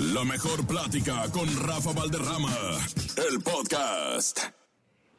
La 0.00 0.24
mejor 0.24 0.66
plática 0.66 1.30
con 1.30 1.46
Rafa 1.62 1.92
Valderrama, 1.92 2.48
el 3.30 3.42
podcast. 3.42 4.38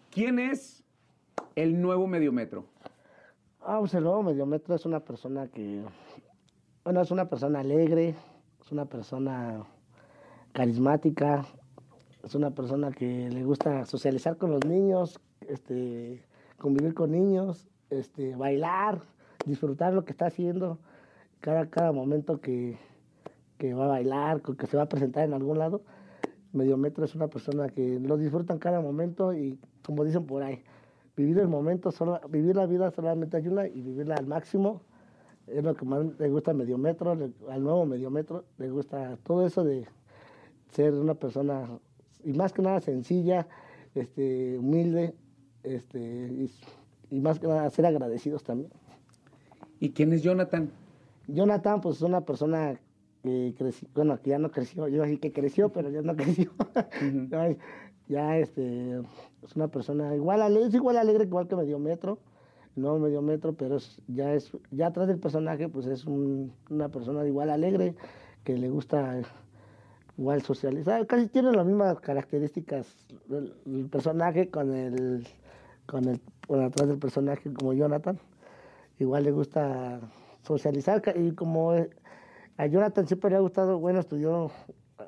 ¿Quién 0.10 0.40
es 0.40 0.84
el 1.56 1.80
nuevo 1.80 2.08
mediometro? 2.08 2.66
Ah, 3.62 3.78
pues 3.80 3.94
el 3.94 4.04
nuevo 4.04 4.24
mediometro 4.24 4.74
es 4.74 4.84
una 4.88 5.00
persona 5.02 5.48
que, 5.50 5.84
bueno, 6.84 7.00
es 7.00 7.12
una 7.12 7.30
persona 7.30 7.60
alegre, 7.60 8.16
es 8.60 8.72
una 8.72 8.86
persona 8.86 9.64
carismática, 10.52 11.46
es 12.24 12.34
una 12.34 12.50
persona 12.50 12.92
que 12.92 13.30
le 13.30 13.44
gusta 13.44 13.86
socializar 13.86 14.38
con 14.38 14.50
los 14.50 14.66
niños, 14.66 15.20
este, 15.42 16.26
convivir 16.58 16.96
con 16.96 17.12
niños, 17.12 17.68
este, 17.92 18.36
bailar, 18.36 19.04
disfrutar 19.46 19.94
lo 19.94 20.06
que 20.06 20.12
está 20.12 20.26
haciendo, 20.26 20.80
cada, 21.40 21.70
cada 21.70 21.92
momento 21.92 22.42
que, 22.42 22.80
que 23.62 23.76
va 23.76 23.86
a 23.86 23.90
bailar, 23.90 24.42
que 24.42 24.66
se 24.66 24.76
va 24.76 24.84
a 24.84 24.90
presentar 24.90 25.24
en 25.24 25.34
algún 25.36 25.60
lado. 25.60 25.84
Mediometro 26.52 27.06
es 27.06 27.14
una 27.14 27.28
persona 27.28 27.70
que 27.70 28.00
lo 28.00 28.18
disfruta 28.18 28.54
en 28.54 28.60
cada 28.60 28.82
momento 28.82 29.36
y 29.36 29.60
como 29.86 30.04
dicen 30.04 30.26
por 30.26 30.42
ahí, 30.42 30.64
vivir 31.16 31.38
el 31.38 31.48
momento, 31.48 31.92
solo, 31.92 32.20
vivir 32.28 32.56
la 32.56 32.66
vida 32.66 32.90
solamente 32.90 33.38
hay 33.38 33.48
una 33.48 33.68
y 33.68 33.82
vivirla 33.82 34.16
al 34.16 34.26
máximo 34.26 34.82
es 35.46 35.64
lo 35.64 35.76
que 35.76 35.86
más 35.86 36.04
le 36.18 36.30
gusta 36.30 36.52
al 36.52 36.58
mediometro, 36.58 37.12
al 37.12 37.64
nuevo 37.64 37.86
mediometro, 37.86 38.46
le 38.58 38.72
gusta 38.72 39.18
todo 39.24 39.46
eso 39.46 39.64
de 39.64 39.86
ser 40.72 40.96
una 40.96 41.14
persona 41.14 41.70
y 42.24 42.34
más 42.34 42.54
que 42.54 42.64
nada 42.64 42.80
sencilla, 42.80 43.48
este, 43.94 44.58
humilde, 44.58 45.14
este, 45.62 46.00
y, 46.00 46.52
y 47.12 47.20
más 47.20 47.40
que 47.40 47.46
nada 47.46 47.70
ser 47.70 47.86
agradecidos 47.86 48.44
también. 48.44 48.72
¿Y 49.80 49.92
quién 49.92 50.14
es 50.14 50.24
Jonathan? 50.24 50.72
Jonathan, 51.28 51.80
pues 51.80 51.98
es 51.98 52.02
una 52.02 52.22
persona 52.22 52.80
bueno, 53.94 54.20
que 54.22 54.32
ya 54.32 54.40
no 54.40 54.52
creció, 54.52 54.88
yo 54.88 55.04
así 55.04 55.18
que 55.18 55.32
creció, 55.32 55.70
pero 55.70 55.90
ya 55.90 56.02
no 56.02 56.16
creció. 56.18 56.52
ya, 57.30 57.56
ya, 58.08 58.38
este, 58.38 59.00
es 59.44 59.56
una 59.56 59.68
persona 59.68 60.16
igual 60.16 60.42
alegre, 60.42 60.70
es 60.70 60.74
igual 60.74 60.98
alegre 60.98 61.26
igual 61.26 61.48
que 61.48 61.56
Mediometro, 61.56 62.20
no 62.76 62.98
Mediometro, 63.00 63.54
pero 63.54 63.78
es, 63.78 64.02
ya 64.08 64.34
es, 64.34 64.52
ya 64.72 64.88
atrás 64.88 65.08
del 65.08 65.20
personaje, 65.20 65.70
pues 65.70 65.86
es 65.86 66.06
un, 66.06 66.54
una 66.70 66.90
persona 66.90 67.26
igual 67.26 67.50
alegre, 67.50 67.96
que 68.44 68.58
le 68.58 68.70
gusta 68.70 69.22
igual 70.18 70.42
socializar, 70.42 71.06
casi 71.08 71.28
tiene 71.28 71.52
las 71.52 71.66
mismas 71.66 72.00
características 72.00 72.88
del, 73.28 73.54
del 73.66 73.90
personaje 73.90 74.50
con 74.50 74.74
el, 74.74 75.28
con 75.86 76.06
el, 76.08 76.20
con 76.48 76.62
atrás 76.64 76.90
del 76.90 76.98
personaje 76.98 77.54
como 77.54 77.74
Jonathan, 77.74 78.20
igual 79.00 79.24
le 79.24 79.32
gusta 79.32 80.00
socializar 80.44 81.02
y 81.16 81.32
como 81.32 81.74
a 82.58 82.66
Jonathan 82.68 83.08
siempre 83.08 83.30
le 83.30 83.38
ha 83.38 83.40
gustado, 83.40 83.80
bueno, 83.80 84.00
estudió, 84.00 84.52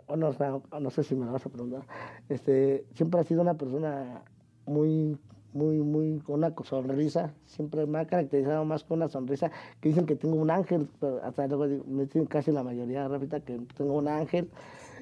o 0.07 0.15
no, 0.15 0.89
sé 0.89 1.03
si 1.03 1.15
me 1.15 1.25
lo 1.25 1.33
vas 1.33 1.45
a 1.45 1.49
preguntar, 1.49 1.83
este, 2.29 2.85
siempre 2.93 3.19
ha 3.19 3.23
sido 3.23 3.41
una 3.41 3.55
persona 3.55 4.23
muy, 4.65 5.17
muy, 5.53 5.79
muy, 5.79 6.19
con 6.19 6.35
una 6.35 6.53
sonrisa, 6.63 7.33
siempre 7.45 7.85
me 7.85 7.99
ha 7.99 8.05
caracterizado 8.05 8.65
más 8.65 8.83
con 8.83 8.97
una 8.99 9.07
sonrisa, 9.07 9.51
que 9.81 9.89
dicen 9.89 10.05
que 10.05 10.15
tengo 10.15 10.35
un 10.35 10.49
ángel, 10.49 10.87
pero 10.99 11.23
hasta 11.23 11.47
luego 11.47 11.83
me 11.87 12.05
dicen 12.05 12.25
casi 12.25 12.51
la 12.51 12.63
mayoría, 12.63 13.07
Rafita, 13.07 13.39
que 13.39 13.59
tengo 13.75 13.93
un 13.93 14.07
ángel, 14.07 14.49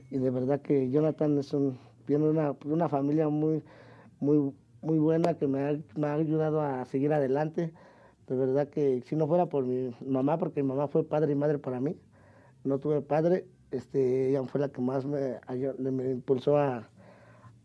y 0.09 0.17
de 0.17 0.30
verdad 0.30 0.62
que 0.62 0.89
Jonathan 0.89 1.38
es 1.38 1.53
un, 1.53 1.78
viene 2.08 2.25
de 2.25 2.31
una, 2.31 2.56
una 2.66 2.89
familia 2.89 3.30
muy, 3.30 3.64
muy, 4.19 4.53
muy 4.81 5.00
buena 5.00 5.36
que 5.36 5.47
me 5.47 5.59
ha 5.62 6.14
ayudado 6.14 6.62
a 6.62 6.84
seguir 6.86 7.14
adelante, 7.14 7.73
de 8.28 8.36
verdad 8.38 8.69
que 8.69 9.02
si 9.02 9.16
no 9.16 9.28
fuera 9.28 9.47
por 9.47 9.66
mi 9.66 9.94
mamá, 10.06 10.38
porque 10.38 10.64
mi 10.64 10.69
mamá 10.69 10.88
fue 10.88 11.03
padre 11.03 11.34
y 11.34 11.36
madre 11.36 11.59
para 11.59 11.81
mí, 11.81 11.97
no 12.64 12.80
tuve 12.80 13.02
padre, 13.02 13.45
este, 13.72 14.30
ella 14.30 14.44
fue 14.44 14.62
la 14.62 14.70
que 14.70 14.81
más 14.81 15.06
me, 15.06 15.40
me 15.78 16.12
impulsó 16.12 16.58
a, 16.58 16.90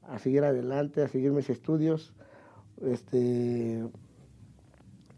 a, 0.03 0.19
seguir 0.19 0.44
adelante, 0.44 1.03
a 1.03 1.08
seguir 1.08 1.33
mis 1.33 1.50
estudios. 1.50 2.14
Este, 2.83 3.84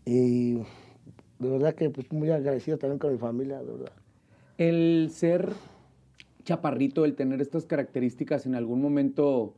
y 0.05 0.55
de 0.55 1.51
verdad 1.51 1.75
que 1.75 1.91
pues, 1.91 2.11
muy 2.13 2.31
agradecido 2.31 2.79
también 2.79 2.99
con 2.99 3.13
mi 3.13 3.19
familia, 3.19 3.59
de 3.63 3.73
verdad. 3.73 3.93
El 4.57 5.11
ser 5.13 5.53
chaparrito, 6.45 7.05
el 7.05 7.15
tener 7.15 7.41
estas 7.41 7.67
características, 7.67 8.47
en 8.47 8.55
algún 8.55 8.81
momento 8.81 9.55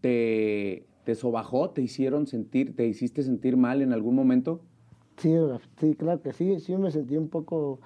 te, 0.00 0.86
te 1.04 1.14
sobajó, 1.14 1.70
te 1.70 1.80
hicieron 1.80 2.26
sentir, 2.26 2.76
te 2.76 2.86
hiciste 2.86 3.22
sentir 3.22 3.56
mal 3.56 3.80
en 3.80 3.92
algún 3.92 4.14
momento. 4.14 4.60
Sí, 5.16 5.34
sí, 5.80 5.94
claro 5.94 6.20
que 6.20 6.32
sí, 6.32 6.60
sí 6.60 6.76
me 6.76 6.90
sentí 6.90 7.16
un 7.16 7.28
poco 7.28 7.80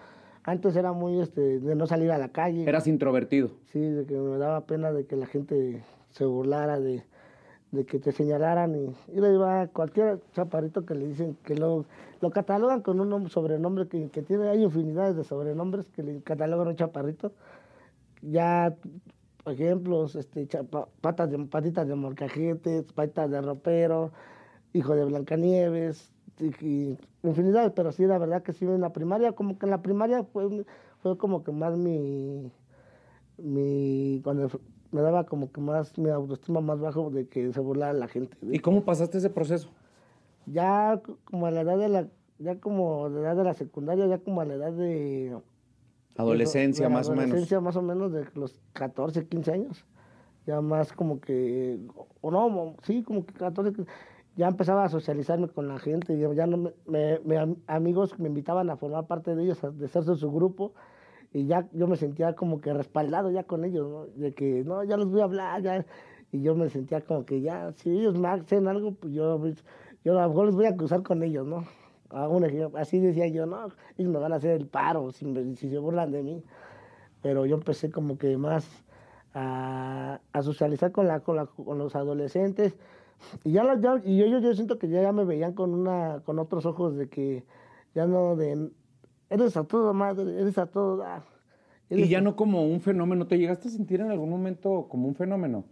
antes 0.44 0.76
era 0.76 0.92
muy 0.92 1.20
este, 1.20 1.60
de 1.60 1.74
no 1.74 1.86
salir 1.86 2.10
a 2.10 2.18
la 2.18 2.28
calle. 2.28 2.68
Eras 2.68 2.86
introvertido. 2.86 3.50
Sí, 3.72 3.80
de 3.80 4.04
que 4.06 4.14
me 4.14 4.38
daba 4.38 4.62
pena 4.62 4.92
de 4.92 5.06
que 5.06 5.16
la 5.16 5.26
gente 5.26 5.82
se 6.10 6.24
burlara, 6.24 6.80
de, 6.80 7.04
de 7.70 7.84
que 7.84 7.98
te 7.98 8.12
señalaran. 8.12 8.74
Y, 8.74 8.94
y 9.16 9.20
le 9.20 9.32
iba 9.32 9.62
a 9.62 9.68
cualquier 9.68 10.20
chaparrito 10.32 10.84
que 10.84 10.94
le 10.94 11.06
dicen 11.06 11.36
que 11.44 11.54
lo, 11.54 11.84
lo 12.20 12.30
catalogan 12.30 12.82
con 12.82 13.00
un 13.00 13.30
sobrenombre 13.30 13.88
que, 13.88 14.08
que 14.10 14.22
tiene, 14.22 14.48
hay 14.48 14.62
infinidades 14.62 15.16
de 15.16 15.24
sobrenombres 15.24 15.86
que 15.90 16.02
le 16.02 16.20
catalogan 16.22 16.66
a 16.66 16.70
un 16.70 16.76
chaparrito. 16.76 17.32
Ya, 18.20 18.74
ejemplos, 19.46 20.14
este, 20.14 20.46
chapa, 20.46 20.88
patas 21.00 21.30
de, 21.30 21.38
patitas 21.38 21.88
de 21.88 21.94
morcajetes, 21.94 22.92
patitas 22.92 23.30
de 23.30 23.40
ropero, 23.40 24.12
hijo 24.72 24.94
de 24.94 25.04
Blancanieves, 25.04 26.11
infinidad, 26.40 27.74
pero 27.74 27.92
sí, 27.92 28.06
la 28.06 28.18
verdad 28.18 28.42
que 28.42 28.52
sí, 28.52 28.64
en 28.64 28.80
la 28.80 28.92
primaria, 28.92 29.32
como 29.32 29.58
que 29.58 29.66
en 29.66 29.70
la 29.70 29.82
primaria 29.82 30.24
fue, 30.24 30.64
fue 31.02 31.16
como 31.16 31.44
que 31.44 31.52
más 31.52 31.76
mi, 31.76 32.50
mi, 33.38 34.20
cuando 34.22 34.48
me 34.90 35.00
daba 35.00 35.24
como 35.24 35.50
que 35.50 35.60
más 35.60 35.96
mi 35.98 36.10
autoestima 36.10 36.60
más 36.60 36.80
bajo 36.80 37.10
de 37.10 37.26
que 37.26 37.52
se 37.52 37.60
burlara 37.60 37.92
la 37.92 38.08
gente. 38.08 38.36
¿Y 38.42 38.58
cómo 38.58 38.84
pasaste 38.84 39.18
ese 39.18 39.30
proceso? 39.30 39.70
Ya 40.46 41.00
como 41.24 41.46
a 41.46 41.50
la 41.50 41.62
edad 41.62 41.78
de 41.78 41.88
la, 41.88 42.08
ya 42.38 42.58
como 42.60 43.06
a 43.06 43.08
la 43.08 43.20
edad 43.20 43.36
de 43.36 43.44
la 43.44 43.54
secundaria, 43.54 44.06
ya 44.06 44.18
como 44.18 44.40
a 44.40 44.44
la 44.44 44.54
edad 44.54 44.72
de... 44.72 45.36
Adolescencia, 46.16 46.88
de 46.88 46.92
más 46.92 47.08
adolescencia, 47.08 47.58
o 47.58 47.60
menos. 47.62 47.74
más 47.74 47.76
o 47.76 47.82
menos 47.82 48.12
de 48.12 48.26
los 48.34 48.60
14, 48.74 49.26
15 49.28 49.52
años. 49.52 49.84
Ya 50.46 50.60
más 50.60 50.92
como 50.92 51.20
que, 51.20 51.78
o 52.20 52.30
no, 52.30 52.76
sí, 52.82 53.02
como 53.02 53.24
que 53.24 53.32
14, 53.32 53.72
15 53.72 53.90
ya 54.36 54.48
empezaba 54.48 54.84
a 54.84 54.88
socializarme 54.88 55.48
con 55.48 55.68
la 55.68 55.78
gente, 55.78 56.18
ya, 56.18 56.32
ya 56.32 56.46
no 56.46 56.56
me, 56.56 56.72
me, 56.86 57.18
me, 57.20 57.56
amigos 57.66 58.18
me 58.18 58.28
invitaban 58.28 58.70
a 58.70 58.76
formar 58.76 59.06
parte 59.06 59.34
de 59.34 59.44
ellos, 59.44 59.60
de 59.78 59.88
ser 59.88 60.04
su 60.04 60.32
grupo, 60.32 60.72
y 61.32 61.46
ya 61.46 61.68
yo 61.72 61.86
me 61.86 61.96
sentía 61.96 62.34
como 62.34 62.60
que 62.60 62.72
respaldado 62.72 63.30
ya 63.30 63.44
con 63.44 63.64
ellos, 63.64 63.88
¿no? 63.88 64.06
de 64.20 64.34
que 64.34 64.64
no, 64.64 64.84
ya 64.84 64.96
les 64.96 65.06
voy 65.06 65.20
a 65.20 65.24
hablar, 65.24 65.62
ya, 65.62 65.84
y 66.30 66.42
yo 66.42 66.54
me 66.54 66.68
sentía 66.70 67.02
como 67.02 67.24
que 67.24 67.40
ya, 67.40 67.72
si 67.72 67.90
ellos 67.90 68.18
me 68.18 68.28
hacen 68.28 68.68
algo, 68.68 68.92
pues 68.92 69.12
yo, 69.12 69.42
yo 70.04 70.18
a 70.18 70.22
lo 70.22 70.28
mejor 70.28 70.46
les 70.46 70.54
voy 70.54 70.66
a 70.66 70.76
cruzar 70.76 71.02
con 71.02 71.22
ellos, 71.22 71.46
¿no? 71.46 71.64
así 72.76 73.00
decía 73.00 73.26
yo, 73.28 73.46
no, 73.46 73.68
ellos 73.96 74.12
me 74.12 74.18
van 74.18 74.32
a 74.32 74.36
hacer 74.36 74.52
el 74.52 74.66
paro 74.66 75.12
si, 75.12 75.24
me, 75.24 75.56
si 75.56 75.70
se 75.70 75.78
burlan 75.78 76.10
de 76.10 76.22
mí, 76.22 76.42
pero 77.22 77.46
yo 77.46 77.56
empecé 77.56 77.90
como 77.90 78.18
que 78.18 78.36
más 78.36 78.66
a, 79.34 80.20
a 80.32 80.42
socializar 80.42 80.92
con, 80.92 81.06
la, 81.06 81.20
con, 81.20 81.36
la, 81.36 81.46
con 81.46 81.78
los 81.78 81.96
adolescentes, 81.96 82.76
y 83.44 83.52
ya, 83.52 83.78
ya 83.80 84.00
y 84.04 84.16
yo, 84.16 84.26
yo, 84.38 84.54
siento 84.54 84.78
que 84.78 84.88
ya, 84.88 85.02
ya 85.02 85.12
me 85.12 85.24
veían 85.24 85.52
con 85.54 85.74
una 85.74 86.20
con 86.24 86.38
otros 86.38 86.66
ojos 86.66 86.96
de 86.96 87.08
que 87.08 87.44
ya 87.94 88.06
no 88.06 88.36
de 88.36 88.70
eres 89.30 89.56
a 89.56 89.64
todo 89.64 89.92
madre, 89.94 90.40
eres 90.40 90.58
a 90.58 90.66
todo 90.66 91.02
ah, 91.02 91.24
eres 91.90 92.06
y 92.06 92.08
ya 92.08 92.18
a... 92.18 92.20
no 92.20 92.36
como 92.36 92.64
un 92.64 92.80
fenómeno, 92.80 93.26
¿te 93.26 93.38
llegaste 93.38 93.68
a 93.68 93.70
sentir 93.70 94.00
en 94.00 94.10
algún 94.10 94.30
momento 94.30 94.86
como 94.88 95.08
un 95.08 95.14
fenómeno? 95.14 95.64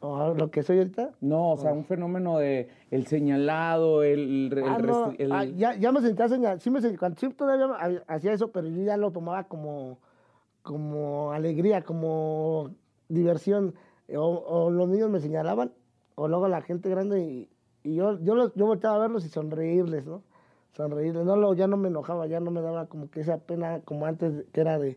¿O 0.00 0.32
lo 0.32 0.50
que 0.50 0.62
soy 0.62 0.78
ahorita? 0.78 1.10
No, 1.20 1.52
o 1.52 1.56
sea, 1.56 1.72
un 1.72 1.84
fenómeno 1.84 2.38
de 2.38 2.68
el 2.92 3.06
señalado, 3.06 4.04
el... 4.04 4.48
el, 4.52 4.64
ah, 4.64 4.78
no, 4.78 5.12
el... 5.18 5.32
Ah, 5.32 5.44
ya, 5.44 5.74
ya, 5.74 5.90
me 5.90 6.00
sentía 6.00 6.28
señalado, 6.28 6.60
sí 6.60 6.70
me 6.70 6.80
sentía, 6.80 6.98
cuando, 7.00 7.18
sí 7.18 7.28
todavía 7.30 8.04
hacía 8.06 8.32
eso, 8.32 8.52
pero 8.52 8.68
yo 8.68 8.84
ya 8.84 8.96
lo 8.96 9.10
tomaba 9.10 9.48
como, 9.48 9.98
como 10.62 11.32
alegría, 11.32 11.82
como 11.82 12.70
diversión, 13.08 13.74
o, 14.14 14.20
o 14.20 14.70
los 14.70 14.88
niños 14.88 15.10
me 15.10 15.18
señalaban 15.18 15.72
o 16.18 16.26
luego 16.26 16.48
la 16.48 16.62
gente 16.62 16.90
grande 16.90 17.20
y, 17.20 17.48
y 17.84 17.94
yo, 17.94 18.18
yo, 18.18 18.34
los, 18.34 18.52
yo 18.54 18.66
volteaba 18.66 18.96
a 18.96 18.98
verlos 18.98 19.24
y 19.24 19.28
sonreírles, 19.28 20.04
¿no? 20.04 20.24
Sonreírles, 20.72 21.24
no, 21.24 21.36
lo, 21.36 21.54
ya 21.54 21.68
no 21.68 21.76
me 21.76 21.88
enojaba, 21.88 22.26
ya 22.26 22.40
no 22.40 22.50
me 22.50 22.60
daba 22.60 22.86
como 22.86 23.08
que 23.08 23.20
esa 23.20 23.38
pena 23.38 23.80
como 23.84 24.04
antes, 24.04 24.44
que 24.52 24.60
era 24.60 24.78
de, 24.80 24.96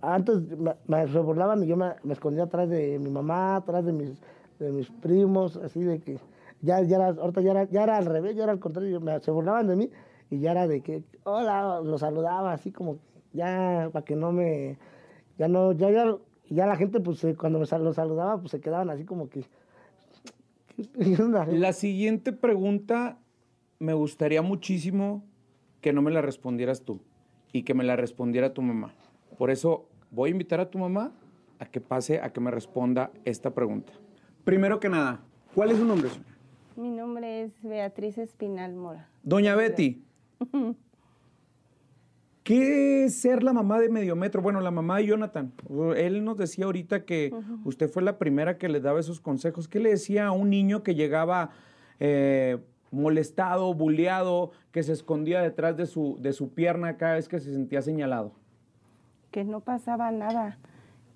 antes 0.00 0.38
me, 0.56 0.76
me 0.86 1.04
y 1.04 1.66
yo 1.66 1.76
me, 1.76 1.94
escondía 2.10 2.44
atrás 2.44 2.68
de 2.68 2.98
mi 3.00 3.10
mamá, 3.10 3.56
atrás 3.56 3.84
de 3.84 3.92
mis, 3.92 4.20
de 4.60 4.70
mis 4.70 4.88
primos, 4.88 5.56
así 5.56 5.82
de 5.82 5.98
que, 5.98 6.20
ya, 6.62 6.80
ya 6.82 6.96
era, 6.96 7.08
ahorita 7.08 7.40
ya 7.40 7.50
era, 7.50 7.64
ya 7.64 7.82
era 7.82 7.96
al 7.96 8.06
revés, 8.06 8.36
ya 8.36 8.44
era 8.44 8.52
al 8.52 8.60
contrario, 8.60 9.00
me, 9.00 9.18
se 9.20 9.32
burlaban 9.32 9.66
de 9.66 9.74
mí 9.74 9.90
y 10.30 10.38
ya 10.38 10.52
era 10.52 10.68
de 10.68 10.80
que, 10.80 11.02
hola, 11.24 11.80
los 11.82 12.00
saludaba 12.00 12.52
así 12.52 12.70
como, 12.70 12.98
ya, 13.32 13.90
para 13.92 14.04
que 14.04 14.14
no 14.14 14.30
me, 14.30 14.78
ya 15.38 15.48
no, 15.48 15.72
ya, 15.72 15.90
ya, 15.90 16.16
ya 16.48 16.66
la 16.66 16.76
gente 16.76 17.00
pues 17.00 17.26
cuando 17.36 17.58
me 17.58 17.66
los 17.66 17.96
saludaba 17.96 18.38
pues 18.38 18.52
se 18.52 18.60
quedaban 18.60 18.90
así 18.90 19.04
como 19.04 19.28
que, 19.28 19.44
la 21.52 21.72
siguiente 21.72 22.32
pregunta 22.32 23.18
me 23.78 23.94
gustaría 23.94 24.42
muchísimo 24.42 25.24
que 25.80 25.92
no 25.92 26.02
me 26.02 26.10
la 26.10 26.22
respondieras 26.22 26.82
tú 26.82 27.00
y 27.52 27.62
que 27.62 27.74
me 27.74 27.84
la 27.84 27.96
respondiera 27.96 28.52
tu 28.52 28.62
mamá. 28.62 28.94
Por 29.38 29.50
eso 29.50 29.88
voy 30.10 30.30
a 30.30 30.32
invitar 30.32 30.60
a 30.60 30.70
tu 30.70 30.78
mamá 30.78 31.12
a 31.58 31.66
que 31.66 31.80
pase 31.80 32.20
a 32.20 32.32
que 32.32 32.40
me 32.40 32.50
responda 32.50 33.10
esta 33.24 33.54
pregunta. 33.54 33.92
Primero 34.44 34.80
que 34.80 34.88
nada, 34.88 35.22
¿cuál 35.54 35.70
es 35.70 35.78
su 35.78 35.84
nombre, 35.84 36.10
señora? 36.10 36.36
Mi 36.76 36.90
nombre 36.90 37.42
es 37.42 37.62
Beatriz 37.62 38.18
Espinal 38.18 38.74
Mora. 38.74 39.08
Doña 39.22 39.54
Betty. 39.54 40.04
¿Qué 42.46 43.06
es 43.06 43.20
ser 43.20 43.42
la 43.42 43.52
mamá 43.52 43.80
de 43.80 43.88
Mediometro? 43.88 44.40
Bueno, 44.40 44.60
la 44.60 44.70
mamá 44.70 44.98
de 44.98 45.06
Jonathan. 45.06 45.52
Él 45.96 46.24
nos 46.24 46.36
decía 46.36 46.66
ahorita 46.66 47.04
que 47.04 47.34
usted 47.64 47.90
fue 47.90 48.04
la 48.04 48.18
primera 48.18 48.56
que 48.56 48.68
le 48.68 48.78
daba 48.80 49.00
esos 49.00 49.20
consejos. 49.20 49.66
¿Qué 49.66 49.80
le 49.80 49.90
decía 49.90 50.28
a 50.28 50.30
un 50.30 50.48
niño 50.48 50.84
que 50.84 50.94
llegaba 50.94 51.50
eh, 51.98 52.58
molestado, 52.92 53.74
bulleado, 53.74 54.52
que 54.70 54.84
se 54.84 54.92
escondía 54.92 55.40
detrás 55.42 55.76
de 55.76 55.86
su, 55.86 56.18
de 56.20 56.32
su 56.32 56.54
pierna 56.54 56.96
cada 56.96 57.14
vez 57.14 57.26
que 57.28 57.40
se 57.40 57.52
sentía 57.52 57.82
señalado? 57.82 58.30
Que 59.32 59.42
no 59.42 59.58
pasaba 59.58 60.12
nada, 60.12 60.56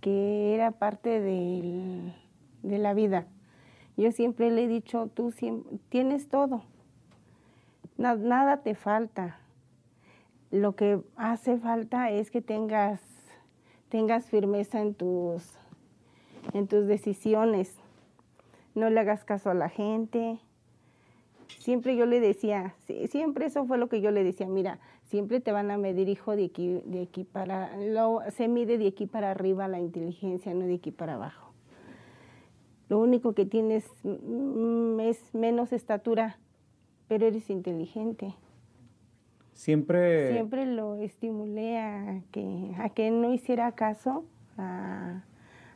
que 0.00 0.52
era 0.56 0.72
parte 0.72 1.20
del- 1.20 2.12
de 2.64 2.78
la 2.78 2.92
vida. 2.92 3.28
Yo 3.96 4.10
siempre 4.10 4.50
le 4.50 4.64
he 4.64 4.68
dicho, 4.68 5.08
tú 5.14 5.30
siem- 5.30 5.62
tienes 5.90 6.28
todo, 6.28 6.64
Na- 7.96 8.16
nada 8.16 8.62
te 8.62 8.74
falta. 8.74 9.36
Lo 10.50 10.74
que 10.74 11.00
hace 11.16 11.58
falta 11.58 12.10
es 12.10 12.30
que 12.30 12.42
tengas, 12.42 13.00
tengas 13.88 14.26
firmeza 14.26 14.80
en 14.80 14.94
tus, 14.94 15.56
en 16.52 16.66
tus 16.66 16.86
decisiones. 16.86 17.76
No 18.74 18.90
le 18.90 18.98
hagas 19.00 19.24
caso 19.24 19.50
a 19.50 19.54
la 19.54 19.68
gente. 19.68 20.40
Siempre 21.58 21.96
yo 21.96 22.06
le 22.06 22.20
decía, 22.20 22.74
siempre 23.08 23.46
eso 23.46 23.64
fue 23.64 23.78
lo 23.78 23.88
que 23.88 24.00
yo 24.00 24.10
le 24.10 24.24
decía, 24.24 24.46
mira, 24.46 24.78
siempre 25.04 25.40
te 25.40 25.52
van 25.52 25.70
a 25.70 25.78
medir 25.78 26.08
hijo 26.08 26.36
de 26.36 26.46
aquí, 26.46 26.80
de 26.84 27.02
aquí 27.02 27.24
para, 27.24 27.70
se 28.30 28.48
mide 28.48 28.78
de 28.78 28.88
aquí 28.88 29.06
para 29.06 29.32
arriba 29.32 29.68
la 29.68 29.80
inteligencia, 29.80 30.54
no 30.54 30.66
de 30.66 30.76
aquí 30.76 30.90
para 30.90 31.14
abajo. 31.14 31.52
Lo 32.88 32.98
único 32.98 33.34
que 33.34 33.46
tienes 33.46 33.84
mm, 34.02 35.00
es 35.00 35.34
menos 35.34 35.72
estatura, 35.72 36.38
pero 37.08 37.26
eres 37.26 37.50
inteligente. 37.50 38.34
Siempre, 39.52 40.32
Siempre 40.32 40.66
lo 40.66 40.96
estimulé 40.96 41.78
a 41.78 42.22
que, 42.30 42.74
a 42.78 42.88
que 42.90 43.10
no 43.10 43.32
hiciera 43.32 43.72
caso 43.72 44.24
a, 44.56 45.22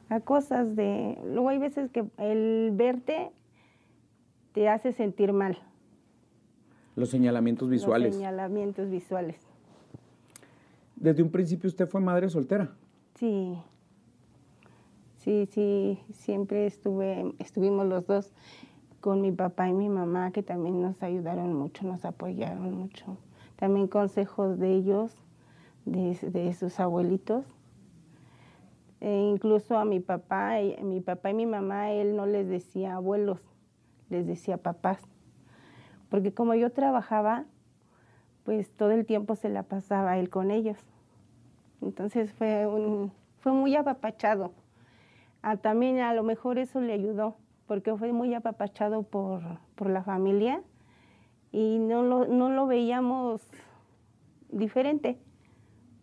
a 0.09 0.21
cosas 0.21 0.75
de... 0.75 1.19
Luego 1.27 1.51
hay 1.51 1.59
veces 1.59 1.91
que 1.91 2.05
el 2.19 2.71
verte 2.73 3.31
te 4.53 4.69
hace 4.69 4.93
sentir 4.93 5.33
mal. 5.33 5.59
los 6.97 7.11
señalamientos 7.11 7.69
visuales. 7.69 8.09
Los 8.09 8.17
señalamientos 8.17 8.89
visuales. 8.89 9.37
Desde 10.97 11.23
un 11.23 11.31
principio 11.31 11.69
usted 11.69 11.87
fue 11.89 12.01
madre 12.01 12.29
soltera. 12.29 12.71
Sí. 13.17 13.59
Sí, 15.19 15.47
sí, 15.51 15.99
siempre 16.13 16.67
estuve, 16.67 17.35
estuvimos 17.39 17.87
los 17.87 18.07
dos 18.07 18.33
con 19.01 19.21
mi 19.21 19.33
papá 19.33 19.69
y 19.69 19.73
mi 19.73 19.89
mamá, 19.89 20.31
que 20.33 20.43
también 20.43 20.81
nos 20.81 21.03
ayudaron 21.03 21.53
mucho, 21.55 21.87
nos 21.87 22.05
apoyaron 22.05 22.75
mucho. 22.75 23.17
También 23.57 23.89
consejos 23.89 24.59
de 24.59 24.73
ellos, 24.75 25.17
de, 25.85 26.19
de 26.23 26.53
sus 26.55 26.81
abuelitos. 26.81 27.45
E 29.01 29.21
incluso 29.21 29.77
a 29.79 29.85
mi 29.85 30.01
papá, 30.01 30.61
y- 30.61 30.83
mi 30.83 31.01
papá 31.01 31.31
y 31.31 31.35
mi 31.35 31.47
mamá, 31.47 31.93
él 31.93 32.17
no 32.17 32.27
les 32.27 32.49
decía 32.49 32.95
abuelos, 32.95 33.41
les 34.09 34.27
decía 34.27 34.57
papás. 34.57 35.03
Porque 36.09 36.33
como 36.33 36.55
yo 36.55 36.71
trabajaba, 36.71 37.45
pues 38.45 38.71
todo 38.71 38.91
el 38.93 39.07
tiempo 39.07 39.37
se 39.37 39.49
la 39.49 39.63
pasaba 39.63 40.19
él 40.19 40.31
con 40.31 40.51
ellos. 40.51 40.79
Entonces 41.83 42.33
fue, 42.33 42.67
un, 42.67 43.13
fue 43.41 43.53
muy 43.53 43.77
apapachado. 43.77 44.53
Ah, 45.43 45.57
también 45.57 45.99
a 46.01 46.15
lo 46.15 46.23
mejor 46.23 46.59
eso 46.59 46.81
le 46.81 46.95
ayudó, 46.95 47.37
porque 47.67 47.95
fue 47.97 48.13
muy 48.13 48.33
apapachado 48.35 49.03
por, 49.03 49.43
por 49.75 49.91
la 49.91 50.03
familia 50.03 50.63
y 51.55 51.79
no 51.79 52.03
lo, 52.03 52.27
no 52.27 52.51
lo 52.51 52.67
veíamos 52.67 53.41
diferente. 54.51 55.19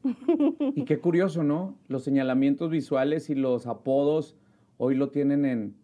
Y 0.76 0.86
qué 0.86 0.98
curioso, 1.00 1.44
¿no? 1.44 1.76
Los 1.90 2.04
señalamientos 2.06 2.72
visuales 2.72 3.30
y 3.30 3.36
los 3.36 3.68
apodos 3.68 4.36
hoy 4.78 4.96
lo 4.96 5.10
tienen 5.10 5.44
en, 5.46 5.76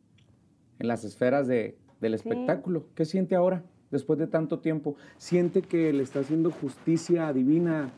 en 0.79 0.87
las 0.87 1.03
esferas 1.03 1.47
de, 1.47 1.77
del 1.99 2.13
Sí. 2.17 2.29
espectáculo. 2.29 2.85
¿Qué 2.95 3.03
siente 3.05 3.35
ahora, 3.35 3.63
después 3.91 4.17
de 4.17 4.27
tanto 4.27 4.59
tiempo? 4.59 4.95
¿Siente 5.17 5.61
que 5.61 5.91
le 5.91 6.01
está 6.01 6.21
haciendo 6.21 6.49
justicia 6.49 7.31
divina 7.33 7.89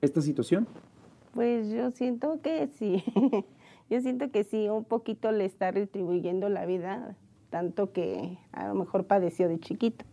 esta 0.00 0.22
situación? 0.22 0.66
Pues 1.34 1.68
yo 1.70 1.90
siento 1.90 2.40
que 2.40 2.66
sí, 2.68 3.04
yo 3.90 4.00
siento 4.00 4.30
que 4.30 4.42
sí, 4.42 4.68
un 4.70 4.84
poquito 4.84 5.30
le 5.32 5.44
está 5.44 5.70
retribuyendo 5.70 6.48
la 6.48 6.64
vida, 6.64 7.14
tanto 7.50 7.92
que 7.92 8.38
a 8.52 8.68
lo 8.68 8.74
mejor 8.74 9.06
padeció 9.06 9.48
de 9.48 9.60
chiquito. 9.60 10.04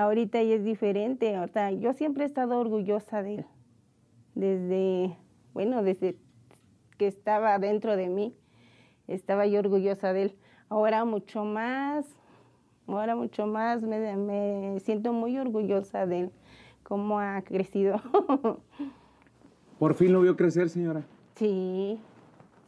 Ahorita 0.00 0.42
ya 0.42 0.54
es 0.54 0.64
diferente, 0.64 1.36
ahorita 1.36 1.72
yo 1.72 1.92
siempre 1.92 2.22
he 2.24 2.26
estado 2.26 2.58
orgullosa 2.58 3.22
de 3.22 3.34
él, 3.34 3.46
desde, 4.34 5.14
bueno, 5.52 5.82
desde 5.82 6.16
que 6.96 7.06
estaba 7.06 7.58
dentro 7.58 7.96
de 7.96 8.08
mí, 8.08 8.34
estaba 9.08 9.46
yo 9.46 9.58
orgullosa 9.58 10.14
de 10.14 10.22
él. 10.22 10.36
Ahora 10.70 11.04
mucho 11.04 11.44
más, 11.44 12.06
ahora 12.86 13.14
mucho 13.14 13.46
más 13.46 13.82
me, 13.82 14.16
me 14.16 14.80
siento 14.80 15.12
muy 15.12 15.36
orgullosa 15.36 16.06
de 16.06 16.20
él, 16.20 16.30
cómo 16.82 17.20
ha 17.20 17.42
crecido. 17.42 18.00
Por 19.78 19.92
fin 19.92 20.14
lo 20.14 20.22
vio 20.22 20.34
crecer, 20.34 20.70
señora. 20.70 21.02
Sí, 21.34 22.00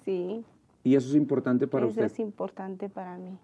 sí. 0.05 0.45
Y 0.85 0.97
eso 0.97 1.09
es 1.09 1.15
importante 1.15 1.67
para 1.67 1.87
Eso 1.87 1.93
usted. 1.93 2.05
es 2.05 2.19
importante 2.19 2.91
para 2.91 3.17
mí. 3.17 3.39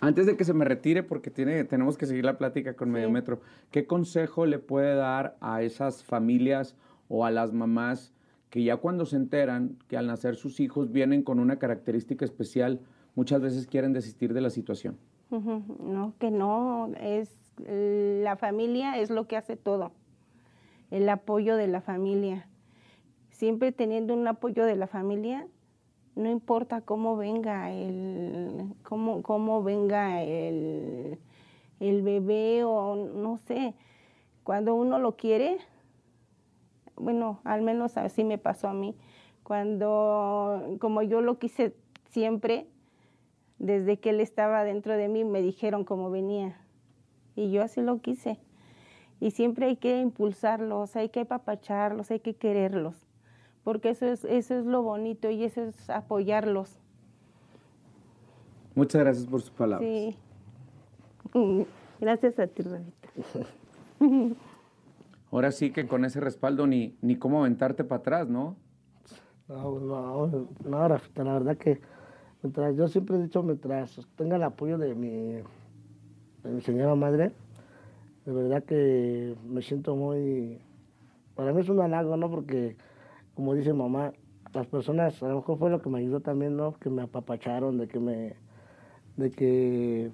Antes 0.00 0.26
de 0.26 0.36
que 0.36 0.44
se 0.44 0.54
me 0.54 0.64
retire, 0.64 1.02
porque 1.02 1.30
tiene, 1.30 1.64
tenemos 1.64 1.96
que 1.96 2.06
seguir 2.06 2.24
la 2.24 2.38
plática 2.38 2.74
con 2.74 2.88
Sí. 2.88 2.92
Mediometro, 2.94 3.40
¿qué 3.70 3.86
consejo 3.86 4.46
le 4.46 4.58
puede 4.58 4.94
dar 4.94 5.36
a 5.40 5.62
esas 5.62 6.04
familias 6.04 6.76
o 7.08 7.24
a 7.24 7.30
las 7.30 7.52
mamás 7.52 8.12
que 8.50 8.62
ya 8.62 8.76
cuando 8.76 9.06
se 9.06 9.16
enteran 9.16 9.76
que 9.88 9.96
al 9.96 10.06
nacer 10.06 10.36
sus 10.36 10.60
hijos 10.60 10.92
vienen 10.92 11.22
con 11.22 11.38
una 11.38 11.58
característica 11.58 12.24
especial, 12.24 12.80
muchas 13.14 13.40
veces 13.42 13.66
quieren 13.66 13.92
desistir 13.92 14.32
de 14.32 14.40
la 14.40 14.50
situación? 14.50 14.96
No, 15.30 16.14
que 16.18 16.30
no, 16.30 16.90
es 17.00 17.36
la 17.66 18.36
familia 18.36 18.98
es 18.98 19.10
lo 19.10 19.26
que 19.26 19.36
hace 19.36 19.56
todo. 19.56 19.92
El 20.90 21.08
apoyo 21.08 21.56
de 21.56 21.66
la 21.66 21.80
familia. 21.80 22.46
Siempre 23.30 23.72
teniendo 23.72 24.14
un 24.14 24.26
apoyo 24.26 24.64
de 24.64 24.76
la 24.76 24.86
familia, 24.86 25.46
no 26.18 26.28
importa 26.28 26.80
cómo 26.80 27.16
venga 27.16 27.70
el 27.70 28.74
cómo, 28.82 29.22
cómo 29.22 29.62
venga 29.62 30.22
el, 30.22 31.18
el 31.78 32.02
bebé 32.02 32.64
o 32.64 32.96
no 32.96 33.38
sé, 33.38 33.74
cuando 34.42 34.74
uno 34.74 34.98
lo 34.98 35.16
quiere, 35.16 35.58
bueno, 36.96 37.40
al 37.44 37.62
menos 37.62 37.96
así 37.96 38.24
me 38.24 38.36
pasó 38.36 38.68
a 38.68 38.74
mí, 38.74 38.96
cuando 39.44 40.76
como 40.80 41.02
yo 41.02 41.20
lo 41.20 41.38
quise 41.38 41.76
siempre, 42.10 42.66
desde 43.58 43.98
que 43.98 44.10
él 44.10 44.20
estaba 44.20 44.64
dentro 44.64 44.96
de 44.96 45.08
mí 45.08 45.24
me 45.24 45.40
dijeron 45.40 45.84
cómo 45.84 46.10
venía 46.10 46.60
y 47.36 47.52
yo 47.52 47.62
así 47.62 47.80
lo 47.80 48.00
quise. 48.00 48.38
Y 49.20 49.32
siempre 49.32 49.66
hay 49.66 49.76
que 49.76 50.00
impulsarlos, 50.00 50.94
hay 50.96 51.08
que 51.08 51.20
apapacharlos, 51.20 52.10
hay 52.10 52.20
que 52.20 52.34
quererlos, 52.34 53.07
porque 53.68 53.90
eso 53.90 54.06
es, 54.06 54.24
eso 54.24 54.58
es 54.58 54.64
lo 54.64 54.80
bonito 54.80 55.28
y 55.28 55.44
eso 55.44 55.60
es 55.60 55.90
apoyarlos. 55.90 56.78
Muchas 58.74 59.02
gracias 59.02 59.26
por 59.26 59.42
sus 59.42 59.50
palabras. 59.50 59.86
Sí. 59.86 60.16
Gracias 62.00 62.38
a 62.38 62.46
ti, 62.46 62.62
Rabita. 62.62 63.08
Ahora 65.30 65.52
sí 65.52 65.70
que 65.70 65.86
con 65.86 66.06
ese 66.06 66.18
respaldo 66.18 66.66
ni, 66.66 66.96
ni 67.02 67.16
cómo 67.16 67.40
aventarte 67.40 67.84
para 67.84 68.00
atrás, 68.00 68.28
¿no? 68.30 68.56
No, 69.48 69.78
no, 69.78 70.48
no, 70.64 70.88
Rafita, 70.88 71.22
la 71.22 71.34
verdad 71.34 71.58
que 71.58 71.78
mientras, 72.42 72.74
yo 72.74 72.88
siempre 72.88 73.16
he 73.16 73.22
dicho, 73.22 73.42
mientras 73.42 74.00
tenga 74.16 74.36
el 74.36 74.44
apoyo 74.44 74.78
de 74.78 74.94
mi, 74.94 75.42
de 76.42 76.50
mi 76.50 76.62
señora 76.62 76.94
madre, 76.94 77.32
de 78.24 78.32
verdad 78.32 78.64
que 78.64 79.36
me 79.46 79.60
siento 79.60 79.94
muy, 79.94 80.58
para 81.34 81.52
mí 81.52 81.60
es 81.60 81.68
un 81.68 81.82
halago, 81.82 82.16
¿no? 82.16 82.30
Porque, 82.30 82.78
como 83.38 83.54
dice 83.54 83.72
mamá, 83.72 84.12
las 84.52 84.66
personas, 84.66 85.22
a 85.22 85.28
lo 85.28 85.36
mejor 85.36 85.58
fue 85.58 85.70
lo 85.70 85.80
que 85.80 85.88
me 85.88 86.00
ayudó 86.00 86.18
también, 86.18 86.56
¿no? 86.56 86.72
Que 86.80 86.90
me 86.90 87.02
apapacharon, 87.02 87.78
de 87.78 87.86
que 87.86 88.00
me, 88.00 88.34
de 89.16 89.30
que, 89.30 90.10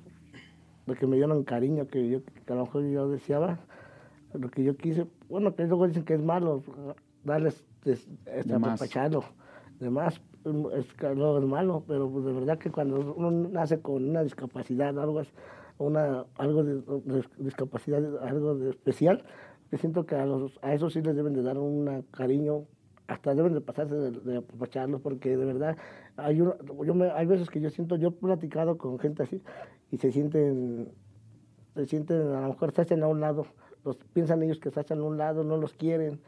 de 0.87 0.95
que 0.95 1.07
me 1.07 1.17
dieron 1.17 1.43
cariño, 1.43 1.87
que 1.87 2.07
yo, 2.07 2.19
que 2.23 2.53
a 2.53 2.57
lo 2.57 2.67
mejor 2.67 2.83
yo 2.85 3.09
deseaba, 3.09 3.61
lo 4.35 4.51
que 4.51 4.63
yo 4.63 4.77
quise, 4.77 5.07
bueno, 5.31 5.55
que 5.55 5.65
luego 5.65 5.87
dicen 5.89 6.05
que 6.05 6.13
es 6.13 6.23
malo, 6.23 6.63
darles, 7.25 7.65
des- 7.83 8.07
este, 8.27 8.53
De 8.53 8.59
apapacharlo, 8.75 9.25
de 9.81 9.89
más, 9.89 10.21
es, 10.77 10.93
que 10.93 11.15
luego 11.15 11.39
es 11.39 11.47
malo, 11.47 11.83
pero 11.89 12.11
pues 12.11 12.27
de 12.27 12.33
verdad 12.35 12.59
que 12.59 12.71
cuando 12.71 13.15
uno 13.17 13.31
nace 13.31 13.81
con 13.81 14.07
una 14.07 14.23
discapacidad, 14.23 14.99
algo, 14.99 15.23
una, 15.79 16.27
algo 16.37 16.63
de, 16.63 16.75
de 16.75 17.25
discapacidad, 17.39 18.03
algo 18.23 18.55
de 18.55 18.69
especial, 18.69 19.25
yo 19.73 19.79
siento 19.79 20.05
que 20.05 20.15
a, 20.15 20.27
los, 20.27 20.59
a 20.61 20.75
esos 20.75 20.93
sí 20.93 21.01
les 21.01 21.17
deben 21.17 21.33
de 21.33 21.43
dar 21.43 21.57
un 21.57 22.05
cariño 22.11 22.65
hasta 23.07 23.35
deben 23.35 23.53
de 23.55 23.61
pasarse 23.61 23.95
de, 23.95 24.11
de 24.13 24.37
apapacharlos 24.39 25.01
porque 25.01 25.37
de 25.37 25.45
verdad 25.45 25.77
hay, 26.17 26.41
uno- 26.41 26.57
yo 26.85 26.95
me- 26.95 27.11
hay 27.11 27.27
veces 27.27 27.51
que 27.51 27.61
yo 27.61 27.71
siento, 27.71 27.97
yo 27.97 28.09
he 28.09 28.13
platicado 28.13 28.79
con 28.79 28.99
gente 28.99 29.23
así 29.23 29.43
y 29.91 29.99
se 29.99 30.11
sienten, 30.11 30.89
se 31.75 31.87
sienten, 31.87 32.29
a 32.33 32.41
lo 32.43 32.49
mejor 32.49 32.73
se 32.73 32.83
hacen 32.83 33.03
a 33.03 33.09
un 33.09 33.21
lado, 33.21 33.47
los, 33.85 33.97
piensan 34.13 34.43
ellos 34.43 34.59
que 34.59 34.71
se 34.71 34.81
hacen 34.81 35.01
a 35.01 35.03
un 35.05 35.19
lado, 35.19 35.45
no 35.45 35.57
los 35.57 35.75
quieren. 35.75 36.21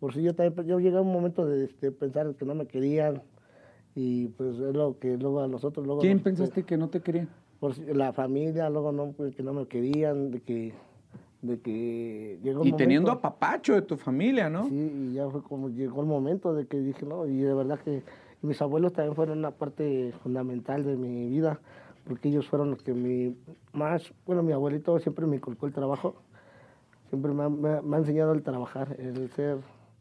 Por 0.00 0.12
si 0.12 0.22
yo 0.22 0.34
también, 0.34 0.66
yo 0.68 0.78
llegué 0.78 0.96
a 0.98 1.00
un 1.00 1.12
momento 1.12 1.46
de, 1.46 1.66
de 1.80 1.92
pensar 1.92 2.34
que 2.34 2.44
no 2.44 2.54
me 2.54 2.66
querían 2.66 3.22
y 3.94 4.28
pues 4.28 4.54
es 4.58 4.74
lo 4.74 4.98
que 4.98 5.16
luego 5.16 5.40
a 5.40 5.48
nosotros 5.48 5.86
luego... 5.86 6.02
¿Quién 6.02 6.18
nos- 6.18 6.24
pensaste 6.24 6.62
que 6.64 6.76
no 6.76 6.88
te 6.88 7.00
quería? 7.00 7.26
por 7.58 7.76
la 7.78 8.12
familia, 8.12 8.70
luego 8.70 8.92
no, 8.92 9.10
pues, 9.12 9.34
que 9.34 9.42
no 9.42 9.52
me 9.52 9.66
querían, 9.66 10.30
de 10.30 10.40
que, 10.40 10.74
de 11.42 11.60
que 11.60 12.38
llegó 12.42 12.62
un 12.62 12.68
Y 12.68 12.72
teniendo 12.72 13.10
a 13.10 13.14
momento- 13.14 13.22
papacho 13.30 13.74
de 13.74 13.82
tu 13.82 13.96
familia, 13.96 14.50
¿no? 14.50 14.64
Sí, 14.68 14.74
y 14.74 15.12
ya 15.14 15.28
fue 15.28 15.42
como 15.42 15.68
llegó 15.68 16.00
el 16.00 16.06
momento 16.06 16.52
de 16.54 16.66
que 16.66 16.78
dije, 16.80 17.06
no, 17.06 17.26
y 17.26 17.38
de 17.38 17.54
verdad 17.54 17.78
que 17.80 18.02
mis 18.42 18.60
abuelos 18.60 18.92
también 18.92 19.14
fueron 19.14 19.38
una 19.38 19.52
parte 19.52 20.12
fundamental 20.22 20.84
de 20.84 20.96
mi 20.96 21.28
vida, 21.28 21.60
porque 22.06 22.28
ellos 22.28 22.48
fueron 22.48 22.70
los 22.70 22.82
que 22.82 22.92
mi 22.94 23.36
más, 23.72 24.12
bueno, 24.26 24.42
mi 24.42 24.52
abuelito 24.52 24.98
siempre 24.98 25.26
me 25.26 25.36
inculcó 25.36 25.66
el 25.66 25.72
trabajo, 25.72 26.16
siempre 27.08 27.32
me 27.32 27.44
ha, 27.44 27.48
me 27.48 27.82
me 27.82 27.96
ha 27.96 27.98
enseñado 28.00 28.32
el 28.32 28.42
trabajar, 28.42 28.96
el 28.98 29.30
ser, 29.32 29.58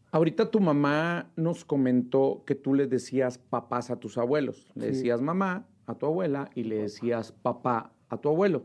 Ahorita 0.09 0.49
tu 0.49 0.61
mamá 0.61 1.27
nos 1.35 1.65
comentó 1.65 2.41
que 2.45 2.55
tú 2.55 2.73
le 2.73 2.87
decías 2.87 3.37
papás 3.37 3.91
a 3.91 3.97
tus 3.97 4.17
abuelos. 4.17 4.65
Le 4.73 4.83
Sí. 4.85 4.87
decías 4.93 5.21
mamá 5.21 5.65
a 5.85 5.95
tu 5.95 6.05
abuela 6.05 6.49
y 6.55 6.63
le 6.63 6.77
decías 6.77 7.33
papá 7.33 7.91
a 8.09 8.17
tu 8.17 8.29
abuelo. 8.29 8.63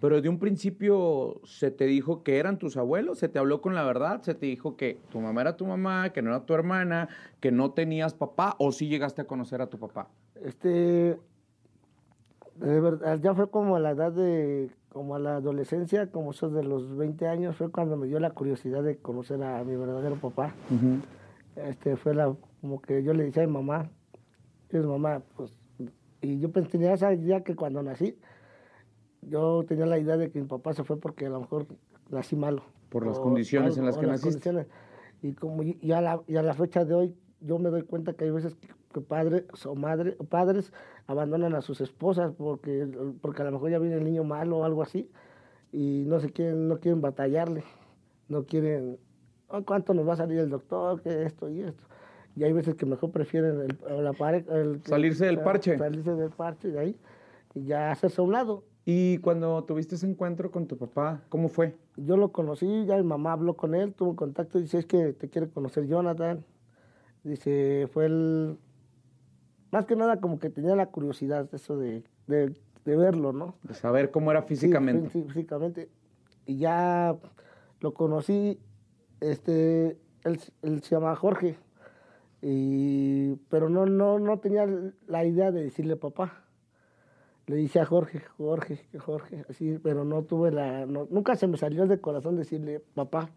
Pero 0.00 0.20
de 0.22 0.28
un 0.28 0.38
principio 0.38 1.40
se 1.44 1.70
te 1.70 1.84
dijo 1.84 2.22
que 2.22 2.38
eran 2.38 2.58
tus 2.58 2.76
abuelos, 2.76 3.18
se 3.18 3.28
te 3.28 3.38
habló 3.38 3.60
con 3.60 3.74
la 3.74 3.84
verdad, 3.84 4.22
se 4.22 4.34
te 4.34 4.46
dijo 4.46 4.76
que 4.76 4.98
tu 5.10 5.20
mamá 5.20 5.42
era 5.42 5.56
tu 5.56 5.66
mamá, 5.66 6.10
que 6.10 6.22
no 6.22 6.30
era 6.30 6.46
tu 6.46 6.54
hermana, 6.54 7.08
que 7.40 7.52
no 7.52 7.72
tenías 7.72 8.14
papá, 8.14 8.56
o 8.58 8.72
sí 8.72 8.88
llegaste 8.88 9.22
a 9.22 9.26
conocer 9.26 9.60
a 9.60 9.66
tu 9.66 9.78
papá. 9.78 10.08
este, 10.42 11.18
de 12.56 12.80
verdad, 12.80 13.18
ya 13.20 13.34
fue 13.34 13.50
como 13.50 13.76
a 13.76 13.80
la 13.80 13.90
edad 13.90 14.12
de, 14.12 14.70
como 14.88 15.16
a 15.16 15.18
la 15.18 15.36
adolescencia, 15.36 16.10
como 16.10 16.30
eso 16.30 16.48
de 16.48 16.64
los 16.64 16.96
20 16.96 17.26
años, 17.26 17.56
fue 17.56 17.70
cuando 17.70 17.96
me 17.96 18.06
dio 18.06 18.20
la 18.20 18.30
curiosidad 18.30 18.82
de 18.82 18.96
conocer 18.96 19.42
a 19.42 19.62
mi 19.64 19.76
verdadero 19.76 20.16
papá. 20.16 20.54
este 21.56 21.96
fue 21.96 22.14
la 22.14 22.34
como 22.60 22.80
que 22.80 23.02
yo 23.02 23.12
le 23.12 23.24
decía 23.24 23.42
a 23.42 23.46
mi 23.46 23.52
mamá 23.52 23.90
es 24.78 24.86
mamá 24.86 25.22
pues 25.36 25.56
y 26.20 26.38
yo 26.38 26.48
esa 26.54 27.12
idea 27.12 27.44
que 27.44 27.54
cuando 27.54 27.82
nací 27.82 28.16
yo 29.28 29.64
tenía 29.66 29.86
la 29.86 29.98
idea 29.98 30.16
de 30.16 30.30
que 30.30 30.40
mi 30.40 30.46
papá 30.46 30.72
se 30.74 30.84
fue 30.84 30.98
porque 30.98 31.26
a 31.26 31.30
lo 31.30 31.40
mejor 31.40 31.66
nací 32.10 32.36
malo 32.36 32.62
Por 32.90 33.06
las 33.06 33.18
O- 33.18 33.22
condiciones 33.22 33.76
o- 33.76 33.80
en 33.80 33.86
las 33.86 33.96
que 33.98 34.06
naciste. 34.06 34.50
condiciones. 34.50 34.66
y 35.22 35.32
como 35.32 35.62
y 35.62 35.78
y 35.80 35.92
a 35.92 36.00
la, 36.00 36.20
y 36.26 36.36
a 36.36 36.42
la 36.42 36.54
fecha 36.54 36.84
de 36.84 36.94
hoy 36.94 37.14
yo 37.40 37.58
me 37.58 37.70
doy 37.70 37.82
cuenta 37.82 38.12
que 38.14 38.24
hay 38.24 38.30
veces 38.30 38.54
que, 38.54 38.68
que 38.92 39.00
padres 39.00 39.44
o 39.66 39.74
madre, 39.74 40.16
padres 40.28 40.72
abandonan 41.06 41.54
a 41.54 41.60
sus 41.62 41.80
esposas 41.80 42.32
porque 42.36 42.86
porque 43.20 43.42
a 43.42 43.44
lo 43.46 43.52
mejor 43.52 43.70
ya 43.70 43.78
viene 43.78 43.96
el 43.96 44.04
niño 44.04 44.24
malo 44.24 44.58
o 44.58 44.64
algo 44.64 44.82
así 44.82 45.10
y 45.72 46.04
no 46.06 46.20
se 46.20 46.30
quieren 46.30 46.68
no 46.68 46.78
quieren 46.78 47.00
batallarle 47.00 47.64
no 48.28 48.44
quieren 48.44 48.98
"Oh, 49.48 49.62
cuánto 49.62 49.92
nos 49.94 50.06
va 50.08 50.14
a 50.14 50.16
salir 50.16 50.38
el 50.38 50.50
doctor 50.50 51.00
que 51.02 51.24
esto 51.24 51.48
y 51.50 51.60
esto 51.62 51.84
y 52.36 52.44
hay 52.44 52.52
veces 52.52 52.74
que 52.74 52.84
mejor 52.86 53.10
prefieren 53.10 53.60
el, 53.60 53.78
la 54.04 54.12
Salirse 54.84 55.26
del 55.26 55.40
parche. 55.40 55.78
salirse 55.78 56.14
del 56.14 56.30
parche 56.30 56.68
de 56.70 56.78
ahí 56.80 56.96
y 57.54 57.64
ya 57.64 57.90
hacerse 57.92 58.20
a 58.20 58.24
un 58.24 58.32
lado 58.32 58.64
Y 58.86 59.18
cuando 59.18 59.64
tuviste 59.64 59.94
ese 59.94 60.06
encuentro 60.06 60.50
con 60.50 60.66
tu 60.66 60.76
papá, 60.76 61.22
¿cómo 61.30 61.48
fue? 61.48 61.76
yo 61.96 62.16
lo 62.16 62.32
conocí, 62.32 62.84
ya 62.86 62.96
mi 62.96 63.04
mamá 63.04 63.32
habló 63.32 63.54
con 63.54 63.74
él, 63.74 63.94
tuvo 63.94 64.16
contacto 64.16 64.58
y 64.58 64.62
dice, 64.62 64.78
es 64.78 64.86
que 64.86 65.12
te 65.12 65.28
quiere 65.28 65.48
conocer 65.48 65.86
Jonathan. 65.86 66.44
Dice, 67.22 67.88
fue 67.92 68.06
el... 68.06 68.58
Más 69.70 69.86
que 69.86 69.96
nada 69.96 70.20
como 70.20 70.38
que 70.38 70.50
tenía 70.50 70.76
la 70.76 70.86
curiosidad 70.86 71.48
eso 71.52 71.76
de, 71.76 72.04
de, 72.26 72.54
de 72.84 72.96
verlo, 72.96 73.32
¿no? 73.32 73.56
De 73.62 73.74
saber 73.74 74.10
cómo 74.10 74.30
era 74.30 74.42
físicamente. 74.42 75.10
sí, 75.10 75.22
físicamente. 75.22 75.88
Y 76.46 76.58
ya 76.58 77.16
lo 77.80 77.94
conocí, 77.94 78.60
este, 79.20 79.98
él, 80.24 80.40
él 80.62 80.82
se 80.82 80.94
llama 80.94 81.16
Jorge, 81.16 81.56
y, 82.42 83.36
pero 83.48 83.68
no, 83.68 83.86
no, 83.86 84.18
no 84.18 84.38
tenía 84.38 84.66
la 85.06 85.24
idea 85.24 85.50
de 85.50 85.64
decirle 85.64 85.96
papá. 85.96 86.43
Le 87.46 87.56
dije 87.56 87.78
a 87.80 87.84
Jorge, 87.84 88.20
Jorge, 88.38 88.78
Jorge, 88.98 89.44
así, 89.50 89.78
pero 89.82 90.04
no 90.04 90.22
tuve 90.22 90.50
la, 90.50 90.86
no- 90.86 91.06
nunca 91.10 91.36
se 91.36 91.46
me 91.46 91.56
salió 91.58 91.86
del 91.86 92.00
corazón 92.00 92.36
decirle 92.36 92.80
papá, 92.94 93.30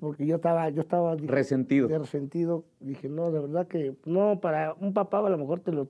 porque 0.00 0.26
yo 0.26 0.36
estaba, 0.36 0.68
yo 0.70 0.80
estaba 0.80 1.14
dije, 1.16 1.30
Resentido. 1.32 1.88
de 1.88 1.98
resentido. 1.98 2.64
Dije, 2.80 3.08
no, 3.08 3.30
de 3.30 3.40
verdad 3.40 3.66
que 3.68 3.94
no, 4.06 4.40
para 4.40 4.74
un 4.80 4.94
papá 4.94 5.18
a 5.24 5.28
lo 5.30 5.36
mejor 5.38 5.60
te 5.60 5.72
lo, 5.72 5.88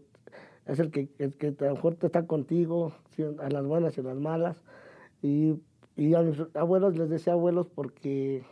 es 0.66 0.80
el 0.80 0.90
que, 0.90 1.08
el 1.18 1.36
que 1.36 1.54
a 1.60 1.64
lo 1.68 1.74
mejor 1.76 1.94
te 1.94 2.06
está 2.06 2.26
contigo, 2.26 2.92
a 3.40 3.48
las 3.48 3.64
buenas 3.64 3.96
y 3.96 4.00
a 4.00 4.04
las 4.04 4.16
malas. 4.16 4.56
Y, 5.22 5.54
y 5.96 6.14
a 6.14 6.22
mis 6.22 6.42
abuelos 6.54 6.96
les 6.98 7.08
decía 7.08 7.34
abuelos 7.34 7.68
porque, 7.68 8.42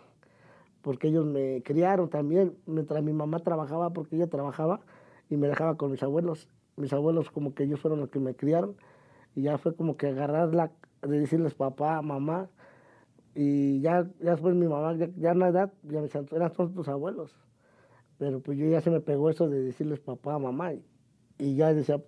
porque 0.83 1.09
ellos 1.09 1.27
me 1.27 1.61
criaron 1.65 2.09
también, 2.09 2.55
mientras 2.67 3.03
mi 3.03 3.13
mamá 3.13 3.41
trabajaba, 3.41 3.91
porque 3.91 4.15
ella 4.17 4.29
trabajaba 4.29 4.81
y 5.29 5.37
me 5.37 5.49
dejaba 5.49 5.77
con 5.77 5.91
mis 5.91 6.03
abuelos. 6.05 6.49
Mis 6.81 6.93
abuelos 6.93 7.31
como 7.31 7.55
que 7.55 7.65
ellos 7.65 7.79
fueron 7.81 8.01
los 8.01 8.09
que 8.09 8.19
me 8.19 8.35
criaron 8.35 8.75
y 9.37 9.43
ya 9.43 9.59
fue 9.59 9.75
como 9.75 9.97
que 9.97 10.09
agarrarla, 10.09 10.73
de 11.03 11.21
decirles 11.21 11.55
papá, 11.55 12.01
mamá, 12.03 12.49
y 13.35 13.81
ya, 13.81 14.09
ya 14.21 14.33
después 14.33 14.55
mi 14.55 14.67
mamá, 14.67 14.95
ya, 14.97 15.09
ya 15.17 15.31
en 15.33 15.39
la 15.39 15.49
edad, 15.49 15.73
ya 15.85 15.97
me 15.97 16.03
decían, 16.03 16.27
eran 16.33 16.53
todos 16.53 16.75
tus 16.75 16.89
abuelos. 16.89 17.37
Pero 18.19 18.41
pues 18.41 18.59
yo 18.59 18.67
ya 18.67 18.81
se 18.81 18.91
me 18.91 19.01
pegó 19.01 19.31
eso 19.31 19.49
de 19.49 19.63
decirles 19.63 20.01
papá, 20.01 20.39
mamá. 20.39 20.75
Y, 20.75 20.83
y 21.39 21.55
ya 21.55 21.73
decía, 21.73 22.03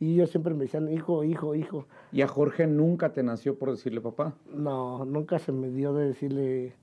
y 0.00 0.14
ellos 0.14 0.30
siempre 0.30 0.52
me 0.54 0.64
decían, 0.64 0.88
hijo, 0.92 1.24
hijo, 1.24 1.54
hijo. 1.54 1.86
Y 2.12 2.22
a 2.22 2.28
Jorge 2.28 2.66
nunca 2.66 3.12
te 3.12 3.22
nació 3.22 3.58
por 3.58 3.70
decirle 3.70 4.00
papá. 4.00 4.34
No, 4.52 5.04
nunca 5.04 5.38
se 5.38 5.52
me 5.52 5.70
dio 5.70 5.94
de 5.94 6.08
decirle. 6.08 6.74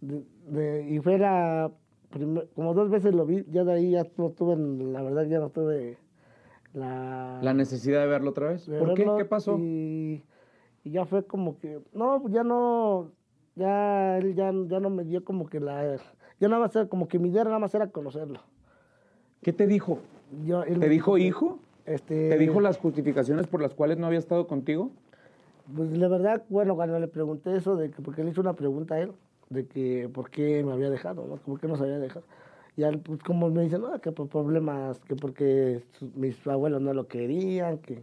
de- 0.00 0.24
de- 0.48 0.88
y 0.90 0.98
fue 1.00 1.18
la. 1.18 1.72
como 2.54 2.74
dos 2.74 2.90
veces 2.90 3.14
lo 3.14 3.24
vi, 3.24 3.44
ya 3.50 3.64
de 3.64 3.72
ahí 3.72 3.90
ya 3.92 4.06
no 4.18 4.30
tuve, 4.30 4.56
la 4.56 5.02
verdad, 5.02 5.24
ya 5.24 5.38
no 5.40 5.48
tuve 5.48 5.96
la. 6.74 7.38
La 7.42 7.54
necesidad 7.54 8.00
de 8.00 8.06
verlo 8.06 8.30
otra 8.30 8.48
vez. 8.48 8.68
¿Por 8.68 8.94
qué? 8.94 9.06
¿Qué 9.16 9.24
pasó? 9.24 9.56
Y, 9.58 10.22
y 10.84 10.90
ya 10.90 11.04
fue 11.04 11.24
como 11.24 11.58
que. 11.58 11.80
No, 11.92 12.28
ya 12.28 12.44
no. 12.44 13.10
Ya 13.54 14.18
él 14.18 14.34
ya, 14.34 14.50
ya 14.66 14.80
no 14.80 14.88
me 14.90 15.04
dio 15.04 15.24
como 15.24 15.46
que 15.46 15.60
la. 15.60 15.96
Ya 16.40 16.48
nada 16.48 16.62
más 16.62 16.74
era 16.74 16.86
como 16.86 17.06
que 17.08 17.18
mi 17.18 17.28
idea 17.28 17.44
nada 17.44 17.58
más 17.58 17.74
era 17.74 17.88
conocerlo. 17.88 18.40
¿Qué 19.42 19.52
te 19.52 19.66
dijo? 19.66 19.98
Yo, 20.46 20.62
¿Te 20.62 20.88
dijo 20.88 21.14
que- 21.14 21.20
hijo? 21.22 21.58
Este, 21.84 22.30
¿Te 22.30 22.38
dijo 22.38 22.60
las 22.60 22.78
justificaciones 22.78 23.48
por 23.48 23.60
las 23.60 23.74
cuales 23.74 23.98
no 23.98 24.06
había 24.06 24.20
estado 24.20 24.46
contigo? 24.46 24.90
Pues 25.74 25.90
la 25.96 26.06
verdad, 26.08 26.44
bueno, 26.48 26.76
cuando 26.76 26.98
le 27.00 27.08
pregunté 27.08 27.56
eso, 27.56 27.74
de 27.76 27.90
que, 27.90 28.00
porque 28.02 28.22
le 28.22 28.30
hice 28.30 28.40
una 28.40 28.52
pregunta 28.54 28.94
a 28.94 29.00
él, 29.00 29.12
de 29.50 29.66
que 29.66 30.08
por 30.12 30.30
qué 30.30 30.62
me 30.64 30.72
había 30.72 30.90
dejado, 30.90 31.26
¿no? 31.26 31.36
¿Por 31.36 31.58
qué 31.60 31.66
nos 31.66 31.80
había 31.80 31.98
dejado? 31.98 32.24
Y 32.76 32.82
él, 32.84 33.00
pues 33.00 33.22
como 33.22 33.50
me 33.50 33.62
dice, 33.62 33.78
no, 33.78 34.00
que 34.00 34.12
por 34.12 34.28
problemas, 34.28 34.98
que 35.00 35.14
porque 35.14 35.84
sus- 35.92 36.14
mis 36.16 36.44
abuelos 36.46 36.80
no 36.80 36.94
lo 36.94 37.06
querían, 37.06 37.78
que, 37.78 38.02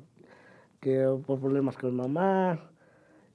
que 0.80 1.06
por 1.26 1.40
problemas 1.40 1.78
con 1.78 1.96
mamá. 1.96 2.60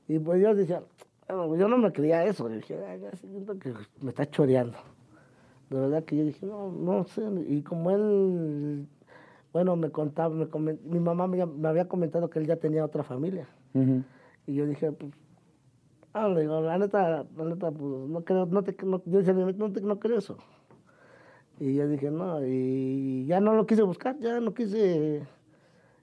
Y 0.09 0.19
pues 0.21 0.41
yo 0.43 0.55
decía, 0.55 0.83
"Bueno, 1.29 1.57
yo 1.57 1.69
no 1.69 1.79
me 1.79 1.93
creía 1.93 2.25
eso, 2.25 2.49
yo 2.49 2.57
dije, 2.57 2.79
"Ay, 2.87 3.01
ya 3.01 3.11
siento 3.17 3.59
que 3.59 3.73
me 4.01 4.11
está 4.11 4.27
choreando. 4.31 4.79
De 5.71 5.79
verdad 5.81 6.05
que 6.05 6.17
yo 6.17 6.25
dije, 6.25 6.47
no, 6.47 6.71
no 6.71 7.05
sé. 7.05 7.23
Y 7.49 7.63
como 7.63 7.91
él, 7.91 8.87
bueno, 9.53 9.77
me 9.77 9.91
contaba, 9.91 10.35
me 10.35 10.47
comen- 10.47 10.79
mi 10.85 11.01
mamá 11.01 11.27
me, 11.27 11.45
me 11.47 11.69
había 11.69 11.89
comentado 11.89 12.29
que 12.31 12.39
él 12.39 12.47
ya 12.47 12.57
tenía 12.57 12.85
otra 12.85 13.03
familia. 13.03 13.49
Y 14.47 14.55
yo 14.55 14.67
dije, 14.67 14.93
pues, 14.93 15.13
ah, 16.13 16.29
le 16.29 16.43
digo, 16.43 16.61
la 16.61 16.79
neta, 16.79 17.25
la 17.37 17.45
neta, 17.45 17.71
pues, 17.73 18.09
no 18.09 18.25
creo, 18.25 18.47
no 18.47 18.63
te, 18.63 18.77
no, 18.85 19.03
yo 19.07 19.19
decía, 19.19 19.33
no, 19.33 19.73
te, 19.73 19.81
no 19.81 19.99
creo 19.99 20.19
eso. 20.19 20.37
Y 21.61 21.75
yo 21.75 21.87
dije, 21.89 22.11
no, 22.11 22.45
y 22.45 23.27
ya 23.27 23.41
no 23.41 23.55
lo 23.55 23.67
quise 23.67 23.83
buscar, 23.83 24.19
ya 24.19 24.41
no 24.41 24.55
quise, 24.55 25.23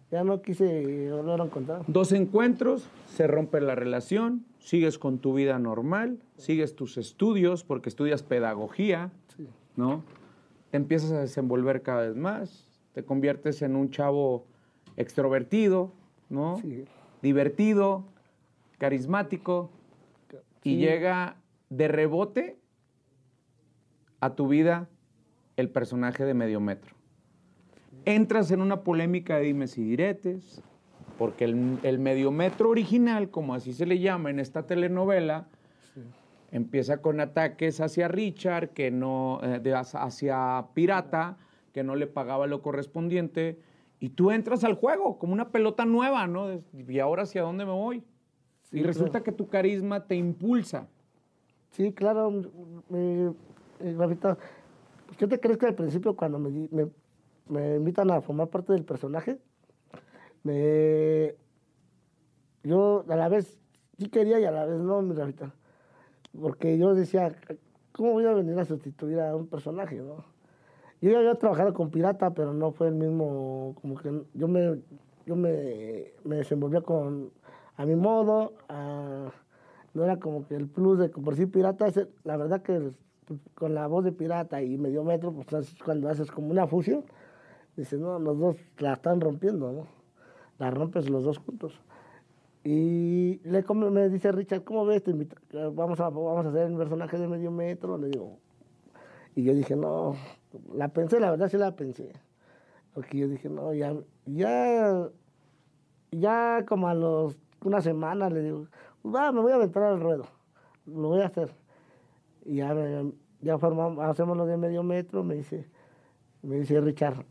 ya 0.10 0.24
no 0.24 0.42
quise 0.42 1.12
volver 1.12 1.42
a 1.42 1.44
encontrar. 1.46 1.82
Dos 1.88 2.14
encuentros, 2.14 2.88
se 3.10 3.28
rompe 3.28 3.60
la 3.60 3.76
relación, 3.76 4.46
sigues 4.60 4.98
con 4.98 5.20
tu 5.20 5.34
vida 5.34 5.60
normal, 5.60 6.20
sigues 6.38 6.76
tus 6.76 6.98
estudios 6.98 7.64
porque 7.64 7.90
estudias 7.90 8.24
pedagogía, 8.24 9.12
Sí. 9.36 9.48
¿no? 9.76 10.04
Te 10.72 10.78
empiezas 10.78 11.12
a 11.12 11.20
desenvolver 11.20 11.82
cada 11.82 12.08
vez 12.08 12.16
más, 12.16 12.68
te 12.94 13.04
conviertes 13.04 13.62
en 13.62 13.76
un 13.76 13.90
chavo 13.92 14.46
extrovertido, 14.96 15.92
¿no? 16.30 16.58
Sí. 16.62 16.86
Divertido, 17.22 18.06
carismático, 18.78 19.70
y 20.64 20.78
llega 20.78 21.36
de 21.70 21.88
rebote 21.88 22.58
a 24.22 24.36
tu 24.36 24.48
vida 24.48 24.88
el 25.62 25.70
personaje 25.70 26.26
de 26.26 26.34
medio 26.34 26.60
metro. 26.60 26.96
Entras 28.06 28.52
en 28.52 28.62
una 28.62 28.82
polémica 28.84 29.38
de 29.38 29.44
dimes 29.44 29.78
y 29.78 29.84
diretes, 29.84 30.62
porque 31.18 31.46
el, 31.46 31.80
el 31.84 32.00
mediometro 32.00 32.70
original, 32.70 33.30
como 33.30 33.54
así 33.54 33.74
se 33.74 33.86
le 33.86 34.00
llama 34.00 34.30
en 34.30 34.40
esta 34.40 34.66
telenovela, 34.66 35.48
empieza 36.52 37.02
con 37.02 37.20
ataques 37.20 37.80
hacia 37.80 38.08
Richard, 38.08 38.70
que 38.70 38.92
no, 38.92 39.40
eh, 39.44 39.60
de- 39.60 39.74
hacia 39.76 40.66
Pirata, 40.74 41.38
que 41.74 41.84
no 41.84 41.96
le 41.96 42.08
pagaba 42.08 42.48
lo 42.48 42.62
correspondiente, 42.62 43.60
y 44.00 44.10
tú 44.10 44.32
entras 44.32 44.64
al 44.64 44.74
juego 44.74 45.20
como 45.20 45.32
una 45.34 45.50
pelota 45.52 45.86
nueva, 45.86 46.26
¿no? 46.28 46.60
¿Y 46.74 47.00
ahora 47.00 47.24
hacia 47.24 47.44
dónde 47.44 47.66
me 47.66 47.72
voy? 47.72 48.04
Sí, 48.64 48.80
y 48.80 48.84
resulta 48.84 49.20
claro. 49.20 49.24
que 49.26 49.32
tu 49.32 49.48
carisma 49.48 50.08
te 50.08 50.16
impulsa. 50.16 50.88
Sí, 51.70 51.94
claro, 51.94 52.34
eh, 52.94 53.32
Rafita, 53.98 54.38
¿qué 55.18 55.28
te 55.28 55.40
crees 55.40 55.58
que 55.58 55.68
al 55.68 55.76
principio 55.76 56.16
cuando 56.16 56.40
me, 56.40 56.50
me, 56.72 56.90
me 57.50 57.76
invitan 57.76 58.12
a 58.12 58.22
formar 58.22 58.50
parte 58.50 58.74
del 58.74 58.86
personaje, 58.86 59.40
me, 60.44 61.36
yo 62.64 63.06
a 63.08 63.16
la 63.16 63.30
vez 63.30 63.60
sí 63.98 64.10
quería 64.10 64.40
y 64.40 64.46
a 64.46 64.52
la 64.52 64.66
vez 64.66 64.80
no, 64.80 65.02
mi 65.02 65.16
Rafita, 65.16 65.54
porque 66.40 66.78
yo 66.78 66.94
decía, 66.96 67.36
¿cómo 67.92 68.14
voy 68.14 68.26
a 68.26 68.34
venir 68.34 68.58
a 68.60 68.66
sustituir 68.66 69.20
a 69.20 69.36
un 69.36 69.48
personaje, 69.48 69.98
no? 69.98 70.26
Yo 71.02 71.12
ya 71.12 71.20
había 71.20 71.36
trabajado 71.36 71.74
con 71.74 71.90
Pirata, 71.92 72.34
pero 72.34 72.54
no 72.54 72.72
fue 72.72 72.88
el 72.90 72.96
mismo, 72.96 73.76
como 73.82 73.96
que 73.98 74.24
yo 74.34 74.48
me, 74.48 74.82
yo 75.26 75.36
me, 75.36 76.14
me 76.24 76.38
desenvolvía 76.38 76.82
con, 76.82 77.32
a 77.76 77.86
mi 77.86 77.96
modo, 77.96 78.54
a- 78.70 79.32
no 79.94 80.04
era 80.06 80.20
como 80.20 80.48
que 80.48 80.56
el 80.56 80.68
plus 80.70 81.00
de 81.00 81.10
por 81.10 81.36
sí 81.36 81.46
Pirata, 81.48 81.88
es 81.88 82.08
la 82.24 82.38
verdad 82.38 82.62
que 82.62 82.92
con 83.56 83.74
la 83.74 83.88
voz 83.88 84.04
de 84.04 84.12
Pirata 84.12 84.62
y 84.62 84.78
medio 84.78 85.04
metro, 85.04 85.32
pues 85.34 85.76
cuando 85.84 86.10
haces 86.10 86.32
como 86.32 86.50
una 86.50 86.68
fusión, 86.68 87.04
dices, 87.76 88.00
no, 88.00 88.20
los 88.20 88.38
dos 88.40 88.56
la 88.80 88.94
están 88.94 89.22
rompiendo, 89.22 89.72
¿no? 89.72 89.88
La 90.60 90.72
rompes 90.72 91.10
los 91.10 91.24
dos 91.24 91.38
juntos. 91.40 91.80
Y 92.64 93.40
le 93.44 93.64
come- 93.64 93.90
me 93.90 94.08
dice 94.10 94.32
Richard, 94.32 94.64
¿cómo 94.64 94.86
ves? 94.86 95.04
Te 95.04 95.14
vamos, 95.74 96.00
a, 96.00 96.10
vamos 96.10 96.46
a 96.46 96.50
hacer 96.50 96.68
el 96.68 96.78
personaje 96.78 97.18
de 97.18 97.28
medio 97.28 97.50
metro. 97.52 97.98
Le 97.98 98.10
digo, 98.10 98.38
y 99.36 99.44
yo 99.44 99.54
dije, 99.56 99.76
no, 99.76 100.16
la 100.74 100.90
pensé, 100.90 101.20
la 101.20 101.32
verdad 101.32 101.50
sí 101.50 101.58
la 101.58 101.76
pensé. 101.76 102.12
Porque 102.94 103.18
yo 103.18 103.28
dije, 103.28 103.50
no, 103.50 103.74
ya, 103.74 103.96
ya, 104.26 105.10
ya 106.12 106.66
como 106.68 106.88
a 106.88 106.94
los, 106.94 107.38
una 107.64 107.82
semana 107.82 108.30
le 108.30 108.42
digo, 108.44 108.68
va, 109.04 109.32
me 109.32 109.42
voy 109.42 109.54
a 109.54 109.56
aventar 109.56 109.84
al 109.84 110.00
ruedo, 110.00 110.26
lo 110.86 111.08
voy 111.08 111.22
a 111.22 111.28
hacer. 111.28 111.52
Y 112.46 112.56
ya, 112.58 112.76
ya 113.42 113.58
formamos, 113.58 114.04
hacemos 114.04 114.38
lo 114.38 114.46
de 114.46 114.58
medio 114.58 114.84
metro, 114.84 115.24
me 115.24 115.36
dice, 115.36 115.68
me 116.42 116.60
dice 116.60 116.80
Richard, 116.82 117.26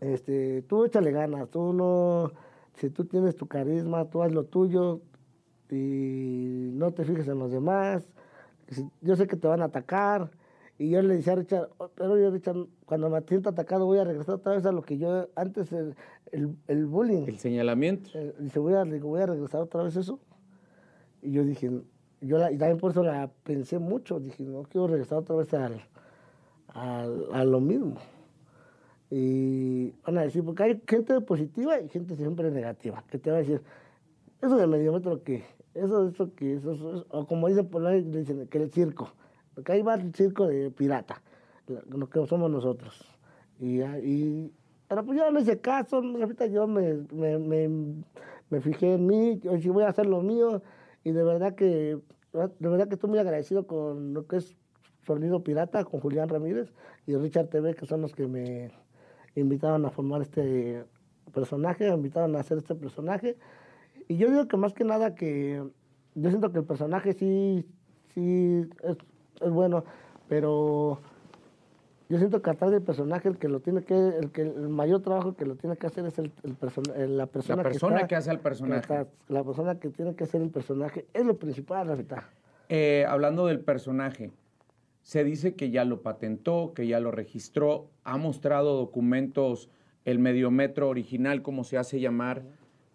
este, 0.00 0.62
tú 0.62 0.84
échale 0.84 1.12
ganas, 1.12 1.48
tú 1.50 1.72
no, 1.72 2.32
si 2.74 2.90
tú 2.90 3.04
tienes 3.04 3.36
tu 3.36 3.46
carisma, 3.46 4.08
tú 4.10 4.22
haz 4.22 4.32
lo 4.32 4.44
tuyo 4.44 5.00
y 5.70 6.70
no 6.74 6.92
te 6.92 7.04
fijes 7.04 7.28
en 7.28 7.38
los 7.38 7.50
demás. 7.50 8.06
Yo 9.00 9.16
sé 9.16 9.26
que 9.26 9.36
te 9.36 9.48
van 9.48 9.62
a 9.62 9.66
atacar. 9.66 10.30
Y 10.78 10.90
yo 10.90 11.00
le 11.02 11.16
decía 11.16 11.34
a 11.34 11.36
Richard, 11.36 11.68
"Oh, 11.78 11.90
pero 11.94 12.18
yo, 12.18 12.30
Richard, 12.30 12.66
cuando 12.86 13.08
me 13.08 13.20
siento 13.22 13.50
atacado 13.50 13.86
voy 13.86 13.98
a 13.98 14.04
regresar 14.04 14.34
otra 14.36 14.52
vez 14.52 14.66
a 14.66 14.72
lo 14.72 14.82
que 14.82 14.98
yo 14.98 15.28
antes, 15.36 15.70
el, 15.72 15.94
el, 16.32 16.56
el 16.66 16.86
bullying. 16.86 17.24
El 17.26 17.38
señalamiento. 17.38 18.10
Eh, 18.14 18.34
dice, 18.40 18.58
voy 18.58 18.74
a, 18.74 18.84
voy 18.84 19.20
a 19.20 19.26
regresar 19.26 19.60
otra 19.60 19.82
vez 19.82 19.96
eso. 19.96 20.18
Y 21.20 21.32
yo 21.32 21.44
dije, 21.44 21.70
yo 22.22 22.38
la, 22.38 22.50
y 22.52 22.58
también 22.58 22.78
por 22.78 22.92
eso 22.92 23.02
la 23.02 23.30
pensé 23.44 23.78
mucho. 23.78 24.20
Dije, 24.20 24.42
no 24.44 24.62
quiero 24.64 24.86
regresar 24.88 25.18
otra 25.18 25.36
vez 25.36 25.52
al, 25.54 25.80
al- 26.68 27.26
a 27.32 27.44
lo 27.44 27.60
mismo. 27.60 27.96
Y 29.10 29.90
van 30.06 30.18
a 30.18 30.22
decir, 30.22 30.42
porque 30.44 30.62
hay 30.62 30.82
gente 30.86 31.20
positiva 31.20 31.78
y 31.80 31.88
gente 31.88 32.16
siempre 32.16 32.50
negativa, 32.50 33.04
que 33.10 33.18
te 33.18 33.30
va 33.30 33.36
a 33.36 33.40
decir, 33.40 33.60
eso 34.40 34.56
de 34.56 34.66
medio 34.66 34.92
metro 34.92 35.22
que, 35.22 35.44
eso, 35.74 36.08
eso 36.08 36.34
que, 36.34 36.54
eso, 36.54 36.72
eso- 36.72 36.94
eso", 36.94 37.06
o 37.10 37.26
como 37.26 37.48
dicen 37.48 37.68
por 37.68 37.86
ahí, 37.86 38.02
dicen 38.02 38.46
que 38.48 38.58
el 38.58 38.72
circo, 38.72 39.12
porque 39.54 39.72
ahí 39.72 39.82
va 39.82 39.94
el 39.96 40.14
circo 40.14 40.46
de 40.46 40.70
pirata, 40.70 41.22
lo 41.90 42.08
que 42.08 42.26
somos 42.26 42.50
nosotros. 42.50 43.04
Y, 43.60 43.82
y 43.82 44.52
pero 44.88 45.04
pues 45.04 45.18
yo 45.18 45.30
no 45.30 45.40
hice 45.40 45.60
caso, 45.60 45.98
ahorita 45.98 46.46
yo 46.46 46.66
me, 46.66 46.94
me, 47.12 47.38
me, 47.38 47.68
me 48.50 48.60
fijé 48.62 48.94
en 48.94 49.06
mí, 49.06 49.38
yo 49.40 49.52
dije, 49.52 49.70
voy 49.70 49.84
a 49.84 49.88
hacer 49.88 50.06
lo 50.06 50.22
mío, 50.22 50.62
y 51.04 51.12
de 51.12 51.22
verdad 51.22 51.54
que, 51.54 51.98
de 52.32 52.68
verdad 52.68 52.88
que 52.88 52.94
estoy 52.94 53.10
muy 53.10 53.18
agradecido 53.18 53.66
con 53.66 54.14
lo 54.14 54.26
que 54.26 54.36
es 54.36 54.56
Sonido 55.06 55.42
Pirata, 55.42 55.84
con 55.84 56.00
Julián 56.00 56.28
Ramírez 56.28 56.72
y 57.06 57.16
Richard 57.16 57.48
TV, 57.48 57.74
que 57.74 57.86
son 57.86 58.00
los 58.00 58.14
que 58.14 58.26
me 58.26 58.70
invitaron 59.34 59.84
a 59.84 59.90
formar 59.90 60.22
este 60.22 60.84
personaje, 61.32 61.88
me 61.88 61.96
invitaron 61.96 62.36
a 62.36 62.40
hacer 62.40 62.58
este 62.58 62.74
personaje. 62.74 63.36
Y 64.08 64.16
yo 64.16 64.30
digo 64.30 64.48
que 64.48 64.56
más 64.56 64.72
que 64.72 64.84
nada 64.84 65.14
que 65.14 65.62
yo 66.14 66.28
siento 66.28 66.52
que 66.52 66.58
el 66.58 66.64
personaje 66.64 67.12
sí, 67.14 67.66
sí 68.14 68.68
es, 68.82 68.96
es 69.40 69.50
bueno, 69.50 69.84
pero 70.28 71.00
yo 72.12 72.18
siento 72.18 72.42
que 72.42 72.50
atrás 72.50 72.70
del 72.70 72.82
personaje 72.82 73.26
el 73.26 73.38
que 73.38 73.48
lo 73.48 73.60
tiene 73.60 73.84
que, 73.84 73.94
el 73.94 74.30
que 74.32 74.42
el 74.42 74.68
mayor 74.68 75.00
trabajo 75.00 75.34
que 75.34 75.46
lo 75.46 75.56
tiene 75.56 75.78
que 75.78 75.86
hacer 75.86 76.04
es 76.04 76.18
el, 76.18 76.30
el 76.42 76.56
el- 76.94 77.16
la 77.16 77.26
persona, 77.26 77.56
La 77.56 77.62
persona 77.70 77.96
está- 77.96 78.06
que 78.08 78.16
hace 78.16 78.30
al 78.30 78.40
personaje. 78.40 78.80
está- 78.80 79.06
la 79.28 79.42
persona 79.42 79.80
que 79.80 79.88
tiene 79.88 80.14
que 80.14 80.24
hacer 80.24 80.42
el 80.42 80.50
personaje 80.50 81.06
es 81.14 81.24
lo 81.24 81.38
principal, 81.38 81.88
Rafita. 81.88 82.28
Eh, 82.68 83.06
hablando 83.08 83.46
del 83.46 83.60
personaje, 83.60 84.30
se 85.00 85.24
dice 85.24 85.54
que 85.54 85.70
ya 85.70 85.86
lo 85.86 86.02
patentó, 86.02 86.74
que 86.74 86.86
ya 86.86 87.00
lo 87.00 87.12
registró, 87.12 87.88
ha 88.04 88.18
mostrado 88.18 88.76
documentos, 88.76 89.70
el 90.04 90.18
mediometro 90.18 90.90
original, 90.90 91.40
como 91.40 91.64
se 91.64 91.78
hace 91.78 91.98
llamar, 91.98 92.42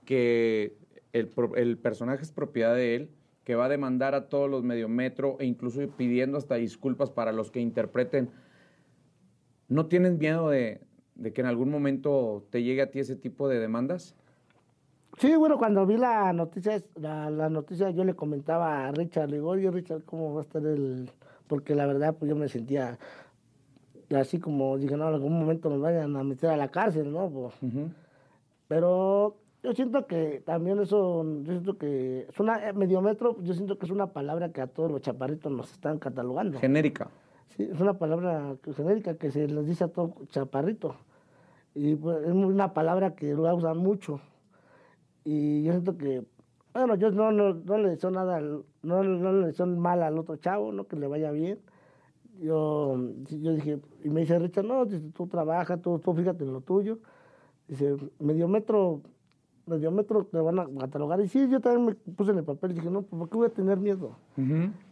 que 0.06 0.76
el, 1.14 1.32
el 1.56 1.78
personaje 1.80 2.22
es 2.22 2.32
propiedad 2.32 2.76
de 2.76 2.96
él, 2.96 3.10
que 3.44 3.56
va 3.56 3.66
a 3.66 3.70
demandar 3.70 4.14
a 4.14 4.30
todos 4.30 4.48
los 4.48 4.64
mediometro 4.64 5.38
e 5.40 5.46
incluso 5.46 5.82
pidiendo 5.98 6.38
hasta 6.38 6.56
disculpas 6.56 7.10
para 7.10 7.32
los 7.32 7.50
que 7.50 7.62
interpreten. 7.62 8.30
¿No 9.68 9.88
tienes 9.88 10.18
miedo 10.18 10.50
de, 10.50 10.82
de 11.16 11.34
que 11.34 11.42
en 11.42 11.48
algún 11.48 11.70
momento 11.70 12.46
te 12.50 12.64
llegue 12.64 12.82
a 12.82 12.92
ti 12.92 13.00
ese 13.00 13.16
tipo 13.16 13.48
de 13.50 13.60
demandas? 13.60 14.16
Sí, 15.18 15.36
bueno, 15.36 15.58
cuando 15.58 15.86
vi 15.86 15.98
la 15.98 16.32
noticia, 16.32 16.82
la, 16.96 17.30
la 17.30 17.50
noticia 17.50 17.90
yo 17.90 18.04
le 18.04 18.14
comentaba 18.14 18.88
a 18.88 18.92
Richard, 18.92 19.30
le 19.30 19.38
digo, 19.38 19.50
oye 19.50 19.72
Richard, 19.72 20.04
¿cómo 20.04 20.34
va 20.34 20.42
a 20.42 20.44
estar 20.44 20.64
el...? 20.66 21.10
Porque 21.48 21.76
la 21.76 21.88
verdad, 21.88 22.16
pues 22.18 22.30
yo 22.30 22.36
me 22.36 22.50
sentía 22.50 23.00
así 24.16 24.40
como, 24.40 24.78
dije, 24.78 24.96
no, 24.96 25.08
en 25.08 25.16
algún 25.16 25.40
momento 25.40 25.70
nos 25.70 25.82
vayan 25.82 26.16
a 26.16 26.24
meter 26.24 26.50
a 26.50 26.58
la 26.58 26.70
cárcel, 26.70 27.12
¿no? 27.12 27.30
Pues, 27.30 27.54
Ujú. 27.62 27.90
pero 28.68 29.38
yo 29.64 29.74
siento 29.74 30.08
que 30.08 30.42
también 30.46 30.80
eso, 30.80 31.26
yo 31.42 31.52
siento 31.52 31.78
que 31.78 32.28
es 32.30 32.40
una, 32.40 32.70
eh, 32.70 32.74
mediometro, 32.74 33.42
yo 33.42 33.54
siento 33.54 33.78
que 33.78 33.86
es 33.86 33.92
una 33.92 34.08
palabra 34.14 34.52
que 34.52 34.62
a 34.62 34.68
todos 34.68 34.92
los 34.92 35.02
chaparritos 35.02 35.52
nos 35.52 35.72
están 35.72 36.00
catalogando. 36.00 36.60
Genérica. 36.60 37.10
Sí, 37.56 37.64
es 37.64 37.80
una 37.80 37.98
palabra 37.98 38.56
genérica 38.76 39.18
que 39.18 39.32
se 39.32 39.48
les 39.48 39.66
dice 39.66 39.86
a 39.86 39.88
todo 39.88 40.14
chaparrito. 40.30 40.96
Y 41.74 41.96
pues, 41.96 42.26
es 42.26 42.32
una 42.32 42.74
palabra 42.74 43.16
que 43.16 43.34
lo 43.34 43.56
usan 43.56 43.78
mucho. 43.78 44.20
Y 45.24 45.64
yo 45.64 45.72
siento 45.74 45.98
que, 45.98 46.26
bueno, 46.74 46.96
yo 46.96 47.12
no, 47.12 47.32
no, 47.32 47.54
no 47.54 47.78
le 47.78 47.90
deseo 47.90 48.12
nada, 48.12 48.40
no, 48.40 48.64
no 49.04 49.34
le 49.34 49.48
deseo 49.48 49.66
mal 49.68 50.02
al 50.04 50.18
otro 50.18 50.38
chavo, 50.38 50.72
¿no? 50.72 50.88
Que 50.88 50.96
le 50.96 51.08
vaya 51.08 51.32
bien. 51.32 51.60
Yo, 52.40 52.98
yo 53.30 53.54
dije, 53.54 53.80
y 54.04 54.10
me 54.10 54.22
dice 54.22 54.40
Richard, 54.40 54.66
no, 54.66 54.86
tú 54.88 55.28
trabajas, 55.28 55.82
tú, 55.82 56.00
tú 56.00 56.14
fíjate 56.14 56.44
en 56.44 56.54
lo 56.54 56.62
tuyo. 56.62 57.00
Dice, 57.68 57.98
medio 58.20 58.48
metro, 58.48 59.02
medio 59.68 59.92
metro 59.92 60.26
te 60.26 60.38
van 60.40 60.60
a 60.60 60.68
catalogar. 60.80 61.20
Y 61.22 61.28
sí, 61.28 61.48
yo 61.50 61.60
también 61.60 61.86
me 61.86 62.14
puse 62.14 62.32
en 62.32 62.38
el 62.40 62.44
papel 62.44 62.72
y 62.72 62.74
dije, 62.76 62.90
no, 62.90 63.02
pues, 63.04 63.20
¿por 63.20 63.30
qué 63.30 63.38
voy 63.38 63.48
a 63.48 63.50
tener 63.50 63.78
miedo? 63.78 64.12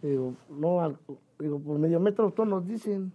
Digo, 0.02 0.34
no, 0.50 0.82
al- 0.82 0.98
digo, 1.40 1.60
por 1.60 1.80
medio 1.80 2.00
metro 2.00 2.32
todos 2.32 2.48
nos 2.50 2.68
dicen. 2.68 3.12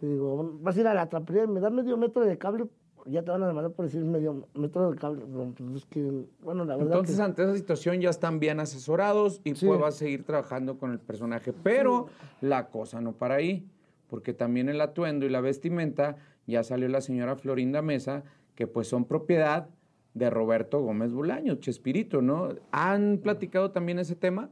Digo, 0.00 0.58
vas 0.62 0.76
a 0.76 0.80
ir 0.80 0.86
a 0.86 0.94
la 0.94 1.08
trapería 1.08 1.44
y 1.44 1.46
me 1.48 1.60
das 1.60 1.72
medio 1.72 1.96
metro 1.98 2.24
de 2.24 2.38
cable, 2.38 2.66
ya 3.06 3.22
te 3.22 3.30
van 3.30 3.42
a 3.42 3.48
demandar 3.48 3.72
por 3.72 3.84
decir 3.84 4.02
medio 4.04 4.46
metro 4.54 4.90
de 4.90 4.96
cable. 4.98 5.24
Pues 5.56 5.76
es 5.76 5.86
que, 5.86 6.24
bueno, 6.42 6.64
la 6.64 6.76
verdad. 6.76 6.92
Entonces, 6.92 7.16
que- 7.16 7.22
ante 7.22 7.42
esa 7.42 7.54
situación 7.54 8.00
ya 8.00 8.08
están 8.10 8.40
bien 8.40 8.60
asesorados 8.60 9.40
y 9.44 9.54
Sí. 9.54 9.66
pues 9.66 9.78
vas 9.80 9.94
a 9.96 9.98
seguir 9.98 10.24
trabajando 10.24 10.78
con 10.78 10.90
el 10.92 10.98
personaje. 11.00 11.52
Pero 11.52 12.06
la 12.40 12.68
cosa 12.70 13.00
no 13.02 13.12
para 13.12 13.34
ahí, 13.36 13.66
porque 14.08 14.32
también 14.32 14.68
el 14.70 14.80
atuendo 14.80 15.26
y 15.26 15.28
la 15.28 15.40
vestimenta 15.42 16.16
ya 16.46 16.62
salió 16.64 16.88
la 16.88 17.00
señora 17.02 17.36
Florinda 17.36 17.82
Mesa, 17.82 18.24
que 18.54 18.66
pues 18.66 18.88
son 18.88 19.04
propiedad 19.04 19.68
de 20.14 20.28
Roberto 20.30 20.80
Gómez 20.80 21.12
Bolaño, 21.12 21.54
Chespirito, 21.56 22.20
¿no? 22.22 22.48
¿Han 22.72 23.18
platicado 23.18 23.70
también 23.70 23.98
ese 23.98 24.16
tema? 24.16 24.50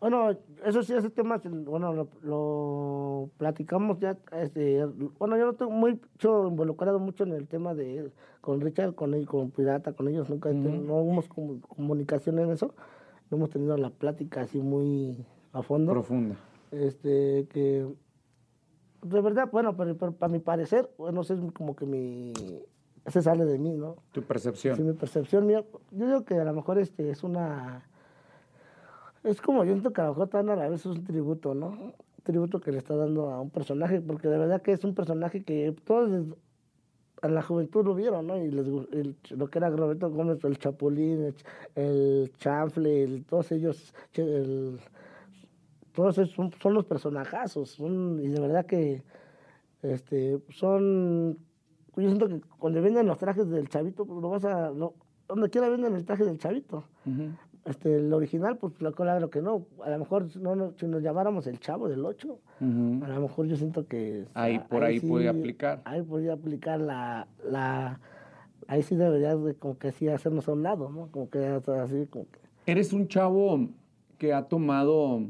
Bueno, 0.00 0.30
eso 0.64 0.82
sí, 0.82 0.94
ese 0.94 1.10
tema, 1.10 1.42
bueno, 1.44 1.92
lo, 1.92 2.08
lo 2.22 3.30
platicamos 3.36 3.98
ya, 4.00 4.16
este, 4.32 4.82
bueno, 5.18 5.36
yo 5.36 5.44
no 5.44 5.50
estoy 5.50 5.68
muy 5.68 6.00
involucrado 6.22 6.98
mucho 6.98 7.24
en 7.24 7.32
el 7.32 7.46
tema 7.46 7.74
de, 7.74 8.10
con 8.40 8.62
Richard, 8.62 8.94
con 8.94 9.12
él, 9.12 9.26
con 9.26 9.50
Pirata, 9.50 9.92
con 9.92 10.08
ellos, 10.08 10.30
nunca, 10.30 10.48
tenido- 10.48 10.82
no 10.82 11.00
hemos 11.02 11.28
comu- 11.28 11.60
comunicación 11.60 12.38
en 12.38 12.50
eso, 12.50 12.74
no 13.30 13.36
hemos 13.36 13.50
tenido 13.50 13.76
la 13.76 13.90
plática 13.90 14.40
así 14.40 14.58
muy 14.58 15.16
a 15.52 15.62
fondo. 15.62 15.92
Profunda. 15.92 16.36
este 16.72 17.46
que 17.50 17.86
de 19.02 19.20
verdad 19.22 19.48
bueno 19.50 19.76
pero, 19.76 19.96
pero 19.96 20.12
para 20.12 20.32
mi 20.32 20.38
parecer 20.40 20.88
bueno 20.98 21.22
es 21.22 21.32
como 21.54 21.74
que 21.74 21.84
mi 21.86 22.32
ese 23.04 23.22
sale 23.22 23.44
de 23.44 23.58
mí 23.58 23.72
no 23.76 23.96
Tu 24.12 24.22
percepción. 24.22 24.76
Sí, 24.76 24.82
mi 24.82 24.92
percepción 24.92 25.46
mía 25.46 25.64
yo 25.90 26.06
digo 26.06 26.24
que 26.24 26.34
a 26.34 26.44
lo 26.44 26.52
mejor 26.52 26.78
este 26.78 27.10
es 27.10 27.22
una 27.24 27.86
Es 29.22 29.40
como 29.40 29.64
yo 29.64 29.72
siento 29.72 29.92
que 29.92 30.00
a 30.00 30.04
lo 30.04 30.10
mejor 30.10 30.28
también 30.28 30.58
a 30.58 30.62
la 30.62 30.68
vez 30.68 30.80
es 30.80 30.86
un 30.86 31.04
tributo, 31.04 31.54
¿no? 31.54 31.68
Un 31.68 31.94
tributo 32.22 32.60
que 32.60 32.72
le 32.72 32.78
está 32.78 32.96
dando 32.96 33.30
a 33.30 33.40
un 33.40 33.50
personaje, 33.50 34.00
porque 34.00 34.28
de 34.28 34.38
verdad 34.38 34.62
que 34.62 34.72
es 34.72 34.84
un 34.84 34.94
personaje 34.94 35.42
que 35.42 35.74
todos 35.84 36.10
en 37.22 37.34
la 37.34 37.42
juventud 37.42 37.84
lo 37.84 37.94
vieron, 37.94 38.26
¿no? 38.26 38.38
Y 38.42 38.50
les, 38.50 38.66
el- 38.66 39.16
lo 39.36 39.48
que 39.48 39.58
era 39.58 39.68
Roberto 39.68 40.10
Gómez, 40.10 40.42
el 40.44 40.58
Chapulín, 40.58 41.22
el, 41.24 41.34
el 41.74 42.32
Chanfle, 42.38 43.02
el- 43.04 43.24
todos 43.26 43.52
ellos, 43.52 43.94
el- 44.14 44.80
todos 45.92 46.16
esos 46.16 46.34
son, 46.34 46.50
son 46.62 46.72
los 46.74 46.86
personajazos, 46.86 47.70
son, 47.70 48.20
y 48.22 48.28
de 48.28 48.40
verdad 48.40 48.64
que 48.64 49.02
este, 49.82 50.38
son, 50.50 51.38
yo 51.96 52.08
siento 52.08 52.28
que 52.28 52.40
cuando 52.58 52.80
venden 52.82 53.06
los 53.06 53.18
trajes 53.18 53.48
del 53.50 53.68
chavito, 53.68 54.04
pues 54.06 54.20
lo 54.20 54.30
vas 54.30 54.44
a, 54.44 54.70
lo- 54.70 54.94
donde 55.28 55.50
quiera 55.50 55.68
venden 55.68 55.94
el 55.94 56.04
traje 56.04 56.24
del 56.24 56.38
chavito. 56.38 56.84
Ujú. 57.06 57.30
Este, 57.66 57.96
el 57.96 58.12
original, 58.14 58.56
pues 58.56 58.80
lo 58.80 58.92
claro 58.92 59.28
que 59.28 59.42
no. 59.42 59.66
A 59.84 59.90
lo 59.90 59.98
mejor 59.98 60.34
no, 60.36 60.56
no, 60.56 60.72
si 60.78 60.86
nos 60.86 61.02
llamáramos 61.02 61.46
el 61.46 61.60
chavo 61.60 61.88
del 61.88 62.04
8, 62.04 62.28
Ujú. 62.60 63.04
a 63.04 63.08
lo 63.08 63.20
mejor 63.20 63.46
yo 63.46 63.56
siento 63.56 63.86
que... 63.86 64.26
Ahí, 64.34 64.58
por 64.60 64.82
ahí 64.82 64.98
puede 64.98 65.28
aplicar. 65.28 65.82
Ahí 65.84 66.02
podría 66.02 66.32
aplicar 66.34 66.80
la... 66.80 67.28
la 67.44 68.00
ahí 68.66 68.82
sí 68.82 68.96
deberías 68.96 69.42
de 69.44 69.54
como 69.54 69.78
que 69.78 69.92
sí 69.92 70.08
hacernos 70.08 70.48
a 70.48 70.52
un 70.52 70.62
lado, 70.62 70.88
¿no? 70.90 71.08
Como 71.10 71.28
que 71.28 71.44
así, 71.82 72.06
como 72.06 72.26
que... 72.30 72.38
Eres 72.66 72.92
un 72.92 73.08
chavo 73.08 73.68
que 74.16 74.32
ha 74.32 74.44
tomado 74.48 75.22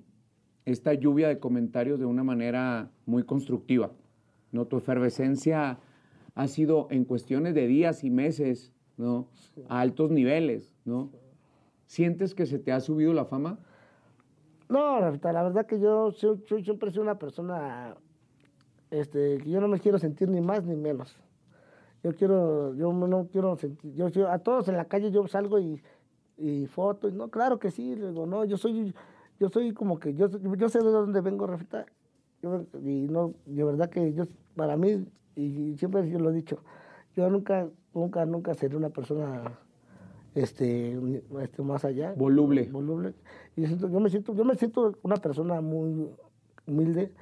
esta 0.67 0.95
lluvia 0.95 1.29
de 1.29 1.39
comentarios 1.41 1.99
de 1.99 2.05
una 2.07 2.23
manera 2.23 2.91
muy 3.07 3.25
constructiva. 3.25 3.91
¿no? 4.53 4.67
Tu 4.67 4.77
efervescencia 4.79 5.79
ha 6.41 6.49
sido 6.49 6.87
en 6.91 7.05
cuestiones 7.05 7.55
de 7.55 7.67
días 7.67 8.03
y 8.03 8.09
meses, 8.09 8.73
¿no? 8.97 9.29
A 9.69 9.81
altos 9.81 10.11
niveles, 10.11 10.75
¿no? 10.87 11.11
¿Sientes 11.85 12.35
que 12.35 12.47
se 12.47 12.59
te 12.59 12.73
ha 12.73 12.81
subido 12.81 13.13
la 13.13 13.27
fama? 13.27 13.59
No, 14.71 15.01
la 15.01 15.11
verdad 15.43 15.67
que 15.67 15.79
yo, 15.79 16.13
soy- 16.13 16.43
soy- 16.49 16.65
siempre 16.65 16.91
sido 16.91 17.03
una 17.03 17.19
persona 17.19 17.95
este, 18.91 19.37
que 19.39 19.51
yo 19.51 19.61
no 19.61 19.69
me 19.69 19.81
quiero 19.81 19.99
sentir 19.99 20.29
ni 20.31 20.41
más 20.41 20.65
ni 20.65 20.77
menos. 20.77 21.15
Yo 22.03 22.15
quiero, 22.15 22.75
yo 22.75 22.91
no 22.91 23.29
quiero 23.31 23.57
sentir, 23.57 23.93
yo, 23.95 24.09
yo- 24.09 24.31
a 24.31 24.39
todos 24.39 24.67
en 24.69 24.77
la 24.79 24.87
calle 24.87 25.11
yo 25.11 25.27
salgo 25.29 25.59
y, 25.59 25.83
y 26.39 26.67
fotos, 26.69 27.13
no, 27.13 27.29
claro 27.29 27.59
que 27.59 27.71
sí, 27.71 27.95
digo, 27.97 28.25
no, 28.25 28.47
yo 28.47 28.57
soy, 28.57 28.95
yo 29.39 29.51
soy 29.51 29.75
como 29.75 29.99
que, 29.99 30.15
yo, 30.15 30.31
yo 30.31 30.69
sé 30.71 30.79
de 30.79 30.91
dónde 30.91 31.21
vengo, 31.21 31.47
Rafita, 31.47 31.85
yo, 32.43 32.65
y 32.83 33.09
no, 33.09 33.35
de 33.45 33.65
verdad 33.65 33.91
que 33.91 34.15
yo, 34.15 34.25
para 34.57 34.79
mí, 34.79 35.05
y 35.37 35.77
siempre 35.77 36.09
yo 36.09 36.19
lo 36.19 36.31
he 36.31 36.35
dicho, 36.35 36.59
yo 37.17 37.29
nunca, 37.31 37.69
nunca, 37.95 38.25
nunca 38.27 38.55
seré 38.55 38.77
una 38.77 38.91
persona, 38.91 39.59
este, 40.35 40.99
este 41.41 41.63
más 41.63 41.85
allá 41.85 42.13
Voluble. 42.17 42.69
voluble. 42.71 43.15
Y 43.57 43.67
siento- 43.67 43.89
yo 43.89 44.01
me 44.01 44.11
siento, 44.11 44.35
yo 44.35 44.45
me 44.45 44.55
siento 44.55 44.97
una 45.03 45.17
persona 45.17 45.61
muy 45.61 46.09
humilde, 46.67 47.13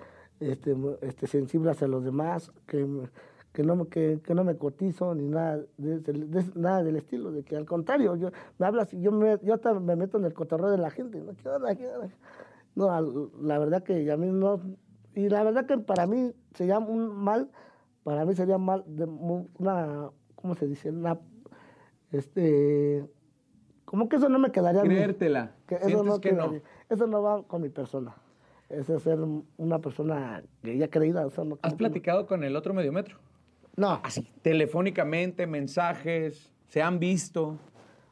este, 0.41 0.77
este, 1.01 1.27
sensible 1.27 1.71
hacia 1.71 1.89
los 1.89 2.05
demás, 2.05 2.53
que, 2.67 2.87
que 3.53 3.63
no 3.63 3.77
me, 3.77 3.87
que, 3.89 4.21
que 4.23 4.35
no 4.35 4.45
me 4.45 4.57
cotizo 4.57 5.15
ni 5.15 5.27
nada 5.29 5.61
de, 5.79 6.01
de- 6.01 6.13
de- 6.27 6.53
nada 6.55 6.83
del 6.85 6.97
estilo, 6.97 7.33
de 7.33 7.43
que 7.43 7.57
al 7.57 7.65
contrario, 7.67 8.15
yo 8.17 8.31
me 8.59 8.67
hablas 8.67 8.93
y 8.95 9.01
yo 9.01 9.11
me, 9.11 9.39
yo 9.43 9.55
hasta 9.55 9.73
me 9.75 9.97
meto 9.97 10.19
en 10.19 10.27
el 10.27 10.35
cotorreo 10.35 10.71
de 10.71 10.79
la 10.79 10.91
gente, 10.91 11.21
¿no? 11.21 11.33
¿Qué 11.35 11.49
onda? 11.49 11.75
¿Qué 11.75 11.89
onda? 11.89 12.09
No, 12.77 13.31
la 13.43 13.59
verdad 13.59 13.83
que 13.83 14.11
a 14.13 14.17
mí 14.17 14.29
no, 14.31 14.61
y 15.15 15.29
la 15.29 15.43
verdad 15.43 15.67
que 15.67 15.79
para 15.79 16.07
mí 16.07 16.33
sería 16.55 16.79
un 16.79 17.09
mal, 17.09 17.51
para 18.09 18.25
mí 18.25 18.35
sería 18.35 18.57
mal, 18.57 18.85
de, 18.87 19.05
una, 19.05 20.09
¿cómo 20.35 20.55
se 20.55 20.67
dice? 20.67 20.89
Una, 20.91 21.19
este, 22.11 23.05
como 23.85 24.09
que 24.09 24.17
eso 24.17 24.31
no 24.31 24.39
me 24.39 24.51
quedaría. 24.51 24.81
Creértela. 24.81 25.53
Que 25.67 25.75
eso, 25.75 25.89
¿Sientes 25.89 26.07
no 26.07 26.19
que 26.19 26.33
no? 26.33 26.43
quedaría- 26.45 26.63
eso 26.89 27.07
no 27.07 27.21
va 27.23 27.43
con 27.43 27.61
mi 27.61 27.69
persona. 27.69 28.15
Eso 28.71 28.97
es 28.97 29.03
ser 29.03 29.19
una 29.59 29.79
persona 29.81 30.43
que 30.63 30.79
ya 30.79 30.89
creída. 30.89 31.27
Eso 31.27 31.45
no, 31.45 31.59
¿Has 31.61 31.75
platicado 31.75 32.27
con 32.27 32.45
el 32.45 32.57
otro 32.57 32.73
mediometro? 32.73 33.19
No. 33.77 34.01
Así, 34.03 34.33
telefónicamente, 34.41 35.47
mensajes, 35.47 36.51
se 36.69 36.81
han 36.81 36.99
visto. 36.99 37.59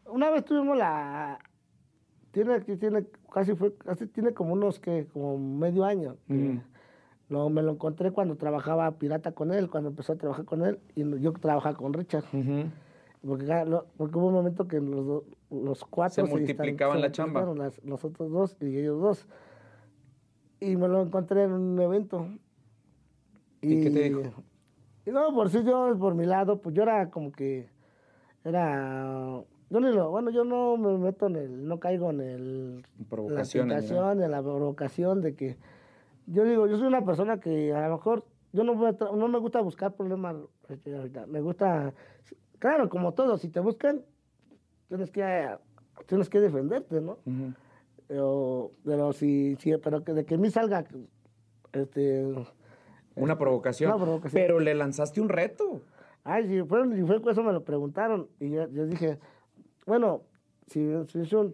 Una 0.05 0.29
vez 0.29 0.45
tuvimos 0.45 0.77
la... 0.77 1.39
Tiene, 2.33 2.61
tiene, 2.61 3.07
casi 3.33 3.55
fue, 3.55 3.75
casi 3.79 4.07
tiene 4.09 4.35
como 4.35 4.53
unos 4.53 4.79
que, 4.79 5.07
como 5.07 5.39
medio 5.39 5.87
año. 5.87 6.19
que 6.29 6.61
No, 7.29 7.51
me 7.51 7.63
lo 7.63 7.73
encontré 7.73 8.13
cuando 8.13 8.37
trabajaba 8.37 8.91
pirata 8.99 9.33
con 9.33 9.53
él, 9.53 9.69
cuando 9.69 9.91
empezó 9.91 10.13
a 10.13 10.17
trabajar 10.17 10.45
con 10.45 10.65
él, 10.65 10.79
y 10.95 11.03
yo 11.21 11.33
trabajaba 11.33 11.77
con 11.77 11.93
Richard. 11.93 12.25
Ujú. 12.33 12.71
Porque, 13.27 13.47
cada- 13.47 13.65
lo- 13.65 13.87
porque 13.97 14.17
hubo 14.19 14.29
un 14.29 14.35
momento 14.35 14.69
que 14.69 14.81
los, 14.81 15.25
los 15.51 15.85
cuatro 15.85 16.25
Se 16.27 16.31
multiplicaban 16.31 16.99
instal- 16.99 17.01
la 17.03 17.13
chamba. 17.13 17.41
multiplicaron 17.45 17.59
las- 17.59 17.85
los 17.85 18.05
otros 18.05 18.31
dos 18.31 18.57
y 18.61 18.79
ellos 18.79 19.01
dos. 19.01 19.27
Y 20.61 20.77
me 20.77 20.87
lo 20.87 21.03
encontré 21.03 21.43
en 21.43 21.53
un 21.53 21.81
evento. 21.81 22.29
¿Y 23.61 23.83
qué 23.83 23.91
te 23.91 24.03
dijo? 24.09 24.21
Y 25.05 25.11
no, 25.11 25.35
por 25.35 25.51
si 25.51 25.65
yo, 25.65 25.97
por 25.99 26.15
mi 26.15 26.27
lado, 26.27 26.61
pues 26.61 26.75
yo 26.75 26.83
era 26.85 27.11
como 27.11 27.33
que. 27.33 27.69
Era. 28.45 29.43
Yo 29.71 29.81
ni 29.81 29.93
lo. 29.93 30.11
Bueno, 30.11 30.31
yo 30.31 30.45
no 30.45 30.77
me 30.77 30.97
meto 30.99 31.27
en 31.27 31.37
el. 31.37 31.67
No 31.67 31.81
caigo 31.81 32.11
en 32.11 32.21
el. 32.21 32.87
Provocaciones, 33.09 33.69
La 33.69 33.81
¿no? 33.81 33.87
tentación, 33.89 34.23
en 34.23 34.31
la 34.31 34.43
provocación 34.43 35.21
de 35.23 35.35
que. 35.35 35.57
Yo 36.27 36.45
digo, 36.45 36.67
yo 36.67 36.77
soy 36.77 36.89
una 36.89 37.05
persona 37.05 37.39
que 37.39 37.73
a 37.73 37.89
lo 37.89 37.97
mejor. 37.97 38.25
Yo 38.53 38.65
no, 38.65 38.75
voy 38.75 38.89
a 38.89 39.05
no 39.15 39.29
me 39.29 39.39
gusta 39.39 39.61
buscar 39.61 39.95
problemas. 39.95 40.37
este, 40.69 40.97
ahorita. 40.97 41.27
Me 41.27 41.41
gusta. 41.41 41.93
Claro, 42.59 42.89
como 42.89 43.13
todo, 43.13 43.37
si 43.39 43.49
te 43.49 43.61
buscan, 43.61 44.03
tienes 44.89 45.11
que. 45.11 45.57
Tienes 46.07 46.29
que 46.29 46.41
defenderte, 46.41 47.01
¿no? 47.01 47.19
Pero, 48.07 48.73
pero 48.85 49.13
si, 49.13 49.57
si, 49.57 49.77
pero 49.79 50.05
que 50.05 50.13
de 50.13 50.25
que 50.27 50.35
a 50.35 50.39
mí 50.39 50.51
salga, 50.51 50.85
este, 51.73 52.35
Una 53.15 53.39
provocación. 53.39 53.93
Una 53.93 54.03
provocación. 54.03 54.43
Pero 54.43 54.61
le 54.61 54.75
lanzaste 54.75 55.21
un 55.21 55.29
reto. 55.29 55.81
ay, 56.23 56.47
si 56.49 56.63
fue, 56.63 56.95
si 56.95 57.03
fue 57.03 57.21
eso 57.33 57.43
me 57.43 57.53
lo 57.53 57.65
preguntaron 57.65 58.29
y 58.39 58.51
yo, 58.51 58.69
yo 58.69 58.87
dije, 58.87 59.19
bueno, 59.87 60.23
si, 60.67 60.89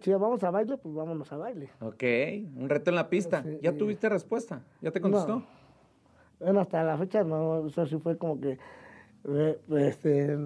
si, 0.01 0.11
vamos 0.13 0.43
a 0.43 0.51
baile, 0.51 0.77
pues 0.77 0.93
vámonos 0.95 1.31
a 1.31 1.37
baile. 1.37 1.69
Ok, 1.81 2.03
un 2.55 2.67
reto 2.69 2.89
en 2.89 2.95
la 2.95 3.09
pista. 3.09 3.43
Sí, 3.43 3.59
¿Ya 3.61 3.71
sí. 3.71 3.77
tuviste 3.77 4.09
respuesta? 4.09 4.63
¿Ya 4.81 4.91
te 4.91 4.99
contestó? 5.01 5.35
No. 5.39 5.45
Bueno, 6.39 6.59
hasta 6.61 6.83
la 6.83 6.97
fecha 6.97 7.23
no, 7.23 7.67
eso 7.67 7.85
sí 7.85 7.97
fue 7.99 8.17
como 8.17 8.39
que, 8.41 8.57
eh, 9.25 9.59
este, 9.77 10.37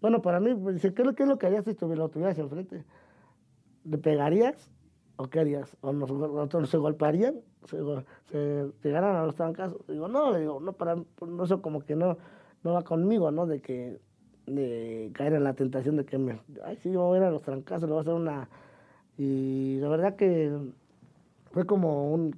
bueno, 0.00 0.22
para 0.22 0.40
mí, 0.40 0.54
pues, 0.54 0.76
dice, 0.76 0.94
¿qué, 0.94 1.02
es 1.02 1.06
lo- 1.06 1.14
¿qué 1.14 1.22
es 1.24 1.28
lo 1.28 1.38
que 1.38 1.46
harías 1.46 1.64
si 1.64 1.76
lo 1.80 2.08
tuvieras 2.08 2.38
enfrente? 2.38 2.84
¿Le 3.84 3.98
pegarías 3.98 4.70
o 5.16 5.28
qué 5.28 5.40
harías? 5.40 5.76
¿O 5.82 5.92
nos, 5.92 6.10
o 6.10 6.66
se 6.66 6.76
golpearían? 6.78 7.36
¿Se, 7.66 7.76
se 8.30 8.72
llegaran 8.82 9.16
a 9.16 9.24
los 9.26 9.34
trancazos? 9.36 9.86
Digo, 9.86 10.08
no, 10.08 10.34
digo, 10.34 10.58
no, 10.60 10.72
para 10.72 10.96
no, 10.96 11.44
eso 11.44 11.62
como 11.62 11.80
que 11.84 11.94
no, 11.94 12.16
no 12.64 12.72
va 12.72 12.82
conmigo, 12.82 13.30
¿no? 13.30 13.46
De 13.46 13.60
que, 13.60 14.00
de 14.46 15.10
caer 15.14 15.34
en 15.34 15.44
la 15.44 15.54
tentación 15.54 15.96
de 15.96 16.04
que 16.04 16.18
me, 16.18 16.40
ay, 16.64 16.76
sí, 16.82 16.90
voy 16.90 17.16
a 17.16 17.20
ir 17.20 17.26
a 17.26 17.30
los 17.30 17.42
trancazos, 17.42 17.88
le 17.88 17.92
voy 17.94 17.98
a 17.98 18.02
hacer 18.02 18.14
una, 18.14 18.48
y 19.18 19.78
la 19.80 19.88
verdad 19.88 20.16
que 20.16 20.52
fue 21.52 21.64
como 21.66 22.12
un, 22.12 22.36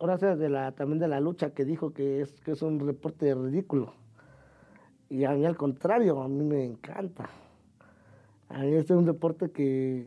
ahora 0.00 0.18
sea 0.18 0.36
de 0.36 0.48
la, 0.48 0.72
también 0.72 0.98
de 0.98 1.08
la 1.08 1.20
lucha 1.20 1.50
que 1.50 1.64
dijo 1.64 1.92
que 1.92 2.20
es, 2.20 2.40
que 2.40 2.52
es 2.52 2.62
un 2.62 2.80
reporte 2.80 3.34
ridículo. 3.34 3.92
Y 5.10 5.24
a 5.24 5.32
mí 5.32 5.44
al 5.44 5.56
contrario, 5.56 6.22
a 6.22 6.28
mí 6.28 6.42
me 6.42 6.64
encanta. 6.64 7.28
A 8.48 8.60
mí 8.60 8.74
este 8.74 8.94
es 8.94 8.98
un 8.98 9.04
deporte 9.04 9.50
que 9.50 10.06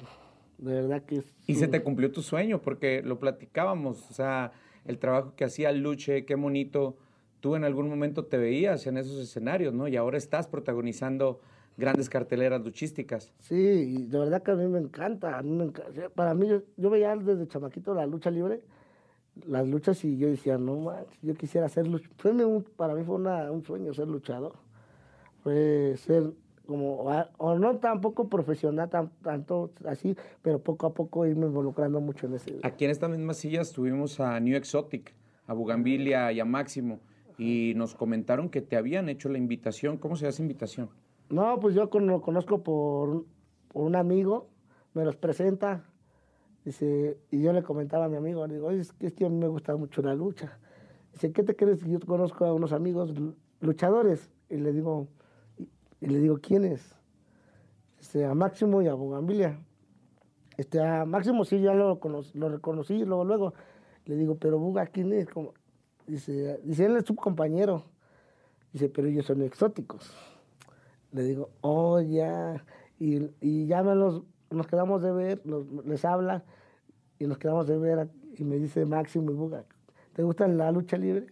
de 0.58 0.74
verdad 0.74 1.04
que 1.04 1.18
es... 1.18 1.36
Y 1.46 1.56
se 1.56 1.68
te 1.68 1.84
cumplió 1.84 2.12
tu 2.12 2.22
sueño, 2.22 2.62
porque 2.62 3.02
lo 3.04 3.20
platicábamos, 3.20 4.10
o 4.10 4.14
sea, 4.14 4.52
el 4.86 4.98
trabajo 4.98 5.34
que 5.36 5.46
hacía 5.46 5.72
Luche, 5.72 6.26
qué 6.26 6.36
bonito. 6.36 6.98
Tú 7.40 7.56
en 7.56 7.64
algún 7.64 7.88
momento 7.90 8.26
te 8.26 8.38
veías 8.38 8.88
en 8.88 8.98
esos 8.98 9.20
escenarios, 9.22 9.74
¿no? 9.74 9.88
Y 9.88 9.96
ahora 9.96 10.18
estás 10.18 10.48
protagonizando 10.48 11.40
grandes 11.78 12.10
carteleras 12.10 12.62
luchísticas. 12.64 13.32
Sí, 13.40 14.08
de 14.08 14.18
verdad 14.20 14.42
que 14.42 14.52
a 14.52 14.56
mí 14.56 14.66
me 14.68 14.80
encanta. 14.80 15.38
A 15.38 15.44
mí 15.44 15.52
me 15.52 15.66
encanta. 15.66 16.10
Para 16.10 16.34
mí, 16.34 16.48
yo, 16.48 16.62
yo 16.78 16.90
veía 16.90 17.16
desde 17.16 17.48
chamaquito 17.48 17.94
la 17.94 18.08
lucha 18.08 18.32
libre, 18.32 18.62
las 19.46 19.68
luchas, 19.68 20.04
y 20.04 20.18
yo 20.18 20.28
decía, 20.28 20.58
no 20.58 20.78
manches, 20.78 21.20
yo 21.22 21.36
quisiera 21.36 21.70
ser 21.70 21.88
luchador. 21.88 22.64
Para 22.76 22.96
mí 22.96 23.04
fue 23.04 23.16
una- 23.16 23.52
un 23.52 23.64
sueño 23.64 23.94
ser 23.94 24.08
luchador. 24.08 24.54
Fue 25.44 25.94
ser 25.98 26.34
como, 26.66 27.04
o, 27.38 27.58
no 27.58 27.78
tampoco 27.78 28.28
profesional, 28.28 28.90
tan- 28.90 29.12
tanto 29.22 29.72
así, 29.86 30.18
pero 30.42 30.60
poco 30.60 30.88
a 30.88 30.94
poco 30.94 31.26
irme 31.26 31.46
involucrando 31.46 32.02
mucho 32.02 32.26
en 32.28 32.34
ese. 32.34 32.60
Aquí 32.64 32.84
en 32.86 32.92
estas 32.92 33.10
mismas 33.10 33.38
sillas 33.38 33.72
tuvimos 33.72 34.20
a 34.20 34.38
New 34.40 34.58
Exotic, 34.58 35.14
a 35.46 35.54
Bugambilia 35.54 36.32
y 36.34 36.40
a 36.42 36.46
Máximo, 36.46 37.00
y 37.38 37.74
nos 37.76 37.96
comentaron 37.96 38.50
que 38.50 38.62
te 38.62 38.76
habían 38.78 39.10
hecho 39.10 39.30
la 39.30 39.38
invitación. 39.38 39.98
¿Cómo 39.98 40.16
se 40.16 40.28
hace 40.28 40.42
invitación? 40.42 40.90
No, 41.30 41.60
pues 41.60 41.76
yo 41.76 41.90
lo 41.92 42.22
conozco 42.22 42.64
por, 42.64 43.26
por 43.68 43.84
un 43.84 43.96
amigo, 43.96 44.48
me 44.94 45.04
los 45.04 45.16
presenta, 45.18 45.84
dice, 46.66 47.20
y 47.32 47.42
yo 47.42 47.54
le 47.54 47.64
comentaba 47.64 48.06
a 48.06 48.10
mi 48.10 48.16
amigo, 48.16 48.48
le 48.48 48.56
digo, 48.56 48.68
"Oye, 48.68 48.80
es 48.80 48.94
que, 48.94 49.08
es 49.08 49.14
que 49.14 49.26
a 49.26 49.30
mí 49.30 49.38
me 49.38 49.48
gusta 49.48 49.76
mucho 49.76 50.02
la 50.02 50.16
lucha. 50.16 50.58
Dice, 51.14 51.32
¿qué 51.32 51.44
te 51.44 51.56
crees? 51.56 51.84
Yo 51.86 52.00
conozco 52.00 52.46
a 52.46 52.54
unos 52.54 52.72
amigos 52.72 53.18
lu- 53.20 53.36
luchadores, 53.60 54.32
y 54.50 54.58
le 54.58 54.72
digo, 54.72 55.08
y, 56.00 56.08
le 56.08 56.20
digo, 56.20 56.38
¿quiénes? 56.38 56.96
Dice, 58.00 58.26
a 58.26 58.34
Máximo 58.34 58.82
y 58.82 58.88
a 58.88 58.94
Bugambilia. 58.94 59.60
Este, 60.58 60.80
a 60.80 61.06
Máximo 61.06 61.46
sí, 61.46 61.60
ya 61.62 61.74
lo, 61.74 62.00
lo 62.34 62.50
reconocí, 62.50 63.04
luego, 63.06 63.26
luego. 63.26 63.54
Le 64.06 64.16
digo, 64.16 64.36
pero 64.38 64.58
Buga, 64.60 64.88
¿quién 64.88 65.12
es? 65.14 65.28
Dice, 66.08 66.60
dice, 66.64 66.86
él 66.86 66.98
es 66.98 67.04
tu 67.04 67.16
compañero. 67.16 67.84
Dice, 68.74 68.90
pero 68.90 69.08
ellos 69.08 69.26
son 69.26 69.42
exóticos. 69.42 70.12
Le 71.12 71.24
digo, 71.24 71.50
oh, 71.62 72.02
ya. 72.02 72.64
Y, 73.00 73.30
y 73.42 73.68
ya 73.68 73.84
me 73.84 73.96
los, 73.96 74.24
nos 74.50 74.68
quedamos 74.68 75.02
de 75.02 75.12
ver, 75.12 75.42
les 75.86 76.06
habla, 76.06 76.44
y 77.20 77.26
nos 77.26 77.38
quedamos 77.38 77.68
de 77.68 77.78
ver, 77.78 78.08
y 78.38 78.44
me 78.44 78.58
dice 78.58 78.86
Máximo 78.86 79.32
y 79.32 79.36
Buga, 79.36 79.66
¿te 80.14 80.24
gusta 80.24 80.48
la 80.48 80.72
lucha 80.72 80.98
libre? 80.98 81.28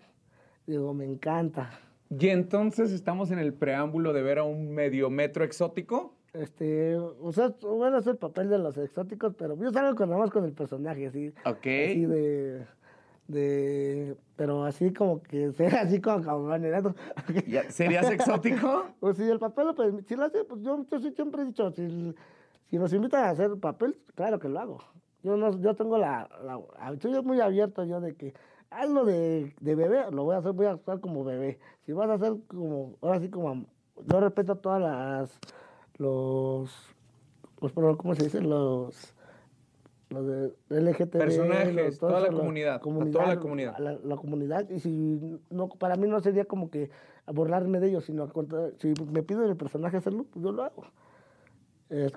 Digo, 0.67 0.93
me 0.93 1.05
encanta. 1.05 1.79
Y 2.09 2.29
entonces 2.29 2.91
estamos 2.91 3.31
en 3.31 3.39
el 3.39 3.53
preámbulo 3.53 4.13
de 4.13 4.21
ver 4.21 4.39
a 4.39 4.43
un 4.43 4.73
medio 4.73 5.09
metro 5.09 5.43
exótico. 5.43 6.15
Este, 6.33 6.97
o 6.97 7.31
sea, 7.31 7.53
bueno, 7.61 7.99
es 7.99 8.07
el 8.07 8.17
papel 8.17 8.49
de 8.49 8.57
los 8.57 8.77
exóticos, 8.77 9.33
pero 9.37 9.55
yo 9.57 9.71
salgo 9.71 9.95
con, 9.95 10.09
nada 10.09 10.21
más 10.21 10.31
con 10.31 10.43
el 10.43 10.51
personaje, 10.51 11.07
así. 11.07 11.29
Ok. 11.45 11.65
Así 11.65 12.05
de, 12.05 12.65
de, 13.27 14.15
pero 14.35 14.65
así 14.65 14.93
como 14.93 15.21
que 15.21 15.51
sea 15.53 15.81
así 15.81 16.01
como. 16.01 16.21
Ya, 17.47 17.69
¿Serías 17.71 18.09
exótico? 18.09 18.85
Pues 18.99 19.17
si 19.17 19.23
el 19.23 19.39
papel 19.39 19.67
lo 19.67 19.75
permite, 19.75 20.07
si 20.07 20.15
lo 20.15 20.25
hace, 20.25 20.43
pues 20.43 20.61
yo, 20.61 20.85
yo 20.89 21.11
siempre 21.11 21.41
he 21.41 21.45
dicho, 21.45 21.71
si, 21.71 22.15
si 22.69 22.77
nos 22.77 22.93
invitan 22.93 23.23
a 23.25 23.29
hacer 23.29 23.57
papel, 23.57 23.97
claro 24.15 24.39
que 24.39 24.49
lo 24.49 24.59
hago. 24.59 24.77
Yo 25.23 25.37
no, 25.37 25.59
yo 25.59 25.75
tengo 25.75 25.97
la, 25.97 26.29
la 26.43 26.59
soy 26.99 27.19
muy 27.23 27.41
abierto 27.41 27.83
yo 27.83 27.99
de 27.99 28.15
que 28.15 28.33
hazlo 28.69 29.05
de, 29.05 29.55
de 29.59 29.75
bebé, 29.75 30.05
lo 30.11 30.23
voy 30.23 30.35
a 30.35 30.39
hacer, 30.39 30.51
voy 30.51 30.67
a 30.67 30.71
actuar 30.71 30.99
como 30.99 31.23
bebé. 31.23 31.59
Si 31.85 31.93
vas 31.93 32.09
a 32.09 32.13
hacer 32.13 32.35
como, 32.47 32.95
ahora 33.01 33.19
sí 33.19 33.29
como, 33.29 33.65
yo 34.05 34.19
respeto 34.19 34.57
todas 34.57 34.81
las, 34.81 35.39
los, 35.97 36.71
los, 37.61 37.97
¿cómo 37.97 38.15
se 38.15 38.25
dice? 38.25 38.41
Los, 38.41 39.14
los 40.09 40.25
de 40.27 40.51
LGTB. 40.69 41.17
Personajes, 41.17 41.97
toda 41.99 42.19
la 42.21 42.29
comunidad, 42.29 42.81
toda 42.81 43.27
la 43.27 43.39
comunidad. 43.39 43.77
La, 43.79 43.93
la 44.03 44.15
comunidad, 44.15 44.69
y 44.69 44.79
si, 44.79 45.19
no, 45.49 45.69
para 45.69 45.95
mí 45.95 46.07
no 46.07 46.19
sería 46.19 46.45
como 46.45 46.69
que 46.69 46.89
burlarme 47.27 47.79
de 47.79 47.89
ellos, 47.89 48.05
sino 48.05 48.23
al 48.23 48.31
contrario, 48.31 48.73
si 48.77 48.93
me 49.11 49.23
piden 49.23 49.43
el 49.49 49.57
personaje 49.57 49.97
hacerlo, 49.97 50.25
pues 50.31 50.43
yo 50.43 50.51
lo 50.51 50.63
hago. 50.63 50.83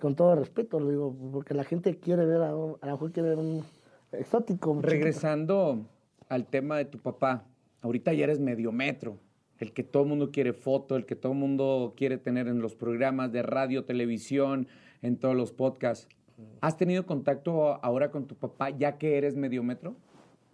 Con 0.01 0.15
todo 0.17 0.35
respeto, 0.35 0.81
lo 0.81 0.89
digo, 0.89 1.15
porque 1.33 1.53
la 1.55 1.63
gente 1.65 1.99
quiere 1.99 2.25
ver, 2.25 2.43
a, 2.43 2.57
un- 2.57 2.77
a 2.81 2.87
lo 2.87 2.93
mejor 2.93 3.13
quiere 3.13 3.29
ver 3.31 3.39
un 3.39 3.63
exótico. 4.13 4.71
un 4.71 4.79
chiquito. 4.79 4.91
Regresando 4.93 5.87
al 6.31 6.47
tema 6.47 6.79
de 6.79 6.87
tu 6.87 6.99
papá, 6.99 7.45
ahorita 7.83 8.13
ya 8.15 8.25
eres 8.25 8.41
medio 8.41 8.73
metro, 8.73 9.19
el 9.59 9.73
que 9.75 9.83
todo 9.83 10.05
el 10.05 10.09
mundo 10.09 10.31
quiere 10.31 10.53
foto, 10.55 10.97
el 10.97 11.05
que 11.05 11.17
todo 11.17 11.33
el 11.33 11.39
mundo 11.39 11.93
quiere 11.97 12.17
tener 12.17 12.49
en 12.49 12.61
los 12.61 12.77
programas 12.77 13.31
de 13.31 13.43
radio, 13.43 13.85
televisión, 13.85 14.69
en 15.03 15.19
todos 15.19 15.37
los 15.37 15.53
podcasts. 15.53 16.09
¿Has 16.61 16.77
tenido 16.77 17.07
contacto 17.07 17.83
ahora 17.85 18.11
con 18.11 18.27
tu 18.27 18.35
papá 18.35 18.71
ya 18.71 18.99
que 18.99 19.17
eres 19.19 19.37
medio 19.37 19.63
metro? 19.63 19.95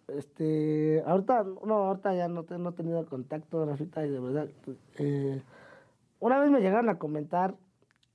Este, 0.08 1.02
ahorita, 1.06 1.44
no, 1.64 1.74
ahorita 1.74 2.14
ya 2.14 2.28
no, 2.28 2.44
no 2.58 2.70
he 2.70 2.72
tenido 2.72 3.06
contacto, 3.06 3.64
Rafita, 3.64 4.04
y 4.06 4.10
de 4.10 4.20
verdad. 4.20 4.48
eh, 4.98 5.40
una 6.20 6.38
vez 6.40 6.50
me 6.50 6.60
llegaron 6.60 6.90
a 6.90 6.98
comentar 6.98 7.54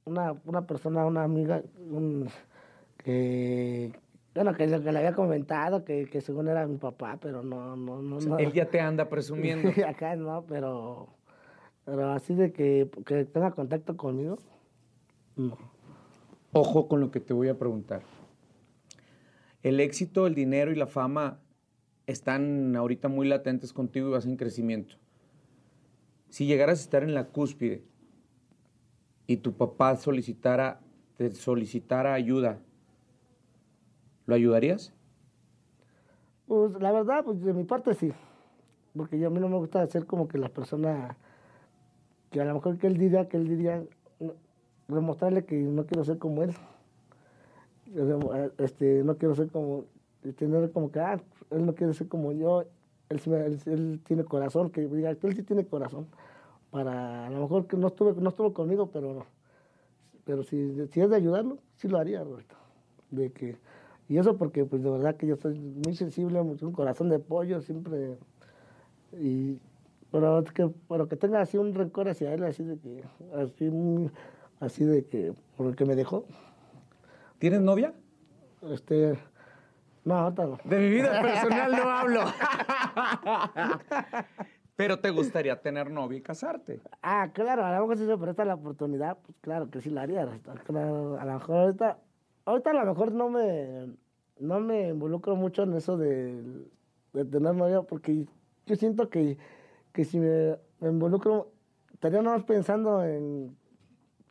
una, 0.06 0.36
una 0.46 0.68
persona, 0.68 1.06
una 1.06 1.24
amiga, 1.24 1.64
un- 1.92 2.28
que, 2.98 3.92
bueno, 4.36 4.54
que 4.54 4.68
le 4.68 4.76
había 4.76 5.14
comentado, 5.14 5.84
que, 5.84 6.06
que 6.06 6.22
según 6.22 6.48
era 6.48 6.68
mi 6.68 6.78
papá, 6.78 7.18
pero 7.20 7.42
no, 7.44 7.76
no, 7.76 8.02
no. 8.02 8.20
no. 8.20 8.38
Él 8.38 8.54
ya 8.54 8.70
te 8.70 8.80
anda 8.80 9.10
presumiendo. 9.10 9.72
Acá 9.88 10.16
no, 10.16 10.44
pero, 10.48 11.08
pero 11.86 12.12
así 12.12 12.36
de 12.36 12.52
que, 12.52 12.90
que 13.06 13.26
tenga 13.26 13.52
contacto 13.52 13.98
conmigo, 13.98 14.38
no. 15.36 15.58
Ojo 16.52 16.88
con 16.88 17.00
lo 17.00 17.12
que 17.12 17.20
te 17.20 17.34
voy 17.34 17.48
a 17.48 17.58
preguntar. 17.58 18.02
El 19.62 19.80
éxito, 19.80 20.26
el 20.26 20.34
dinero 20.34 20.72
y 20.72 20.76
la 20.76 20.88
fama 20.88 21.40
están 22.08 22.76
ahorita 22.76 23.08
muy 23.08 23.28
latentes 23.28 23.72
contigo 23.72 24.08
y 24.08 24.12
vas 24.12 24.26
en 24.26 24.36
crecimiento. 24.36 24.96
Si 26.30 26.48
llegaras 26.48 26.80
a 26.80 26.84
estar 26.84 27.04
en 27.04 27.14
la 27.14 27.28
cúspide 27.28 27.84
y 29.28 29.38
tu 29.38 29.54
papá 29.54 29.96
solicitara, 29.96 30.82
te 31.18 31.32
solicitara 31.32 32.14
ayuda, 32.14 32.62
¿lo 34.26 34.34
ayudarías? 34.34 34.94
Pues 36.48 36.72
la 36.82 36.92
verdad, 36.92 37.24
pues 37.26 37.44
de 37.44 37.54
mi 37.54 37.64
parte 37.64 37.94
sí. 37.94 38.12
Porque 38.96 39.20
yo, 39.20 39.28
a 39.28 39.30
mí 39.30 39.40
no 39.40 39.50
me 39.50 39.58
gusta 39.58 39.86
ser 39.86 40.08
como 40.08 40.28
que 40.28 40.40
la 40.40 40.50
persona 40.50 41.16
que 42.32 42.42
a 42.42 42.46
lo 42.46 42.56
mejor 42.56 42.78
que 42.80 42.88
él 42.88 42.98
diría, 42.98 43.28
que 43.28 43.38
él 43.38 43.48
diría, 43.48 43.84
demostrarle 44.95 45.45
que 45.45 45.56
no 45.56 45.86
quiero 45.86 46.04
ser 46.04 46.17
como 46.17 46.43
él. 46.43 46.56
Eh, 47.95 48.52
Este, 48.58 49.04
no 49.04 49.17
quiero 49.17 49.36
ser 49.36 49.49
como, 49.49 49.86
tener 50.38 50.71
como 50.71 50.91
que, 50.91 50.99
ah, 50.99 51.19
él 51.52 51.65
no 51.65 51.75
quiere 51.75 51.93
ser 51.93 52.08
como 52.08 52.32
yo, 52.32 52.63
él, 53.10 53.21
él, 53.25 53.60
él 53.65 54.02
tiene 54.06 54.23
corazón, 54.23 54.69
que 54.69 54.88
diga, 54.88 55.10
él 55.10 55.36
sí 55.36 55.43
tiene 55.43 55.65
corazón. 55.65 56.08
Para, 56.71 57.28
a 57.28 57.30
lo 57.32 57.41
mejor 57.41 57.67
que 57.67 57.78
no 57.78 57.88
estuve, 57.88 58.13
no 58.21 58.30
estuvo 58.30 58.54
conmigo, 58.54 58.91
pero 58.91 59.25
pero 60.30 60.43
si, 60.43 60.75
si 60.91 61.02
es 61.02 61.10
de 61.10 61.15
ayudarlo, 61.15 61.58
sí 61.75 61.88
lo 61.88 61.97
haría, 61.97 62.23
Roberto. 62.23 62.56
De 63.10 63.32
que, 63.32 63.58
y 64.08 64.19
eso 64.19 64.38
porque, 64.38 64.63
pues, 64.63 64.84
de 64.84 64.91
verdad 64.91 65.15
que 65.15 65.25
yo 65.25 65.36
soy 65.38 65.58
muy 65.58 65.95
sensible, 65.95 66.39
un 66.39 66.71
corazón 66.71 67.10
de 67.10 67.17
pollo, 67.17 67.62
siempre. 67.62 68.19
Y, 69.19 69.58
pero 70.12 70.43
que, 70.43 70.69
pero 70.88 71.08
que 71.08 71.15
tenga 71.15 71.41
así 71.41 71.58
un 71.58 71.73
rencor 71.73 72.10
hacia 72.10 72.32
él, 72.32 72.43
así 72.43 72.63
de 72.63 72.78
que, 72.78 73.04
así, 73.34 73.71
así 74.60 74.84
de 74.84 75.06
que, 75.06 75.34
por 75.58 75.67
el 75.67 75.76
que 75.76 75.86
me 75.86 75.95
dejó, 75.95 76.26
¿Tienes 77.39 77.62
novia? 77.62 77.93
este, 78.74 79.17
no, 80.04 80.15
ahorita 80.15 80.45
no. 80.45 80.60
De 80.63 80.78
mi 80.78 80.89
vida 80.89 81.22
personal 81.22 81.72
no 81.72 81.89
hablo. 81.89 82.22
Pero 84.76 85.00
te 85.00 85.10
gustaría 85.10 85.62
tener 85.62 85.91
novia 85.91 86.17
y 86.17 86.22
casarte. 86.22 86.82
Ah, 87.02 87.30
claro, 87.34 87.65
a 87.65 87.74
lo 87.74 87.82
mejor 87.82 87.98
si 87.98 88.06
se 88.06 88.17
presta 88.17 88.45
la 88.45 88.56
oportunidad, 88.56 89.17
pues 89.26 89.38
claro 89.41 89.69
que 89.69 89.82
sí 89.82 89.89
la 89.89 90.04
haría. 90.04 90.28
claro. 90.65 91.19
a 91.19 91.26
lo 91.26 91.34
mejor 91.34 91.56
ahorita, 91.58 91.98
ahorita 92.45 92.72
a 92.72 92.74
lo 92.74 92.86
mejor 92.86 93.12
no 93.12 93.30
me, 93.30 93.88
no 94.39 94.60
me 94.60 94.89
involucro 94.89 95.36
mucho 95.36 95.63
en 95.63 95.74
eso 95.74 95.98
de, 95.98 96.65
de 97.13 97.26
tener 97.26 97.56
novia, 97.56 97.82
porque 97.82 98.26
yo 98.65 98.76
siento 98.76 99.10
que, 99.10 99.38
que 99.93 100.06
si 100.06 100.19
me, 100.19 100.58
me 100.80 100.89
involucro, 100.89 101.52
estaría 101.93 102.22
nada 102.22 102.38
más 102.38 102.45
pensando 102.45 103.04
en, 103.04 103.58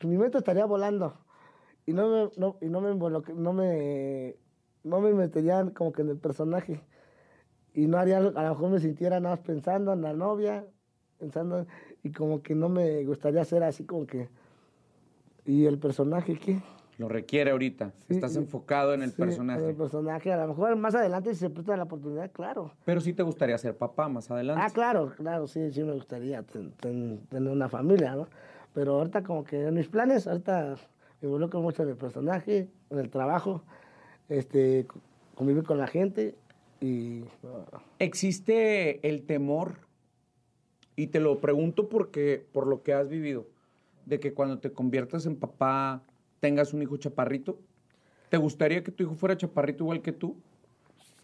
mi 0.06 0.16
mente 0.18 0.38
estaría 0.38 0.66
volando. 0.66 1.14
Y 1.86 1.92
no 1.92 2.08
me, 2.08 2.30
no, 2.36 2.56
y 2.60 2.66
no 2.66 2.80
me 2.80 2.94
no 2.94 3.52
me, 3.52 4.36
no 4.84 5.00
me 5.00 5.12
metería 5.14 5.64
como 5.74 5.92
que 5.92 6.02
en 6.02 6.10
el 6.10 6.18
personaje 6.18 6.80
y 7.74 7.86
no 7.86 7.98
haría, 7.98 8.18
a 8.18 8.20
lo 8.20 8.32
mejor 8.32 8.70
me 8.70 8.80
sintiera 8.80 9.20
nada 9.20 9.36
más 9.36 9.44
pensando 9.44 9.92
en 9.92 10.02
la 10.02 10.12
novia, 10.12 10.66
pensando, 11.18 11.66
y 12.02 12.10
como 12.12 12.42
que 12.42 12.54
no 12.54 12.68
me 12.68 13.04
gustaría 13.04 13.44
ser 13.44 13.62
así 13.62 13.84
como 13.84 14.06
que, 14.06 14.28
¿y 15.44 15.66
el 15.66 15.78
personaje 15.78 16.38
qué? 16.38 16.60
Lo 16.98 17.08
requiere 17.08 17.52
ahorita. 17.52 17.92
Sí, 18.08 18.14
Estás 18.14 18.32
sí, 18.32 18.38
enfocado 18.38 18.92
en 18.94 19.02
el 19.02 19.10
Sí, 19.10 19.22
En 19.22 19.28
personaje. 19.28 19.68
el 19.68 19.76
personaje, 19.76 20.32
a 20.32 20.36
lo 20.38 20.48
mejor 20.48 20.74
más 20.76 20.94
adelante 20.96 21.32
si 21.34 21.40
se 21.40 21.50
presta 21.50 21.76
la 21.76 21.84
oportunidad, 21.84 22.30
claro. 22.32 22.72
Pero 22.84 23.00
sí 23.00 23.12
te 23.12 23.22
gustaría 23.22 23.56
ser 23.58 23.76
papá 23.76 24.08
más 24.08 24.30
adelante. 24.30 24.64
Ah, 24.66 24.70
claro, 24.72 25.12
claro, 25.16 25.46
sí, 25.46 25.70
sí 25.70 25.84
me 25.84 25.92
gustaría 25.92 26.42
ten- 26.42 26.72
ten- 26.72 27.20
tener 27.28 27.52
una 27.52 27.68
familia, 27.68 28.16
¿no? 28.16 28.26
Pero 28.74 28.96
ahorita 28.96 29.22
como 29.22 29.44
que 29.44 29.66
en 29.66 29.74
mis 29.74 29.88
planes, 29.88 30.26
ahorita 30.26 30.76
me 31.20 31.26
involucro 31.26 31.60
mucho 31.60 31.82
en 31.82 31.88
el 31.90 31.96
personaje, 31.96 32.68
en 32.90 32.98
el 32.98 33.10
trabajo, 33.10 33.62
este, 34.28 34.86
co- 34.86 35.00
convivir 35.34 35.64
con 35.64 35.78
la 35.78 35.86
gente 35.86 36.34
y... 36.80 37.24
¿Existe 37.98 39.06
el 39.08 39.24
temor? 39.24 39.76
Y 40.96 41.08
te 41.08 41.20
lo 41.20 41.40
pregunto 41.40 41.88
porque, 41.88 42.44
por 42.52 42.66
lo 42.66 42.82
que 42.82 42.92
has 42.92 43.08
vivido, 43.08 43.46
de 44.06 44.20
que 44.20 44.34
cuando 44.34 44.58
te 44.58 44.72
conviertas 44.72 45.26
en 45.26 45.36
papá 45.36 46.02
tengas 46.40 46.72
un 46.72 46.82
hijo 46.82 46.96
chaparrito. 46.96 47.58
¿Te 48.30 48.36
gustaría 48.36 48.82
que 48.84 48.92
tu 48.92 49.04
hijo 49.04 49.14
fuera 49.14 49.36
chaparrito 49.36 49.84
igual 49.84 50.02
que 50.02 50.12
tú? 50.12 50.36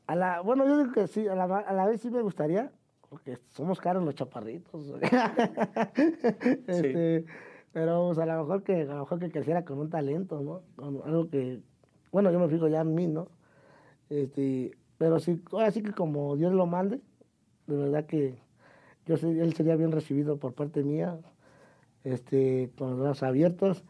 A 0.07 0.15
la, 0.17 0.41
bueno, 0.41 0.67
yo 0.67 0.79
digo 0.79 0.93
que 0.93 1.07
sí, 1.07 1.27
a 1.29 1.35
la, 1.35 1.45
a 1.45 1.73
la 1.73 1.87
vez 1.87 2.01
sí 2.01 2.11
me 2.11 2.23
gustaría, 2.23 2.73
porque 3.15 3.39
somos 3.51 3.79
caros 3.79 4.05
los 4.05 4.17
chaparritos. 4.17 4.93
Este, 6.67 7.25
Pero 7.73 8.11
a 8.11 8.27
lo 8.27 8.43
mejor 8.43 8.65
que 8.65 8.83
a 8.83 8.87
lo 8.87 9.01
mejor 9.01 9.21
que 9.21 9.31
creciera 9.31 9.65
con 9.65 9.79
un 9.79 9.89
talento, 9.89 10.41
¿no? 10.41 10.63
Con 10.75 11.01
algo 11.05 11.31
que, 11.31 11.61
bueno, 12.11 12.33
yo 12.33 12.41
me 12.41 12.49
fijo 12.49 12.67
ya 12.67 12.81
en 12.81 12.93
mí, 12.93 13.07
¿no? 13.07 13.29
Este, 14.11 14.77
pero 14.99 15.21
sí, 15.21 15.41
ahora 15.53 15.71
sí 15.71 15.81
que 15.81 15.93
como 15.93 16.35
Dios 16.35 16.53
lo 16.53 16.67
mande, 16.67 17.01
de 17.69 17.77
verdad 17.77 18.05
que 18.05 18.35
yo 19.07 19.17
sé, 19.17 19.31
él 19.31 19.55
sería 19.55 19.77
bien 19.77 19.93
recibido 19.93 20.37
por 20.37 20.53
parte 20.55 20.83
mía, 20.83 21.17
este, 22.03 22.73
con 22.77 22.91
los 22.91 22.99
brazos 22.99 23.23
abiertos, 23.23 23.85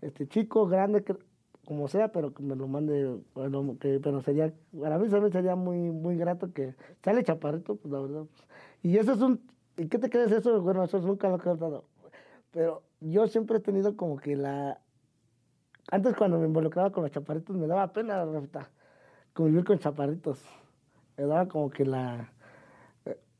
este 0.00 0.26
chico, 0.26 0.66
grande, 0.66 1.04
como 1.66 1.88
sea, 1.88 2.12
pero 2.12 2.34
que 2.34 2.42
me 2.42 2.56
lo 2.56 2.68
mande, 2.68 3.18
bueno, 3.34 3.76
que, 3.80 4.00
pero 4.00 4.20
sería, 4.20 4.52
para 4.78 4.98
mí 4.98 5.08
sería 5.30 5.56
muy, 5.56 5.78
muy 5.90 6.16
grato 6.16 6.52
que 6.52 6.74
sale 7.02 7.24
chaparrito, 7.24 7.76
pues 7.76 7.92
la 7.92 8.00
verdad. 8.00 8.24
Y 8.82 8.98
eso 8.98 9.12
es 9.12 9.20
un, 9.20 9.40
¿y 9.76 9.88
qué 9.88 9.98
te 9.98 10.10
crees 10.10 10.30
eso? 10.32 10.60
Bueno, 10.60 10.84
eso 10.84 10.98
nunca 11.00 11.28
lo 11.28 11.36
he 11.36 11.40
contado. 11.40 11.84
Pero 12.50 12.82
yo 13.00 13.26
siempre 13.26 13.58
he 13.58 13.60
tenido 13.60 13.96
como 13.96 14.16
que 14.16 14.36
la, 14.36 14.80
antes 15.90 16.16
cuando 16.16 16.38
me 16.38 16.46
involucraba 16.46 16.90
con 16.90 17.02
los 17.02 17.12
chaparritos 17.12 17.56
me 17.56 17.66
daba 17.66 17.92
pena, 17.92 18.24
Rafita, 18.24 18.70
convivir 19.32 19.64
con 19.64 19.78
chaparritos. 19.78 20.42
Me 21.16 21.24
daba 21.24 21.46
como 21.46 21.70
que 21.70 21.84
la... 21.84 22.32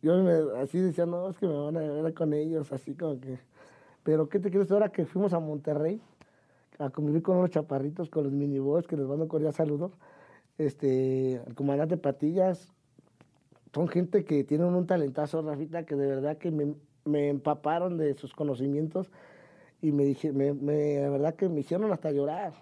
Yo 0.02 0.22
me, 0.22 0.60
así 0.60 0.78
decía, 0.78 1.06
no, 1.06 1.30
es 1.30 1.38
que 1.38 1.46
me 1.46 1.54
van 1.54 1.76
a 1.78 1.80
ver 1.80 2.14
con 2.14 2.34
ellos, 2.34 2.70
así 2.72 2.94
como 2.94 3.18
que... 3.18 3.38
Pero 4.02 4.28
¿qué 4.28 4.38
te 4.38 4.50
crees 4.50 4.70
ahora 4.70 4.90
que 4.90 5.06
fuimos 5.06 5.32
a 5.32 5.40
Monterrey 5.40 6.02
a 6.78 6.90
convivir 6.90 7.22
con 7.22 7.40
los 7.40 7.50
chaparritos, 7.50 8.10
con 8.10 8.24
los 8.24 8.32
miniboys, 8.32 8.86
que 8.86 8.96
les 8.96 9.06
mando 9.06 9.24
un 9.24 9.28
cordial 9.28 9.52
saludo? 9.52 9.92
Este, 10.58 11.34
el 11.34 11.54
comandante 11.54 11.96
Patillas, 11.96 12.72
son 13.74 13.88
gente 13.88 14.24
que 14.24 14.44
tienen 14.44 14.68
un 14.68 14.86
talentazo, 14.86 15.42
Rafita, 15.42 15.84
que 15.84 15.96
de 15.96 16.06
verdad 16.06 16.38
que 16.38 16.50
me, 16.52 16.74
me 17.04 17.28
empaparon 17.28 17.98
de 17.98 18.14
sus 18.14 18.32
conocimientos 18.32 19.10
y 19.82 19.92
me 19.92 20.04
dije, 20.04 20.32
me, 20.32 20.52
me, 20.52 21.08
verdad 21.10 21.34
que 21.34 21.48
me 21.48 21.60
hicieron 21.60 21.92
hasta 21.92 22.12
llorar. 22.12 22.54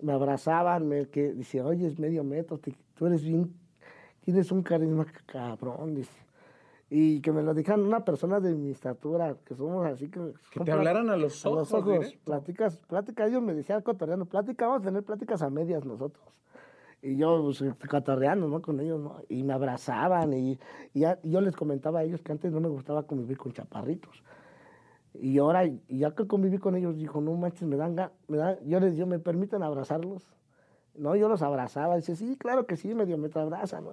Me 0.00 0.12
abrazaban, 0.12 0.88
me 0.88 1.06
que 1.06 1.32
dice, 1.32 1.62
oye, 1.62 1.86
es 1.86 1.98
medio 1.98 2.24
metro, 2.24 2.58
tú 2.94 3.06
eres 3.06 3.22
bien, 3.22 3.54
tienes 4.22 4.50
un 4.50 4.62
carisma 4.62 5.06
cabrón, 5.26 5.94
dice. 5.94 6.23
Y 6.90 7.20
que 7.22 7.32
me 7.32 7.42
lo 7.42 7.54
dijeran 7.54 7.80
una 7.82 8.04
persona 8.04 8.40
de 8.40 8.54
mi 8.54 8.70
estatura, 8.70 9.36
que 9.44 9.54
somos 9.54 9.86
así 9.86 10.08
que... 10.08 10.34
Que 10.52 10.60
te 10.60 10.70
hablaran 10.72 11.08
a 11.10 11.16
los 11.16 11.44
a 11.44 11.48
ojos. 11.48 11.58
los 11.60 11.72
ojos, 11.72 11.92
directo. 12.00 12.24
pláticas, 12.24 12.76
pláticas, 12.78 13.28
ellos 13.30 13.42
me 13.42 13.54
decían 13.54 13.82
cotorreando, 13.82 14.26
plática, 14.26 14.66
vamos 14.66 14.82
a 14.82 14.84
tener 14.84 15.02
pláticas 15.02 15.42
a 15.42 15.50
medias 15.50 15.84
nosotros. 15.84 16.24
Y 17.02 17.16
yo, 17.16 17.42
pues, 17.42 17.62
cotorreando, 17.88 18.48
¿no? 18.48 18.62
Con 18.62 18.80
ellos, 18.80 19.00
¿no? 19.00 19.16
Y 19.28 19.42
me 19.42 19.52
abrazaban 19.54 20.32
y, 20.34 20.58
y 20.92 21.00
ya- 21.00 21.18
y 21.22 21.30
yo 21.30 21.40
les 21.40 21.56
comentaba 21.56 22.00
a 22.00 22.04
ellos 22.04 22.22
que 22.22 22.32
antes 22.32 22.52
no 22.52 22.60
me 22.60 22.68
gustaba 22.68 23.02
convivir 23.06 23.38
con 23.38 23.52
chaparritos. 23.52 24.22
Y 25.14 25.38
ahora, 25.38 25.64
y 25.66 25.80
ya 25.88 26.12
que 26.14 26.26
conviví 26.26 26.58
con 26.58 26.76
ellos, 26.76 26.96
dijo, 26.96 27.20
no 27.20 27.32
manches, 27.34 27.68
me 27.68 27.76
dan, 27.76 27.94
me 28.28 28.36
dan, 28.36 28.56
yo 28.64 28.80
les 28.80 28.94
digo, 28.94 29.06
¿me 29.06 29.18
permiten 29.18 29.62
abrazarlos? 29.62 30.22
No, 30.94 31.14
yo 31.16 31.28
los 31.28 31.42
abrazaba. 31.42 31.96
Dice, 31.96 32.14
sí, 32.16 32.36
claro 32.36 32.66
que 32.66 32.76
sí, 32.76 32.94
medio 32.94 33.16
metro 33.18 33.40
abraza, 33.42 33.80
¿no? 33.80 33.92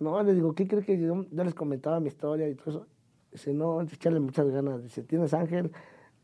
No, 0.00 0.22
le 0.22 0.34
digo, 0.34 0.54
¿qué 0.54 0.66
cree 0.66 0.82
que 0.82 0.98
yo, 0.98 1.24
yo 1.30 1.44
les 1.44 1.54
comentaba 1.54 2.00
mi 2.00 2.08
historia 2.08 2.48
y 2.48 2.54
todo 2.54 2.70
eso? 2.70 2.86
Dice, 3.30 3.52
no, 3.54 3.80
echarle 3.82 4.18
muchas 4.18 4.48
ganas. 4.48 4.82
Dice, 4.82 5.02
tienes 5.02 5.32
ángel, 5.34 5.70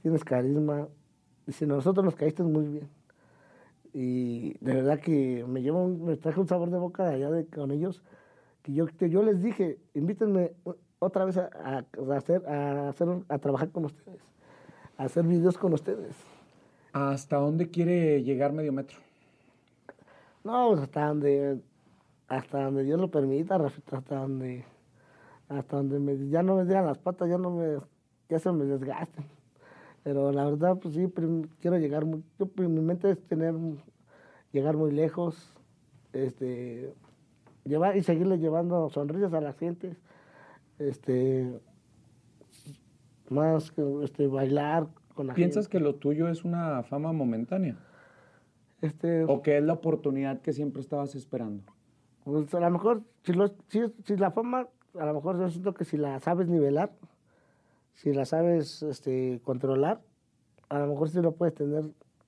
tienes 0.02 0.24
carisma. 0.24 0.88
Dice, 1.46 1.66
nosotros 1.66 2.04
nos 2.04 2.16
caíste 2.16 2.42
muy 2.42 2.64
bien. 2.66 2.88
Y 3.92 4.58
de 4.64 4.74
verdad 4.74 4.98
que 5.00 5.44
me 5.46 5.62
llevo, 5.62 5.84
un- 5.84 6.04
me 6.04 6.16
traje 6.16 6.40
un 6.40 6.48
sabor 6.48 6.70
de 6.70 6.78
boca 6.78 7.04
de 7.04 7.14
allá 7.14 7.30
de, 7.30 7.46
con 7.46 7.70
ellos. 7.70 8.02
Que 8.62 8.72
yo, 8.72 8.86
que 8.86 9.08
yo 9.10 9.22
les 9.22 9.42
dije, 9.42 9.78
invítenme 9.94 10.52
otra 10.98 11.24
vez 11.24 11.36
a, 11.36 11.84
hacer, 12.16 12.46
a 12.48 12.88
hacer, 12.88 13.08
a 13.28 13.38
trabajar 13.38 13.70
con 13.70 13.84
ustedes, 13.84 14.20
a 14.96 15.04
hacer 15.04 15.24
videos 15.24 15.56
con 15.58 15.72
ustedes. 15.74 16.16
¿Hasta 16.92 17.36
dónde 17.36 17.68
quiere 17.68 18.22
llegar 18.22 18.52
medio 18.52 18.72
metro? 18.72 18.98
No, 20.42 20.68
pues 20.70 20.80
hasta 20.80 21.06
donde, 21.08 21.60
hasta 22.28 22.64
donde 22.64 22.82
Dios 22.84 23.00
lo 23.00 23.10
permita, 23.10 23.56
Rafita, 23.58 23.98
hasta 23.98 24.16
donde, 24.16 24.64
hasta 25.48 25.76
donde 25.76 25.98
me- 26.00 26.28
ya 26.28 26.42
no 26.42 26.56
me 26.56 26.64
digan 26.64 26.86
las 26.86 26.98
patas, 26.98 27.28
ya 27.28 27.38
no 27.38 27.50
me, 27.50 27.78
ya 28.28 28.38
se 28.38 28.50
me 28.52 28.64
desgasten. 28.64 29.24
Pero 30.02 30.30
la 30.32 30.44
verdad, 30.44 30.76
pues 30.78 30.94
sí, 30.94 31.12
quiero 31.60 31.78
llegar, 31.78 32.04
muy, 32.04 32.22
yo, 32.38 32.46
pues, 32.46 32.68
mi 32.68 32.80
mente 32.80 33.10
es 33.10 33.20
tener, 33.26 33.54
llegar 34.52 34.76
muy 34.76 34.92
lejos, 34.92 35.52
este, 36.12 36.94
llevar 37.64 37.96
y 37.96 38.02
seguirle 38.02 38.38
llevando 38.38 38.88
sonrisas 38.90 39.32
a 39.34 39.40
las 39.40 39.56
gentes, 39.56 39.96
este, 40.78 41.60
más 43.30 43.70
que, 43.72 43.82
este, 44.04 44.26
bailar 44.28 44.86
con 45.14 45.26
la 45.26 45.34
¿Piensas 45.34 45.66
gente. 45.66 45.78
que 45.78 45.84
lo 45.84 45.94
tuyo 45.96 46.28
es 46.28 46.44
una 46.44 46.82
fama 46.84 47.12
momentánea? 47.12 47.76
Este, 48.80 49.24
¿O 49.24 49.42
que 49.42 49.56
es 49.58 49.64
la 49.64 49.72
oportunidad 49.72 50.40
que 50.40 50.52
siempre 50.52 50.80
estabas 50.82 51.14
esperando? 51.14 51.64
Pues 52.26 52.52
a 52.54 52.58
lo 52.60 52.70
mejor, 52.70 53.02
si, 53.22 53.32
lo- 53.34 53.54
si, 53.68 53.82
si 54.04 54.16
la 54.16 54.32
fama, 54.32 54.66
a 54.98 55.06
lo 55.06 55.14
mejor 55.14 55.38
yo 55.38 55.48
siento 55.48 55.72
que 55.74 55.84
si 55.84 55.96
la 55.96 56.18
sabes 56.18 56.48
nivelar, 56.48 56.90
si 57.94 58.12
la 58.12 58.24
sabes 58.24 58.82
este, 58.82 59.40
controlar, 59.44 60.00
a 60.68 60.80
lo 60.80 60.88
mejor 60.88 61.08
sí 61.08 61.20
lo 61.22 61.36
puedes 61.36 61.54
tener, 61.54 61.84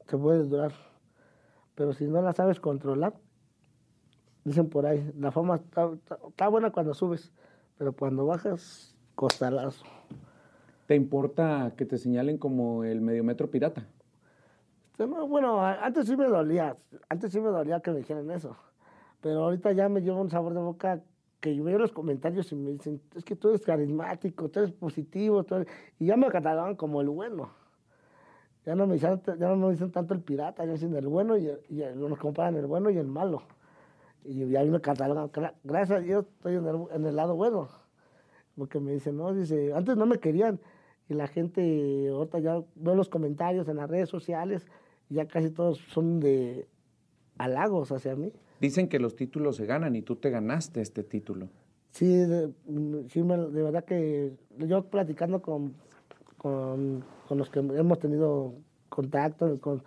te 0.06 0.16
puede 0.16 0.44
durar. 0.44 0.70
Pero 1.74 1.92
si 1.94 2.06
no 2.06 2.22
la 2.22 2.32
sabes 2.32 2.60
controlar, 2.60 3.14
dicen 4.44 4.68
por 4.70 4.86
ahí, 4.86 5.12
la 5.18 5.32
fama 5.32 5.56
está, 5.56 5.90
está- 5.92 6.18
está 6.28 6.46
buena 6.46 6.70
cuando 6.70 6.94
subes, 6.94 7.32
pero 7.76 7.92
cuando 7.92 8.24
bajas, 8.24 8.94
costalazo. 9.16 9.84
¿Te 10.86 10.94
importa 10.94 11.72
que 11.76 11.84
te 11.86 11.98
señalen 11.98 12.38
como 12.38 12.84
el 12.84 13.00
medio 13.00 13.24
metro 13.24 13.50
pirata? 13.50 13.84
Este, 14.92 15.08
no, 15.08 15.26
bueno, 15.26 15.60
antes 15.60 16.06
sí 16.06 16.16
me 16.16 16.26
dolía, 16.28 16.76
antes 17.08 17.32
sí 17.32 17.40
me 17.40 17.48
dolía 17.48 17.80
que 17.80 17.90
me 17.90 17.98
dijeran 17.98 18.30
eso, 18.30 18.56
pero 19.20 19.44
ahorita 19.44 19.72
ya 19.72 19.88
me 19.88 20.00
lleva 20.00 20.20
un 20.20 20.30
sabor 20.30 20.54
de 20.54 20.60
boca 20.60 21.02
que 21.40 21.54
yo 21.54 21.64
veo 21.64 21.78
los 21.78 21.92
comentarios 21.92 22.50
y 22.52 22.56
me 22.56 22.72
dicen, 22.72 23.00
es 23.14 23.24
que 23.24 23.36
tú 23.36 23.48
eres 23.48 23.62
carismático, 23.62 24.48
tú 24.48 24.60
eres 24.60 24.72
positivo, 24.72 25.44
tú 25.44 25.56
eres-", 25.56 25.68
y 25.98 26.06
ya 26.06 26.16
me 26.16 26.28
catalogan 26.28 26.74
como 26.76 27.00
el 27.00 27.08
bueno. 27.08 27.50
Ya 28.66 28.74
no 28.74 28.86
me 28.86 28.94
dicen, 28.94 29.20
ya 29.38 29.48
no 29.48 29.56
me 29.56 29.70
dicen 29.70 29.90
tanto 29.92 30.14
el 30.14 30.20
pirata, 30.20 30.64
ya 30.64 30.72
dicen 30.72 30.94
el 30.94 31.06
bueno 31.06 31.36
y, 31.38 31.48
y 31.68 31.82
nos 31.96 32.18
comparan 32.18 32.56
el 32.56 32.66
bueno 32.66 32.90
y 32.90 32.98
el 32.98 33.06
malo. 33.06 33.42
Y 34.24 34.46
ya 34.48 34.62
me 34.64 34.80
catalogan, 34.80 35.30
gra- 35.30 35.54
gracias 35.64 35.98
a 36.00 36.02
Dios 36.02 36.26
estoy 36.26 36.56
en 36.56 36.66
el, 36.66 36.76
en 36.92 37.06
el 37.06 37.16
lado 37.16 37.34
bueno. 37.34 37.68
Porque 38.56 38.80
me 38.80 38.92
dicen, 38.92 39.16
no, 39.16 39.32
dice, 39.32 39.72
antes 39.72 39.96
no 39.96 40.04
me 40.06 40.18
querían. 40.18 40.60
Y 41.08 41.14
la 41.14 41.28
gente, 41.28 42.08
ahorita 42.10 42.40
ya 42.40 42.62
veo 42.74 42.94
los 42.94 43.08
comentarios 43.08 43.68
en 43.68 43.76
las 43.76 43.88
redes 43.88 44.10
sociales 44.10 44.66
y 45.08 45.14
ya 45.14 45.26
casi 45.26 45.50
todos 45.50 45.78
son 45.78 46.20
de 46.20 46.68
halagos 47.38 47.92
hacia 47.92 48.16
mí. 48.16 48.32
Dicen 48.60 48.88
que 48.88 48.98
los 48.98 49.16
títulos 49.16 49.56
se 49.56 49.66
ganan 49.66 49.94
y 49.96 50.02
tú 50.02 50.16
te 50.16 50.30
ganaste 50.30 50.80
este 50.80 51.02
título. 51.02 51.48
Sí, 51.92 52.06
de, 52.06 52.52
sí 53.08 53.22
de 53.22 53.62
verdad 53.62 53.84
que 53.84 54.32
yo 54.58 54.84
platicando 54.84 55.42
con, 55.42 55.74
con, 56.36 57.04
con 57.26 57.38
los 57.38 57.50
que 57.50 57.60
hemos 57.60 57.98
tenido 57.98 58.54
contacto, 58.88 59.60
con, 59.60 59.82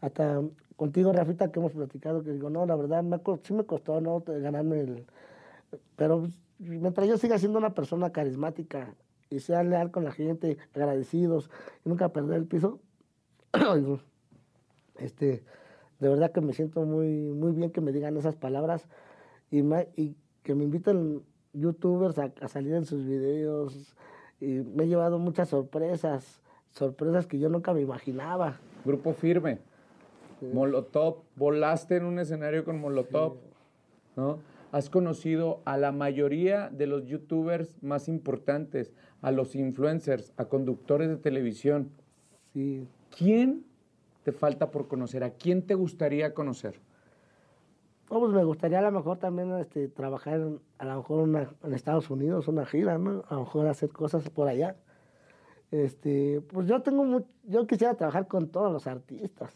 hasta 0.00 0.42
contigo, 0.76 1.12
Rafita, 1.12 1.52
que 1.52 1.58
hemos 1.58 1.72
platicado, 1.72 2.22
que 2.22 2.32
digo, 2.32 2.48
no, 2.48 2.64
la 2.64 2.76
verdad, 2.76 3.02
me, 3.02 3.20
sí 3.42 3.52
me 3.52 3.64
costó 3.64 4.00
no 4.00 4.22
ganarme 4.26 4.80
el... 4.80 5.06
Pero 5.96 6.30
mientras 6.58 7.06
yo 7.06 7.18
siga 7.18 7.38
siendo 7.38 7.58
una 7.58 7.74
persona 7.74 8.10
carismática 8.10 8.94
y 9.28 9.40
sea 9.40 9.62
leal 9.62 9.90
con 9.90 10.04
la 10.04 10.12
gente, 10.12 10.56
agradecidos, 10.74 11.50
y 11.84 11.88
nunca 11.88 12.08
perder 12.08 12.38
el 12.38 12.46
piso, 12.46 12.80
este, 14.98 15.42
de 16.00 16.08
verdad 16.08 16.32
que 16.32 16.40
me 16.40 16.52
siento 16.52 16.84
muy, 16.84 17.06
muy 17.30 17.52
bien 17.52 17.70
que 17.70 17.80
me 17.80 17.92
digan 17.92 18.16
esas 18.16 18.34
palabras 18.36 18.88
y, 19.50 19.62
ma- 19.62 19.84
y 19.96 20.16
que 20.42 20.54
me 20.54 20.64
inviten 20.64 21.22
youtubers 21.52 22.18
a, 22.18 22.32
a 22.40 22.48
salir 22.48 22.74
en 22.74 22.84
sus 22.86 23.04
videos. 23.06 23.94
Y 24.40 24.46
me 24.62 24.84
he 24.84 24.88
llevado 24.88 25.18
muchas 25.18 25.48
sorpresas, 25.50 26.40
sorpresas 26.70 27.26
que 27.26 27.38
yo 27.38 27.48
nunca 27.50 27.74
me 27.74 27.82
imaginaba. 27.82 28.58
Grupo 28.84 29.12
firme. 29.12 29.58
Molotov. 30.54 31.16
Volaste 31.36 31.96
en 31.96 32.04
un 32.06 32.18
escenario 32.18 32.64
con 32.64 32.80
Molotov. 32.80 33.36
¿no? 34.16 34.38
Has 34.72 34.88
conocido 34.88 35.60
a 35.64 35.76
la 35.76 35.92
mayoría 35.92 36.70
de 36.70 36.86
los 36.86 37.04
youtubers 37.06 37.76
más 37.82 38.08
importantes, 38.08 38.92
a 39.20 39.32
los 39.32 39.54
influencers, 39.54 40.32
a 40.36 40.46
conductores 40.46 41.08
de 41.10 41.16
televisión. 41.16 41.90
Sí, 42.54 42.86
¿Quién 43.16 43.64
te 44.30 44.38
falta 44.38 44.70
por 44.70 44.86
conocer? 44.88 45.24
¿A 45.24 45.30
quién 45.30 45.66
te 45.66 45.74
gustaría 45.74 46.34
conocer? 46.34 46.80
No, 48.10 48.18
pues 48.20 48.32
me 48.32 48.44
gustaría 48.44 48.78
a 48.80 48.82
lo 48.82 48.92
mejor 48.92 49.18
también 49.18 49.52
este, 49.58 49.88
trabajar 49.88 50.34
en- 50.40 50.60
a 50.78 50.84
lo 50.84 50.96
mejor 50.96 51.20
una- 51.28 51.50
en 51.62 51.74
Estados 51.74 52.10
Unidos, 52.10 52.48
una 52.48 52.66
gira, 52.66 52.98
¿no? 52.98 53.22
A 53.28 53.34
lo 53.34 53.40
mejor 53.40 53.66
hacer 53.68 53.90
cosas 53.90 54.28
por 54.30 54.48
allá. 54.48 54.76
Este, 55.70 56.40
pues 56.40 56.66
yo 56.66 56.82
tengo 56.82 57.04
mu- 57.04 57.24
yo 57.44 57.66
quisiera 57.66 57.94
trabajar 57.94 58.26
con 58.26 58.48
todos 58.48 58.72
los 58.72 58.86
artistas. 58.86 59.54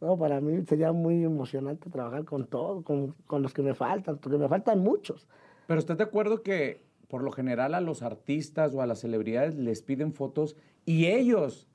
No, 0.00 0.16
para 0.16 0.40
mí 0.40 0.64
sería 0.66 0.92
muy 0.92 1.24
emocionante 1.24 1.90
trabajar 1.90 2.24
con 2.24 2.46
todos, 2.46 2.84
con, 2.84 3.14
con 3.26 3.42
los 3.42 3.52
que 3.52 3.62
me 3.62 3.74
faltan, 3.74 4.18
porque 4.18 4.38
me 4.38 4.48
faltan 4.48 4.78
muchos. 4.78 5.26
Pero 5.66 5.80
¿estás 5.80 5.98
de 5.98 6.04
acuerdo 6.04 6.42
que 6.42 6.84
por 7.08 7.22
lo 7.24 7.32
general 7.32 7.74
a 7.74 7.80
los 7.80 8.02
artistas 8.02 8.72
o 8.74 8.80
a 8.82 8.86
las 8.86 9.00
celebridades 9.00 9.56
les 9.56 9.82
piden 9.82 10.12
fotos 10.12 10.54
y 10.84 11.06
ellos 11.06 11.66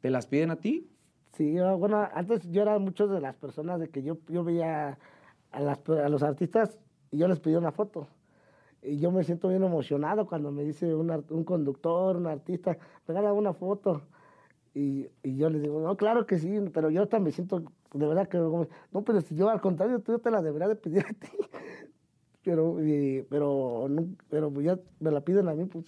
te 0.00 0.10
las 0.10 0.26
piden 0.26 0.50
a 0.50 0.56
ti? 0.56 0.90
Sí, 1.32 1.52
yo, 1.54 1.78
bueno, 1.78 2.08
antes 2.12 2.50
yo 2.50 2.62
era 2.62 2.78
muchos 2.78 3.10
de 3.10 3.20
las 3.20 3.36
personas 3.36 3.78
de 3.80 3.88
que 3.90 4.02
yo, 4.02 4.18
yo 4.28 4.44
veía 4.44 4.98
a, 5.50 5.60
las, 5.60 5.78
a 5.88 6.08
los 6.08 6.22
artistas 6.22 6.78
y 7.10 7.18
yo 7.18 7.28
les 7.28 7.40
pedía 7.40 7.58
una 7.58 7.72
foto. 7.72 8.08
Y 8.82 8.98
yo 9.00 9.12
me 9.12 9.24
siento 9.24 9.48
bien 9.48 9.64
emocionado 9.64 10.26
cuando 10.26 10.52
me 10.52 10.64
dice 10.64 10.94
un, 10.94 11.10
un 11.30 11.44
conductor, 11.44 12.16
un 12.16 12.26
artista, 12.28 12.78
regala 13.06 13.32
una 13.34 13.54
foto. 13.54 14.08
Y, 14.74 15.08
y 15.22 15.36
yo 15.36 15.50
les 15.50 15.62
digo, 15.62 15.80
no, 15.80 15.96
claro 15.96 16.26
que 16.26 16.38
sí, 16.38 16.60
pero 16.74 16.90
yo 16.90 17.08
también 17.08 17.34
siento, 17.34 17.60
de 17.94 18.06
verdad 18.08 18.28
que, 18.28 18.38
no, 18.38 19.04
pero 19.04 19.20
si 19.22 19.36
yo 19.36 19.50
al 19.50 19.60
contrario, 19.60 20.00
tú 20.02 20.18
te 20.20 20.30
la 20.30 20.42
debería 20.42 20.68
de 20.68 20.76
pedir 20.76 21.06
a 21.06 21.12
ti. 21.14 21.28
Pero, 22.42 22.76
pero, 23.28 23.86
pero 24.28 24.60
ya 24.62 24.78
me 24.98 25.10
la 25.10 25.20
piden 25.22 25.48
a 25.48 25.54
mí, 25.54 25.66
pues 25.66 25.84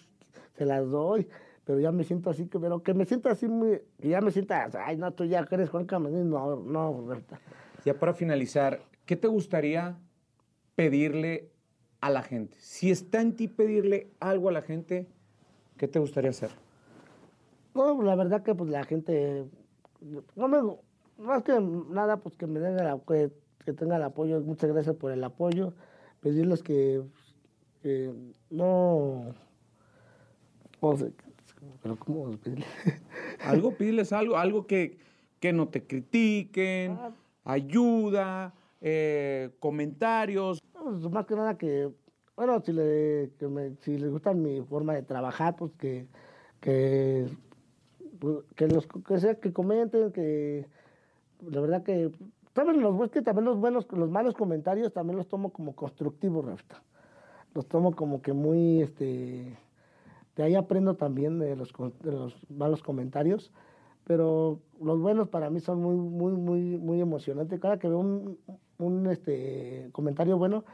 se 0.53 0.67
las 0.67 0.89
doy. 0.91 1.29
Pero 1.65 1.79
ya 1.79 1.93
me 1.93 2.05
siento 2.05 2.31
así, 2.31 2.47
que, 2.47 2.59
pero 2.59 2.83
que 2.83 2.95
me 2.95 3.05
siento 3.05 3.29
así 3.29 3.49
muy, 3.49 3.83
que 4.01 4.09
ya 4.09 4.21
me 4.21 4.31
sienta, 4.31 4.69
ay, 4.85 4.97
no, 4.97 5.13
tú 5.13 5.25
ya 5.25 5.47
eres 5.51 5.71
Juan 5.71 5.87
Caminero, 5.87 6.25
no, 6.25 6.57
no, 6.57 6.93
Roberta. 6.93 7.41
Ya 7.85 7.95
para 7.95 8.15
finalizar, 8.15 8.81
¿qué 9.07 9.17
te 9.17 9.29
gustaría 9.29 9.97
pedirle 10.75 11.51
a 12.01 12.11
la 12.11 12.23
gente? 12.23 12.57
Si 12.59 12.91
está 12.91 13.21
en 13.21 13.37
ti 13.37 13.49
pedirle 13.49 14.11
algo 14.19 14.49
a 14.49 14.53
la 14.53 14.63
gente, 14.63 15.07
¿qué 15.77 15.87
te 15.87 15.99
gustaría 15.99 16.31
hacer? 16.31 16.51
No, 17.75 18.03
la 18.03 18.17
verdad 18.17 18.43
que 18.43 18.55
pues 18.55 18.69
la 18.69 18.85
gente, 18.85 19.45
no 20.35 20.49
me, 20.49 20.59
más 21.19 21.43
que 21.43 21.59
nada, 21.61 22.19
pues 22.19 22.37
que 22.37 22.47
me 22.47 22.61
den 22.61 22.79
el, 22.79 23.01
que, 23.07 23.31
que 23.65 23.73
tenga 23.73 23.97
el 23.97 24.03
apoyo, 24.03 24.41
muchas 24.41 24.71
gracias 24.71 24.97
por 24.97 25.13
el 25.13 25.23
apoyo, 25.23 25.75
pedirles 26.21 26.63
que, 26.63 27.03
que 27.83 28.13
no, 28.51 29.35
sé, 30.97 31.13
pero 31.83 31.97
cómo. 31.97 32.31
Algo, 33.45 33.73
pídeles 33.77 34.13
algo, 34.13 34.37
algo 34.37 34.67
que, 34.67 34.99
que 35.41 35.53
no 35.53 35.69
te 35.69 35.85
critiquen, 35.85 36.97
ayuda, 37.45 38.55
eh, 38.81 39.51
comentarios. 39.59 40.61
Pues, 40.73 41.11
más 41.11 41.27
que 41.27 41.35
nada 41.35 41.57
que, 41.59 41.91
bueno, 42.37 42.61
si, 42.61 42.73
le, 42.73 43.31
que 43.39 43.49
me- 43.49 43.77
si 43.81 43.99
les 43.99 44.11
gusta 44.11 44.33
mi 44.33 44.61
forma 44.63 44.95
de 44.95 45.03
trabajar, 45.03 45.57
pues 45.57 45.73
que, 45.79 46.07
que, 46.61 47.27
pues, 48.21 48.39
que, 48.55 48.69
los, 48.69 48.87
que, 48.87 49.19
sea, 49.19 49.35
que 49.35 49.53
comenten, 49.53 50.13
que 50.13 50.67
la 51.51 51.61
verdad 51.61 51.83
que, 51.83 52.11
saben 52.55 52.81
los 52.81 53.11
que 53.11 53.23
también 53.23 53.45
los 53.45 53.59
buenos, 53.59 53.87
los 53.93 54.11
malos 54.11 54.35
comentarios 54.35 54.93
también 54.93 55.17
los 55.17 55.29
tomo 55.29 55.51
como 55.53 55.75
constructivos, 55.75 56.45
Rafta. 56.45 56.83
Los 57.55 57.67
tomo 57.67 57.95
como 57.95 58.23
que 58.23 58.33
muy, 58.33 58.83
este, 58.83 59.57
de 60.37 60.43
ahí 60.43 60.55
aprendo 60.55 60.95
también 60.95 61.39
de 61.39 61.57
los, 61.57 61.73
de 62.03 62.13
los 62.13 62.37
malos 62.51 62.83
comentarios, 62.83 63.53
pero 64.05 64.61
los 64.81 65.01
buenos 65.01 65.29
para 65.29 65.51
mí 65.51 65.61
son 65.61 65.81
muy, 65.81 65.97
muy, 65.97 66.33
muy, 66.33 66.79
muy 66.79 67.01
emocionantes. 67.01 67.61
Cada 67.61 67.79
que 67.79 67.89
veo 67.89 67.99
un, 67.99 68.39
un 68.79 69.07
este, 69.07 69.89
comentario 69.93 70.39
bueno, 70.39 70.65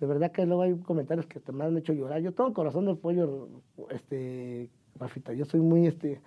de 0.00 0.06
verdad 0.06 0.32
que 0.32 0.44
luego 0.44 0.62
hay 0.62 0.76
comentarios 0.78 1.26
que 1.26 1.40
te 1.40 1.52
me 1.52 1.64
han 1.64 1.76
hecho 1.76 1.92
llorar. 1.92 2.20
Yo 2.20 2.32
tengo 2.32 2.48
el 2.48 2.54
corazón 2.54 2.86
de 2.86 2.94
pollo, 2.94 3.48
este, 3.90 4.68
Rafita. 4.96 5.32
Yo 5.32 5.44
soy 5.44 5.60
muy, 5.60 5.86
este, 5.86 6.20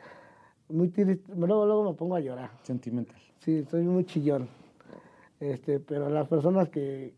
muy 0.70 0.90
triste. 0.90 1.22
Luego, 1.36 1.66
luego 1.66 1.92
me 1.92 1.98
pongo 1.98 2.16
a 2.16 2.20
llorar. 2.20 2.52
Sentimental. 2.64 3.18
Sí, 3.40 3.66
soy 3.70 3.84
muy 3.84 4.06
chillón. 4.06 4.48
Este, 5.40 5.80
pero 5.80 6.10
las 6.10 6.28
personas 6.28 6.70
que, 6.70 7.14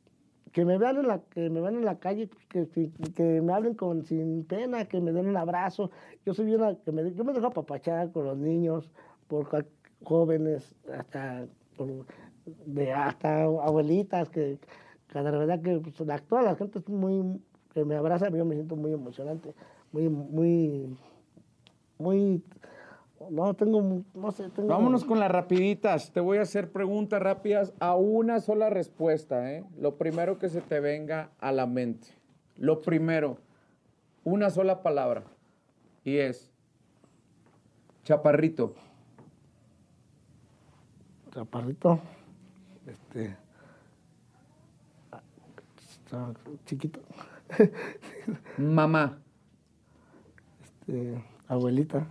que 0.51 0.65
me 0.65 0.77
vean 0.77 0.97
en 0.97 1.07
la, 1.07 1.19
que 1.19 1.49
me 1.49 1.61
vean 1.61 1.75
en 1.75 1.85
la 1.85 1.99
calle, 1.99 2.29
que, 2.49 2.67
que 3.15 3.41
me 3.41 3.53
hablen 3.53 3.75
con 3.75 4.03
sin 4.03 4.43
pena, 4.45 4.85
que 4.85 4.99
me 5.01 5.11
den 5.11 5.27
un 5.27 5.37
abrazo. 5.37 5.91
Yo 6.25 6.33
soy 6.33 6.53
una, 6.53 6.75
que 6.75 6.91
me, 6.91 7.13
yo 7.13 7.23
me 7.23 7.33
dejo 7.33 7.47
apapachar 7.47 8.11
con 8.11 8.25
los 8.25 8.37
niños, 8.37 8.89
por 9.27 9.47
jóvenes, 10.03 10.75
hasta 10.91 11.47
hasta 12.95 13.43
abuelitas, 13.43 14.29
que, 14.29 14.59
la 15.13 15.21
verdad 15.21 15.61
que 15.61 15.79
pues, 15.79 15.99
la, 16.01 16.21
la 16.41 16.55
gente 16.55 16.79
es 16.79 16.89
muy 16.89 17.39
que 17.73 17.85
me 17.85 17.95
abraza, 17.95 18.29
yo 18.29 18.45
me 18.45 18.55
siento 18.55 18.75
muy 18.75 18.93
emocionante, 18.93 19.53
muy, 19.91 20.09
muy, 20.09 20.97
muy, 21.97 22.43
no 23.29 23.53
tengo, 23.53 24.03
no 24.13 24.31
sé, 24.31 24.49
tengo. 24.49 24.69
Vámonos 24.69 25.03
con 25.03 25.19
las 25.19 25.31
rapiditas. 25.31 26.11
Te 26.11 26.19
voy 26.19 26.37
a 26.37 26.43
hacer 26.43 26.71
preguntas 26.71 27.21
rápidas 27.21 27.73
a 27.79 27.95
una 27.95 28.39
sola 28.39 28.69
respuesta, 28.69 29.51
¿eh? 29.51 29.63
Lo 29.77 29.97
primero 29.97 30.39
que 30.39 30.49
se 30.49 30.61
te 30.61 30.79
venga 30.79 31.29
a 31.39 31.51
la 31.51 31.65
mente. 31.65 32.07
Lo 32.55 32.81
primero, 32.81 33.37
una 34.23 34.49
sola 34.49 34.81
palabra. 34.81 35.23
Y 36.03 36.17
es 36.17 36.49
chaparrito, 38.03 38.73
chaparrito, 41.31 41.99
este, 42.87 43.35
ah, 45.11 46.33
chiquito, 46.65 47.01
mamá, 48.57 49.19
este, 50.63 51.23
abuelita, 51.47 52.07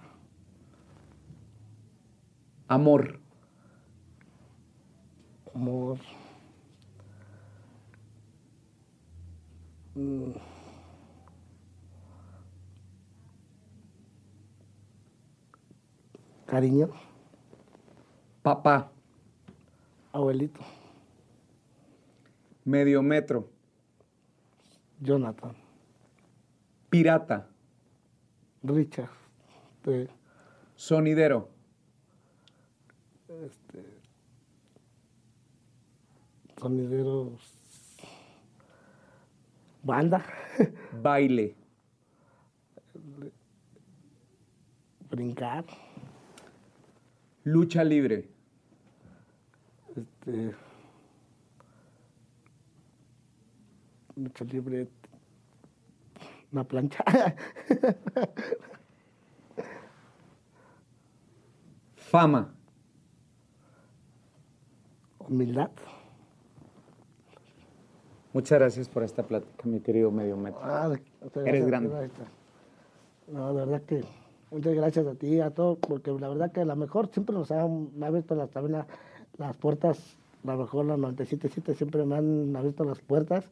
amor, 2.68 3.18
amor, 5.54 5.98
mm, 9.94 10.32
cariño, 16.46 16.90
papá, 18.42 18.92
abuelito, 20.12 20.60
medio 22.64 23.02
metro, 23.02 23.50
Jonathan, 25.00 25.56
pirata, 26.90 27.48
Richard, 28.62 29.10
sonidero, 30.76 31.57
sonideros, 36.60 37.40
banda, 39.82 40.24
baile, 41.02 41.54
brincar, 45.10 45.64
lucha 47.44 47.84
libre, 47.84 48.28
este, 49.96 50.54
lucha 54.16 54.44
libre, 54.44 54.88
una 56.50 56.64
plancha, 56.64 57.04
fama, 61.96 62.57
humildad. 65.28 65.70
Muchas 68.32 68.58
gracias 68.58 68.88
por 68.88 69.02
esta 69.02 69.22
plática, 69.22 69.64
mi 69.64 69.80
querido 69.80 70.10
medio 70.10 70.36
metro. 70.36 70.60
Ah, 70.62 70.90
Eres 71.44 71.66
grande. 71.66 72.10
No, 73.26 73.52
de 73.54 73.64
verdad 73.66 73.82
que 73.82 74.04
muchas 74.50 74.74
gracias 74.74 75.06
a 75.06 75.14
ti, 75.14 75.40
a 75.40 75.50
todos, 75.50 75.78
porque 75.78 76.10
la 76.12 76.28
verdad 76.28 76.52
que 76.52 76.60
a 76.60 76.64
lo 76.64 76.76
mejor 76.76 77.08
siempre 77.08 77.34
nos 77.34 77.50
han 77.50 77.90
abierto 78.02 78.34
las, 78.34 78.50
también 78.50 78.72
la- 78.78 78.86
las 79.38 79.56
puertas, 79.56 80.16
a 80.46 80.52
lo 80.52 80.58
mejor 80.58 80.84
la 80.86 80.96
977 80.96 81.74
siempre 81.74 82.04
me 82.04 82.16
han 82.16 82.54
abierto 82.56 82.84
las 82.84 83.00
puertas 83.00 83.50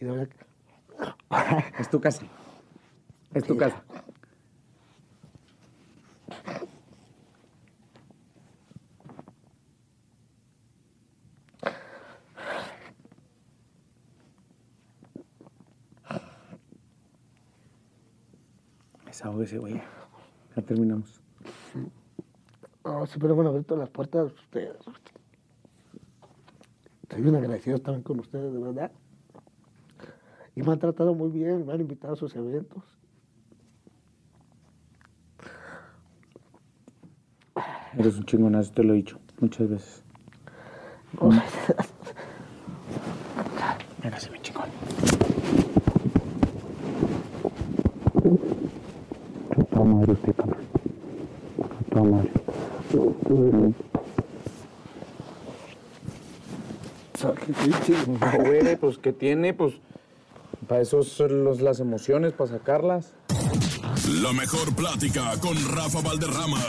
y 0.00 0.04
de 0.04 0.10
verdad 0.10 0.28
que 0.28 0.36
Es 1.80 1.90
tu 1.90 2.00
casa. 2.00 2.24
Es 3.34 3.44
tu 3.44 3.56
casa. 3.56 3.82
Ya 20.56 20.62
terminamos. 20.62 21.20
no, 22.84 23.06
siempre 23.06 23.32
me 23.34 23.40
han 23.40 23.46
abierto 23.46 23.76
las 23.76 23.90
puertas 23.90 24.32
ustedes. 24.32 24.76
Estoy 27.02 27.22
bien 27.22 27.36
agradecido 27.36 27.78
también 27.78 28.02
con 28.02 28.18
ustedes, 28.20 28.52
de 28.52 28.58
verdad. 28.58 28.90
Y 30.56 30.62
me 30.62 30.72
han 30.72 30.78
tratado 30.78 31.14
muy 31.14 31.30
bien, 31.30 31.66
me 31.66 31.72
han 31.72 31.80
invitado 31.80 32.14
a 32.14 32.16
sus 32.16 32.34
eventos. 32.34 32.82
Eres 37.96 38.16
un 38.18 38.24
chingonazo, 38.24 38.72
te 38.72 38.82
lo 38.82 38.92
he 38.92 38.96
dicho 38.96 39.18
muchas 39.40 39.68
veces. 39.68 40.02
No, 41.20 41.30
Eres 44.02 44.30
mi 44.30 44.38
chingón. 44.40 44.68
Toda 49.70 49.75
madre 49.86 50.12
usted, 50.12 50.34
cabrón. 50.34 50.56
Toda 51.90 52.04
madre. 52.04 52.30
Güey, 58.44 58.76
pues 58.76 58.98
que 58.98 59.12
tiene, 59.12 59.54
pues 59.54 59.74
para 60.68 60.82
eso 60.82 61.02
son 61.02 61.44
los- 61.44 61.60
las 61.60 61.80
emociones, 61.80 62.32
para 62.32 62.50
sacarlas. 62.50 63.12
La 64.22 64.32
mejor 64.32 64.74
plática 64.74 65.32
con 65.40 65.56
Rafa 65.74 66.00
Valderrama. 66.00 66.60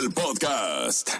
El 0.00 0.12
podcast. 0.12 1.10